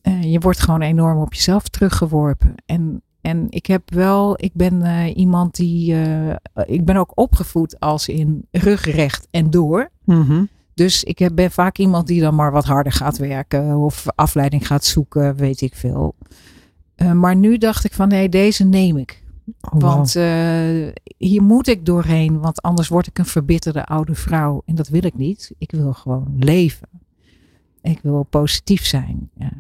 Uh, 0.03 0.23
je 0.23 0.39
wordt 0.39 0.59
gewoon 0.59 0.81
enorm 0.81 1.21
op 1.21 1.33
jezelf 1.33 1.67
teruggeworpen. 1.67 2.55
En, 2.65 3.01
en 3.21 3.45
ik 3.49 3.65
heb 3.65 3.89
wel, 3.91 4.43
ik 4.43 4.53
ben 4.53 4.81
uh, 4.81 5.17
iemand 5.17 5.55
die, 5.55 5.93
uh, 5.93 6.35
ik 6.65 6.85
ben 6.85 6.95
ook 6.95 7.11
opgevoed 7.15 7.79
als 7.79 8.07
in 8.07 8.45
rugrecht 8.51 9.27
en 9.31 9.49
door. 9.49 9.89
Mm 10.03 10.21
-hmm. 10.21 10.49
Dus 10.79 11.03
ik 11.03 11.29
ben 11.35 11.51
vaak 11.51 11.77
iemand 11.77 12.07
die 12.07 12.21
dan 12.21 12.35
maar 12.35 12.51
wat 12.51 12.65
harder 12.65 12.91
gaat 12.91 13.17
werken 13.17 13.75
of 13.75 14.05
afleiding 14.15 14.67
gaat 14.67 14.85
zoeken, 14.85 15.35
weet 15.35 15.61
ik 15.61 15.75
veel. 15.75 16.15
maar 17.13 17.35
nu 17.35 17.57
dacht 17.57 17.85
ik 17.85 17.93
van 17.93 18.07
nee, 18.07 18.29
deze 18.29 18.63
neem 18.63 18.97
ik. 18.97 19.23
Oh, 19.61 19.81
want 19.81 20.15
uh, 20.15 20.87
hier 21.17 21.43
moet 21.43 21.67
ik 21.67 21.85
doorheen, 21.85 22.39
want 22.39 22.61
anders 22.61 22.87
word 22.87 23.07
ik 23.07 23.17
een 23.17 23.25
verbitterde 23.25 23.85
oude 23.85 24.15
vrouw. 24.15 24.61
En 24.65 24.75
dat 24.75 24.87
wil 24.87 25.05
ik 25.05 25.17
niet. 25.17 25.51
Ik 25.57 25.71
wil 25.71 25.93
gewoon 25.93 26.35
leven. 26.39 26.87
Ik 27.81 27.99
wil 28.01 28.23
positief 28.23 28.85
zijn. 28.85 29.29
Ja. 29.37 29.51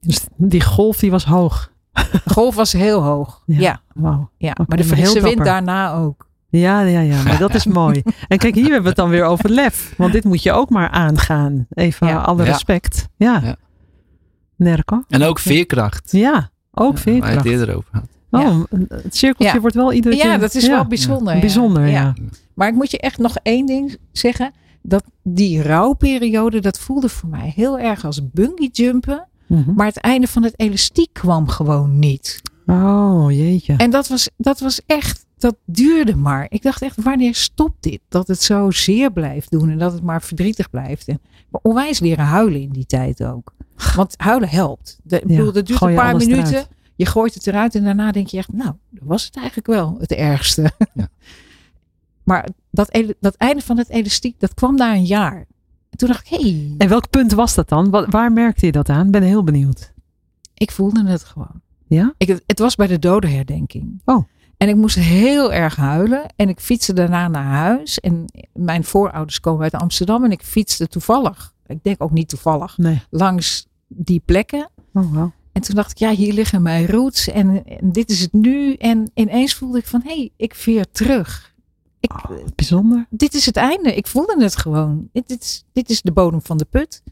Dus 0.00 0.26
die 0.36 0.62
golf 0.62 0.98
die 0.98 1.10
was 1.10 1.24
hoog. 1.24 1.72
De 1.92 2.20
golf 2.24 2.54
was 2.54 2.72
heel 2.72 3.02
hoog. 3.02 3.42
Ja, 3.46 3.60
ja. 3.60 3.80
Wow. 3.94 4.26
ja. 4.36 4.50
Okay, 4.50 4.66
maar 4.68 4.76
de 4.76 4.84
frisse 4.84 5.20
wind 5.20 5.44
daarna 5.44 5.94
ook. 5.94 6.28
Ja, 6.58 6.80
ja, 6.80 7.00
ja, 7.00 7.22
maar 7.22 7.38
dat 7.38 7.54
is 7.54 7.66
mooi. 7.82 8.02
En 8.28 8.38
kijk, 8.38 8.54
hier 8.54 8.64
hebben 8.64 8.82
we 8.82 8.88
het 8.88 8.96
dan 8.96 9.08
weer 9.08 9.24
over 9.24 9.50
lef. 9.50 9.94
Want 9.96 10.12
dit 10.12 10.24
moet 10.24 10.42
je 10.42 10.52
ook 10.52 10.70
maar 10.70 10.88
aangaan. 10.88 11.66
Even 11.70 12.06
ja. 12.06 12.20
alle 12.20 12.42
respect. 12.42 13.08
Ja. 13.16 13.40
ja. 13.44 13.56
Nerko. 14.56 15.04
En 15.08 15.22
ook 15.22 15.38
veerkracht. 15.38 16.12
Ja, 16.12 16.50
ook 16.72 16.98
veerkracht. 16.98 17.34
Waar 17.34 17.44
je 17.44 17.50
het 17.50 17.60
eerder 17.60 17.76
over 17.76 17.88
had. 17.92 18.08
Oh, 18.30 18.40
ja. 18.40 18.76
het 18.88 19.16
cirkeltje 19.16 19.54
ja. 19.54 19.60
wordt 19.60 19.76
wel 19.76 19.92
iedere 19.92 20.16
keer... 20.16 20.26
Ja, 20.26 20.38
dat 20.38 20.54
is 20.54 20.68
wel 20.68 20.84
bijzonder. 20.84 21.40
Bijzonder, 21.40 21.86
ja. 21.86 22.14
Maar 22.54 22.68
ik 22.68 22.74
moet 22.74 22.90
je 22.90 22.98
echt 22.98 23.18
nog 23.18 23.36
één 23.42 23.66
ding 23.66 23.96
zeggen. 24.12 24.52
Dat 24.82 25.04
die 25.22 25.62
rouwperiode, 25.62 26.60
dat 26.60 26.78
voelde 26.78 27.08
voor 27.08 27.28
mij 27.28 27.52
heel 27.54 27.78
erg 27.78 28.04
als 28.04 28.30
bungee 28.30 28.70
jumpen. 28.72 29.28
Mm 29.46 29.62
-hmm. 29.62 29.74
Maar 29.74 29.86
het 29.86 29.98
einde 29.98 30.26
van 30.26 30.42
het 30.42 30.54
elastiek 30.56 31.12
kwam 31.12 31.48
gewoon 31.48 31.98
niet. 31.98 32.42
Oh, 32.66 33.30
jeetje. 33.30 33.74
En 33.76 33.90
dat 33.90 34.08
was, 34.08 34.30
dat 34.36 34.60
was 34.60 34.80
echt, 34.86 35.26
dat 35.44 35.56
duurde 35.64 36.16
maar. 36.16 36.46
Ik 36.48 36.62
dacht 36.62 36.82
echt, 36.82 37.02
wanneer 37.02 37.34
stopt 37.34 37.82
dit? 37.82 38.00
Dat 38.08 38.28
het 38.28 38.42
zo 38.42 38.70
zeer 38.70 39.12
blijft 39.12 39.50
doen 39.50 39.70
en 39.70 39.78
dat 39.78 39.92
het 39.92 40.02
maar 40.02 40.22
verdrietig 40.22 40.70
blijft. 40.70 41.08
En 41.08 41.20
onwijs 41.50 42.00
leren 42.00 42.24
huilen 42.24 42.60
in 42.60 42.70
die 42.70 42.86
tijd 42.86 43.24
ook. 43.24 43.54
Want 43.94 44.14
huilen 44.16 44.48
helpt. 44.48 44.98
De, 45.02 45.16
ja, 45.16 45.26
bedoel, 45.26 45.52
dat 45.52 45.66
duurt 45.66 45.80
een 45.80 45.94
paar 45.94 46.16
minuten. 46.16 46.46
Eruit. 46.46 46.68
Je 46.96 47.06
gooit 47.06 47.34
het 47.34 47.46
eruit 47.46 47.74
en 47.74 47.84
daarna 47.84 48.12
denk 48.12 48.26
je 48.26 48.36
echt, 48.36 48.52
nou, 48.52 48.72
dat 48.90 49.02
was 49.06 49.24
het 49.24 49.36
eigenlijk 49.36 49.66
wel 49.66 49.96
het 49.98 50.12
ergste. 50.12 50.70
Ja. 50.94 51.08
maar 52.30 52.48
dat, 52.70 53.02
dat 53.20 53.34
einde 53.34 53.62
van 53.62 53.78
het 53.78 53.88
elastiek, 53.88 54.40
dat 54.40 54.54
kwam 54.54 54.76
na 54.76 54.94
een 54.94 55.04
jaar. 55.04 55.46
En 55.90 55.98
toen 55.98 56.08
dacht 56.08 56.30
ik, 56.30 56.40
hey. 56.40 56.74
En 56.78 56.88
welk 56.88 57.10
punt 57.10 57.32
was 57.32 57.54
dat 57.54 57.68
dan? 57.68 57.90
Waar, 57.90 58.10
waar 58.10 58.32
merkte 58.32 58.66
je 58.66 58.72
dat 58.72 58.88
aan? 58.88 59.10
Ben 59.10 59.22
heel 59.22 59.44
benieuwd. 59.44 59.92
Ik 60.54 60.70
voelde 60.70 61.06
het 61.06 61.24
gewoon. 61.24 61.60
Ja? 61.86 62.14
Ik, 62.16 62.40
het 62.46 62.58
was 62.58 62.74
bij 62.74 62.86
de 62.86 62.98
dodenherdenking. 62.98 64.00
Oh. 64.04 64.24
En 64.56 64.68
ik 64.68 64.76
moest 64.76 64.96
heel 64.96 65.52
erg 65.52 65.76
huilen. 65.76 66.26
En 66.36 66.48
ik 66.48 66.60
fietste 66.60 66.92
daarna 66.92 67.28
naar 67.28 67.44
huis. 67.44 68.00
En 68.00 68.24
mijn 68.52 68.84
voorouders 68.84 69.40
komen 69.40 69.62
uit 69.62 69.74
Amsterdam. 69.74 70.24
En 70.24 70.30
ik 70.30 70.42
fietste 70.42 70.88
toevallig, 70.88 71.54
ik 71.66 71.82
denk 71.82 72.02
ook 72.02 72.10
niet 72.10 72.28
toevallig, 72.28 72.78
nee. 72.78 73.02
langs 73.10 73.66
die 73.88 74.22
plekken. 74.24 74.70
Oh, 74.92 75.12
wow. 75.12 75.30
En 75.52 75.62
toen 75.62 75.74
dacht 75.74 75.90
ik, 75.90 75.98
ja, 75.98 76.10
hier 76.10 76.32
liggen 76.32 76.62
mijn 76.62 76.86
roots 76.86 77.28
en, 77.28 77.64
en 77.66 77.92
dit 77.92 78.10
is 78.10 78.20
het 78.20 78.32
nu. 78.32 78.74
En 78.74 79.10
ineens 79.14 79.54
voelde 79.54 79.78
ik 79.78 79.86
van, 79.86 80.02
hé, 80.04 80.14
hey, 80.14 80.30
ik 80.36 80.54
veer 80.54 80.86
terug. 80.90 81.54
Ik, 82.00 82.12
oh, 82.12 82.30
bijzonder. 82.54 83.06
Dit 83.10 83.34
is 83.34 83.46
het 83.46 83.56
einde. 83.56 83.94
Ik 83.94 84.06
voelde 84.06 84.42
het 84.42 84.56
gewoon. 84.56 85.08
Dit, 85.12 85.28
dit, 85.28 85.42
is, 85.42 85.64
dit 85.72 85.90
is 85.90 86.02
de 86.02 86.12
bodem 86.12 86.42
van 86.42 86.56
de 86.56 86.64
put. 86.64 87.02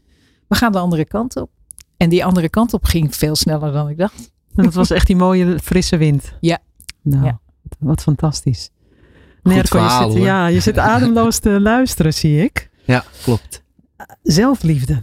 We 0.47 0.55
gaan 0.55 0.71
de 0.71 0.79
andere 0.79 1.05
kant 1.05 1.35
op. 1.35 1.49
En 1.97 2.09
die 2.09 2.25
andere 2.25 2.49
kant 2.49 2.73
op 2.73 2.83
ging 2.83 3.15
veel 3.15 3.35
sneller 3.35 3.71
dan 3.71 3.89
ik 3.89 3.97
dacht. 3.97 4.31
En 4.55 4.63
dat 4.63 4.73
was 4.73 4.89
echt 4.89 5.07
die 5.07 5.15
mooie 5.15 5.59
frisse 5.59 5.97
wind. 5.97 6.33
Ja. 6.39 6.59
Nou, 7.03 7.25
ja. 7.25 7.39
wat 7.79 8.01
fantastisch. 8.01 8.69
Goed 9.43 9.67
verhaal, 9.67 10.07
je 10.07 10.13
zit, 10.13 10.23
ja, 10.23 10.47
je 10.47 10.59
zit 10.59 10.77
ademloos 10.77 11.39
te 11.39 11.59
luisteren, 11.71 12.13
zie 12.13 12.43
ik. 12.43 12.69
Ja, 12.85 13.03
klopt. 13.23 13.63
Zelfliefde. 14.23 15.01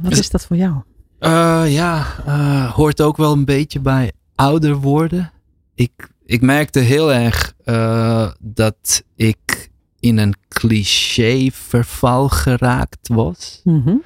Wat 0.00 0.12
is 0.12 0.30
dat 0.30 0.46
voor 0.46 0.56
jou? 0.56 0.74
Uh, 1.20 1.62
ja, 1.66 2.06
uh, 2.26 2.72
hoort 2.72 3.00
ook 3.00 3.16
wel 3.16 3.32
een 3.32 3.44
beetje 3.44 3.80
bij 3.80 4.12
ouder 4.34 4.76
worden. 4.76 5.32
Ik, 5.74 6.08
ik 6.24 6.40
merkte 6.40 6.78
heel 6.78 7.12
erg 7.12 7.54
uh, 7.64 8.30
dat 8.40 9.02
ik 9.16 9.70
in 9.98 10.18
een 10.18 10.34
cliché 10.48 11.48
verval 11.52 12.28
geraakt 12.28 13.08
was. 13.08 13.60
Mm 13.64 13.82
-hmm. 13.84 14.02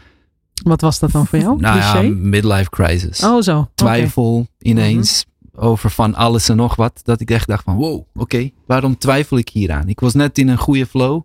Wat 0.63 0.81
was 0.81 0.99
dat 0.99 1.11
dan 1.11 1.27
voor 1.27 1.39
jou? 1.39 1.61
nou 1.61 1.81
cliché? 1.81 1.99
ja, 1.99 2.15
midlife 2.15 2.71
crisis. 2.71 3.25
Oh 3.25 3.43
zo. 3.43 3.69
Twijfel 3.75 4.35
okay. 4.35 4.49
ineens 4.59 5.25
mm 5.25 5.31
-hmm. 5.31 5.34
Over 5.57 5.91
van 5.91 6.15
alles 6.15 6.49
en 6.49 6.57
nog 6.57 6.77
wat. 6.77 7.01
Dat 7.03 7.21
ik 7.21 7.31
echt 7.31 7.47
dacht 7.47 7.65
van 7.65 7.77
wow, 7.77 7.95
oké, 7.95 8.07
okay, 8.15 8.53
waarom 8.67 8.99
twijfel 8.99 9.39
ik 9.39 9.49
hier 9.49 9.73
aan? 9.73 9.89
Ik 9.89 10.01
was 10.01 10.15
net 10.15 10.39
in 10.39 10.49
een 10.49 10.59
goede 10.59 10.87
flow. 10.87 11.23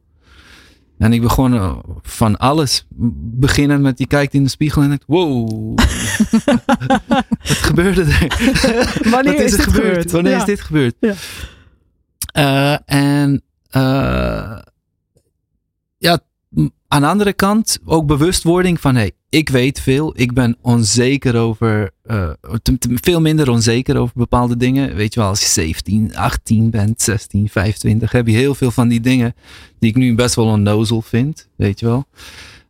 En 0.98 1.14
ik 1.14 1.22
begon 1.22 1.54
uh, 1.54 1.78
van 2.02 2.38
alles 2.38 2.86
beginnen 3.40 3.82
met 3.82 4.00
je 4.00 4.08
kijkt 4.08 4.34
in 4.34 4.44
de 4.44 4.50
spiegel 4.50 4.82
en 4.82 4.88
denkt, 4.88 5.04
wow, 5.08 5.78
wat 7.48 7.58
gebeurde 7.58 8.02
er? 8.04 9.10
Wanneer 9.12 9.36
is, 9.36 9.42
is 9.42 9.52
dit 9.52 9.62
gebeurd? 9.62 9.88
gebeurd? 9.88 10.12
Wanneer 10.12 10.32
ja. 10.32 10.38
is 10.38 10.46
dit 10.46 10.62
gebeurd? 10.62 10.96
Ja. 11.00 11.14
Uh, 12.34 12.78
en 12.86 13.42
uh, 13.72 14.60
ja, 15.98 16.20
aan 16.88 17.02
de 17.02 17.08
andere 17.08 17.34
kant 17.34 17.80
ook 17.86 18.06
bewustwording 18.08 18.80
van 18.80 18.96
hey, 18.96 19.12
ik 19.30 19.50
weet 19.50 19.80
veel. 19.80 20.14
Ik 20.16 20.34
ben 20.34 20.58
onzeker 20.62 21.36
over, 21.36 21.92
uh, 22.06 22.30
veel 22.84 23.22
minder 23.22 23.50
onzeker 23.50 23.98
over 23.98 24.14
bepaalde 24.16 24.58
dingen. 24.58 24.96
Weet 24.96 25.14
je 25.14 25.20
wel, 25.20 25.30
als 25.30 25.40
je 25.42 25.48
17, 25.48 26.16
18 26.16 26.70
bent, 26.70 27.02
16, 27.02 27.50
25, 27.50 28.12
heb 28.12 28.28
je 28.28 28.34
heel 28.34 28.56
veel 28.56 28.72
van 28.72 28.88
die 28.88 29.00
dingen 29.00 29.36
die 29.80 29.90
ik 29.90 29.96
nu 29.96 30.16
best 30.16 30.36
wel 30.36 30.46
onnozel 30.46 31.02
vind. 31.02 31.50
Weet 31.56 31.80
je 31.80 31.86
wel. 31.86 32.06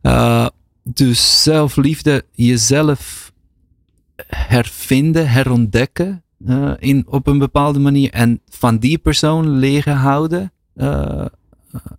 Uh, 0.02 0.48
dus 0.84 1.44
zelfliefde, 1.44 2.26
jezelf 2.32 3.32
hervinden, 4.28 5.30
herontdekken 5.30 6.24
uh, 6.48 6.72
in, 6.80 7.06
op 7.08 7.28
een 7.28 7.38
bepaalde 7.38 7.80
manier. 7.80 8.12
En 8.12 8.42
van 8.50 8.78
die 8.78 8.98
persoon 8.98 9.50
leren 9.50 9.96
houden 9.96 10.52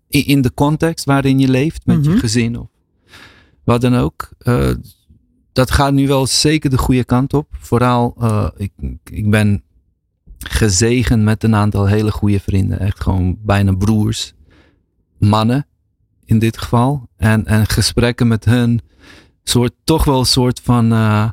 in, 0.09 0.27
in, 0.27 0.43
de 0.43 0.55
context 0.55 1.05
waarin 1.05 1.39
je 1.39 1.49
leeft, 1.49 1.87
met 1.87 2.05
je 2.05 2.11
mhm. 2.11 2.19
gezin 2.19 2.59
of 2.59 2.69
wat 3.65 3.81
dan 3.81 3.95
ook. 3.97 4.29
Uh, 4.43 4.71
dat 5.53 5.71
gaat 5.71 5.93
nu 5.93 6.07
wel 6.07 6.27
zeker 6.27 6.71
de 6.71 6.79
goede 6.79 7.05
kant 7.05 7.35
op. 7.35 7.47
Vooral, 7.51 8.17
uh, 8.21 8.49
ik, 8.57 8.73
ik 9.05 9.31
ben 9.31 9.63
gezegend 10.39 11.23
met 11.23 11.45
een 11.45 11.55
aantal 11.55 11.87
hele 11.87 12.11
goede 12.11 12.41
vrienden. 12.41 12.79
Echt 12.79 13.01
gewoon 13.01 13.39
bijna 13.43 13.73
broers. 13.73 14.35
Mannen 15.19 15.67
in 16.25 16.39
dit 16.39 16.59
geval. 16.59 17.09
En, 17.17 17.47
en 17.47 17.67
gesprekken 17.67 18.29
met 18.29 18.45
hun. 18.45 18.81
Soort, 19.43 19.73
toch 19.85 20.05
wel 20.05 20.19
een 20.19 20.25
soort 20.27 20.61
van 20.61 20.93
uh, 20.93 21.29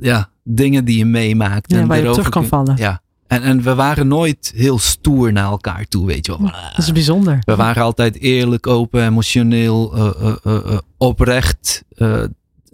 ja, 0.00 0.30
dingen 0.42 0.84
die 0.84 0.98
je 0.98 1.04
meemaakt. 1.04 1.70
Ja, 1.70 1.80
en 1.80 1.86
waar 1.86 2.02
je 2.02 2.10
terug 2.10 2.28
kan 2.28 2.46
vallen. 2.46 2.76
Ja, 2.76 3.02
en, 3.26 3.42
en 3.42 3.62
we 3.62 3.74
waren 3.74 4.08
nooit 4.08 4.52
heel 4.54 4.78
stoer 4.78 5.32
naar 5.32 5.44
elkaar 5.44 5.84
toe, 5.88 6.06
weet 6.06 6.26
je 6.26 6.38
wel. 6.38 6.50
Dat 6.50 6.78
is 6.78 6.92
bijzonder. 6.92 7.38
We 7.44 7.56
waren 7.56 7.82
altijd 7.82 8.18
eerlijk, 8.18 8.66
open, 8.66 9.04
emotioneel, 9.04 9.96
uh, 9.96 10.34
uh, 10.44 10.52
uh, 10.66 10.78
oprecht. 10.96 11.84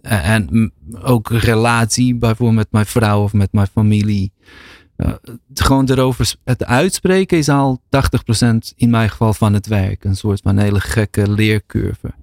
en 0.03 0.73
ook 1.03 1.31
relatie, 1.31 2.15
bijvoorbeeld 2.15 2.59
met 2.59 2.69
mijn 2.71 2.87
vrouw 2.87 3.23
of 3.23 3.33
met 3.33 3.53
mijn 3.53 3.67
familie. 3.67 4.33
gewoon 5.55 5.91
erover 5.91 6.35
het 6.45 6.65
uitspreken 6.65 7.39
is 7.39 7.49
al 7.49 7.81
80% 7.85 8.57
in 8.77 8.91
mijn 8.91 9.11
geval 9.11 9.35
van 9.35 9.53
het 9.55 9.67
werk. 9.67 10.05
Een 10.05 10.17
soort 10.17 10.41
van 10.43 10.59
hele 10.59 10.81
gekke 10.81 11.31
leercurve. 11.31 12.15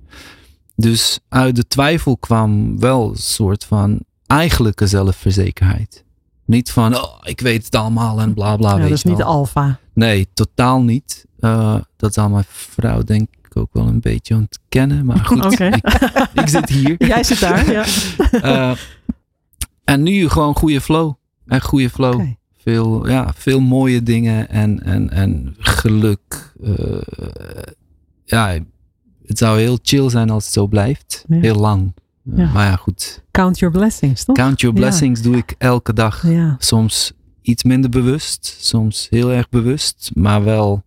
Dus 0.76 1.20
uit 1.30 1.56
de 1.56 1.68
twijfel 1.68 2.18
kwam 2.18 2.80
wel 2.80 3.10
een 3.10 3.16
soort 3.16 3.66
van 3.66 4.00
eigenlijke 4.26 4.88
zelfverzekerheid. 4.88 6.04
Niet 6.50 6.72
van, 6.72 6.95
oh, 6.95 7.18
ik 7.24 7.41
weet 7.41 7.66
het 7.66 7.76
allemaal 7.76 8.20
en 8.20 8.34
bla 8.34 8.56
bla. 8.56 8.76
Ja, 8.76 8.82
dat 8.82 8.91
is 8.91 9.04
niet 9.04 9.22
alfa. 9.22 9.80
Nee, 9.93 10.28
totaal 10.34 10.82
niet. 10.82 11.26
Uh, 11.39 11.76
dat 11.97 12.14
zal 12.14 12.30
mijn 12.30 12.43
vrouw 12.47 13.04
denk 13.04 13.28
ik 13.41 13.58
ook 13.58 13.70
wel 13.74 13.88
een 13.88 14.00
beetje 14.00 14.36
ontkennen. 14.36 15.06
Maar 15.06 15.18
goed, 15.18 15.45
okay. 15.54 15.68
ik, 15.68 16.30
ik, 16.34 16.47
zit 16.47 16.70
hier. 16.70 16.95
Jij 17.08 17.24
zit 17.24 17.39
daar, 17.39 17.72
ja. 17.72 17.86
uh, 18.32 18.78
en 19.93 20.04
nu 20.04 20.30
gewoon 20.30 20.56
goede 20.56 20.82
flow. 20.82 21.14
En 21.45 21.62
goede 21.62 21.89
flow. 21.89 22.14
Okay. 22.14 22.38
Veel, 22.58 23.10
ja, 23.10 23.34
veel 23.36 23.60
mooie 23.60 24.04
dingen 24.04 24.50
en, 24.50 24.84
en, 24.84 25.10
en 25.10 25.56
geluk. 25.58 26.54
Uh, 26.62 27.02
ja, 28.26 28.58
het 29.26 29.38
zou 29.38 29.60
heel 29.60 29.80
chill 29.82 30.10
zijn 30.10 30.30
als 30.30 30.43
het 30.43 30.54
zo 30.54 30.68
blijft. 30.68 31.26
Ja. 31.28 31.39
Heel 31.39 31.56
lang. 31.56 31.93
Ja. 32.24 32.52
Maar 32.54 32.66
ja, 32.66 32.76
goed. 32.76 33.24
Count 33.32 33.60
your 33.60 33.78
blessings, 33.78 34.24
toch? 34.24 34.36
Count 34.36 34.62
your 34.62 34.76
blessings 34.76 35.22
doe 35.22 35.36
ik 35.36 35.56
elke 35.58 35.94
dag. 35.94 36.24
Soms 36.58 37.14
iets 37.42 37.64
minder 37.64 37.90
bewust, 37.90 38.58
soms 38.60 39.08
heel 39.10 39.32
erg 39.32 39.50
bewust, 39.50 40.12
maar 40.14 40.44
wel 40.44 40.84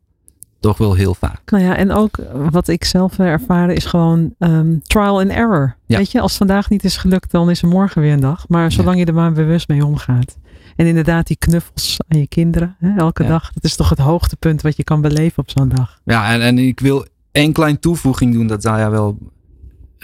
toch 0.61 0.79
wel 0.79 0.95
heel 0.95 1.15
vaak. 1.15 1.51
Nou 1.51 1.65
ja, 1.65 1.77
en 1.77 1.91
ook 1.91 2.19
wat 2.51 2.69
ik 2.69 2.85
zelf 2.85 3.19
ervaren 3.19 3.75
is 3.75 3.85
gewoon 3.85 4.35
um, 4.39 4.83
trial 4.83 5.21
and 5.21 5.31
error. 5.31 5.77
Weet 5.87 6.11
je, 6.11 6.21
als 6.21 6.37
vandaag 6.37 6.71
niet 6.71 6.85
is 6.85 6.97
gelukt, 6.97 7.31
dan 7.31 7.51
is 7.51 7.63
er 7.63 7.69
morgen 7.69 8.03
weer 8.03 8.13
een 8.13 8.21
dag. 8.21 8.49
Maar 8.49 8.73
zolang 8.73 8.99
je 8.99 9.05
er 9.05 9.15
maar 9.15 9.33
bewust 9.33 9.69
mee 9.69 9.85
omgaat. 9.85 10.37
En 10.77 10.87
inderdaad, 10.87 11.27
die 11.27 11.37
knuffels 11.37 11.99
aan 12.09 12.19
je 12.19 12.27
kinderen 12.27 12.77
hè, 12.79 12.97
elke 12.97 13.27
dag. 13.27 13.53
Dat 13.53 13.65
is 13.65 13.77
toch 13.77 13.89
het 13.89 13.99
hoogtepunt 13.99 14.63
wat 14.63 14.77
je 14.77 14.85
kan 14.85 15.01
beleven 15.01 15.39
op 15.39 15.51
zo'n 15.51 15.69
dag. 15.69 16.01
Ja, 16.05 16.33
en, 16.33 16.41
en 16.41 16.59
ik 16.59 16.81
wil 16.81 17.07
één 17.33 17.53
klein 17.53 17.79
toevoeging 17.79 18.33
doen. 18.33 18.47
Dat 18.47 18.63
zou 18.63 18.79
ja 18.79 18.91
wel 18.91 19.19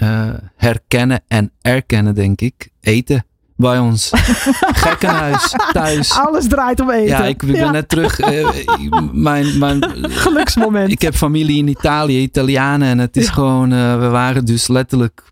uh, 0.02 0.30
herkennen 0.56 1.20
en 1.28 1.52
erkennen, 1.60 2.14
denk 2.14 2.40
ik. 2.40 2.68
Eten 2.80 3.24
bij 3.58 3.78
ons. 3.78 4.10
Gekkenhuis 4.84 5.54
thuis. 5.72 6.12
Alles 6.12 6.48
draait 6.48 6.80
om 6.80 6.90
eten. 6.90 7.06
Ja, 7.06 7.24
ik, 7.24 7.38
ben 7.38 7.72
net 7.72 7.88
terug. 7.88 8.20
Uh, 8.20 8.48
mijn, 9.12 9.58
mijn, 9.58 9.84
Geluksmoment. 10.24 10.90
Ik 10.90 11.02
heb 11.02 11.14
familie 11.14 11.58
in 11.58 11.68
Italië, 11.68 12.22
Italianen. 12.22 12.88
En 12.88 12.98
het 12.98 13.16
is 13.16 13.28
gewoon, 13.28 13.72
uh, 13.72 13.98
we 13.98 14.08
waren 14.08 14.44
dus 14.44 14.68
letterlijk 14.68 15.22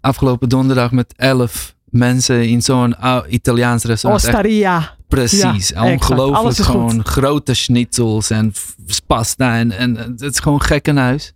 afgelopen 0.00 0.48
donderdag 0.48 0.90
met 0.90 1.14
elf 1.16 1.74
mensen 1.84 2.48
in 2.48 2.62
zo'n 2.62 2.96
Italiaans 3.28 3.84
restaurant. 3.84 4.24
Osteria. 4.24 4.94
Precies, 5.08 5.68
ja, 5.68 5.84
ongelooflijk. 5.84 6.56
Gewoon 6.56 6.92
goed. 6.92 7.08
grote 7.08 7.54
schnitzels 7.54 8.30
en 8.30 8.52
pasta. 9.06 9.56
En, 9.58 9.72
en 9.72 9.96
het 9.96 10.20
is 10.20 10.38
gewoon 10.38 10.62
gekkenhuis. 10.62 11.34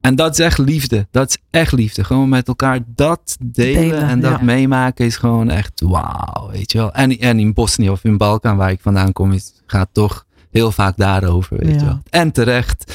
En 0.00 0.14
dat 0.14 0.32
is 0.32 0.44
echt 0.44 0.58
liefde. 0.58 1.06
Dat 1.10 1.28
is 1.28 1.38
echt 1.50 1.72
liefde. 1.72 2.04
Gewoon 2.04 2.28
met 2.28 2.48
elkaar 2.48 2.78
dat 2.86 3.36
delen, 3.40 4.02
en 4.02 4.20
dat 4.20 4.42
meemaken 4.42 5.04
is 5.04 5.16
gewoon 5.16 5.50
echt 5.50 5.80
wauw, 5.80 6.50
weet 6.50 6.72
je 6.72 6.78
wel. 6.78 6.92
En, 6.92 7.18
en 7.18 7.38
in 7.38 7.54
Bosnië 7.54 7.90
of 7.90 8.04
in 8.04 8.16
Balkan, 8.16 8.56
waar 8.56 8.70
ik 8.70 8.80
vandaan 8.80 9.12
kom, 9.12 9.32
is, 9.32 9.52
gaat 9.66 9.88
toch 9.92 10.26
heel 10.50 10.72
vaak 10.72 10.96
daarover, 10.96 11.56
weet 11.56 11.80
je 11.80 11.86
wel. 11.86 12.00
En 12.10 12.32
terecht. 12.32 12.94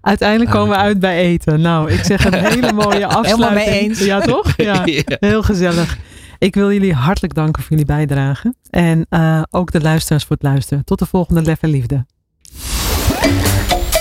Uiteindelijk 0.00 0.50
komen 0.50 0.68
we 0.68 0.76
uit 0.76 1.00
bij 1.00 1.16
eten. 1.18 1.60
Nou, 1.60 1.90
ik 1.90 2.04
zeg 2.04 2.24
een 2.24 2.34
hele 2.52 2.72
mooie 2.72 3.06
afsluiting. 3.06 3.26
Helemaal 3.26 3.52
mee 3.52 3.80
eens. 3.80 4.04
Ja, 4.04 4.20
toch? 4.20 4.56
Ja, 4.56 4.84
heel 5.20 5.42
gezellig. 5.42 5.98
Ik 6.38 6.54
wil 6.54 6.72
jullie 6.72 6.94
hartelijk 6.94 7.34
danken 7.34 7.62
voor 7.62 7.70
jullie 7.70 7.86
bijdrage. 7.86 8.54
En 8.70 9.06
uh, 9.10 9.42
ook 9.50 9.72
de 9.72 9.80
luisteraars 9.80 10.24
voor 10.24 10.36
het 10.36 10.44
luisteren. 10.44 10.84
Tot 10.84 10.98
de 10.98 11.06
volgende 11.06 11.42
Lef 11.42 11.62
en 11.62 11.70
Liefde. 11.70 12.06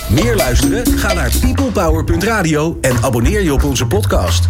Meer 0.10 0.36
luisteren? 0.36 0.88
Ga 0.88 1.14
naar 1.14 1.32
peoplepower.radio 1.42 2.78
en 2.82 3.04
abonneer 3.04 3.42
je 3.42 3.54
op 3.54 3.64
onze 3.64 3.88
podcast. 3.88 4.50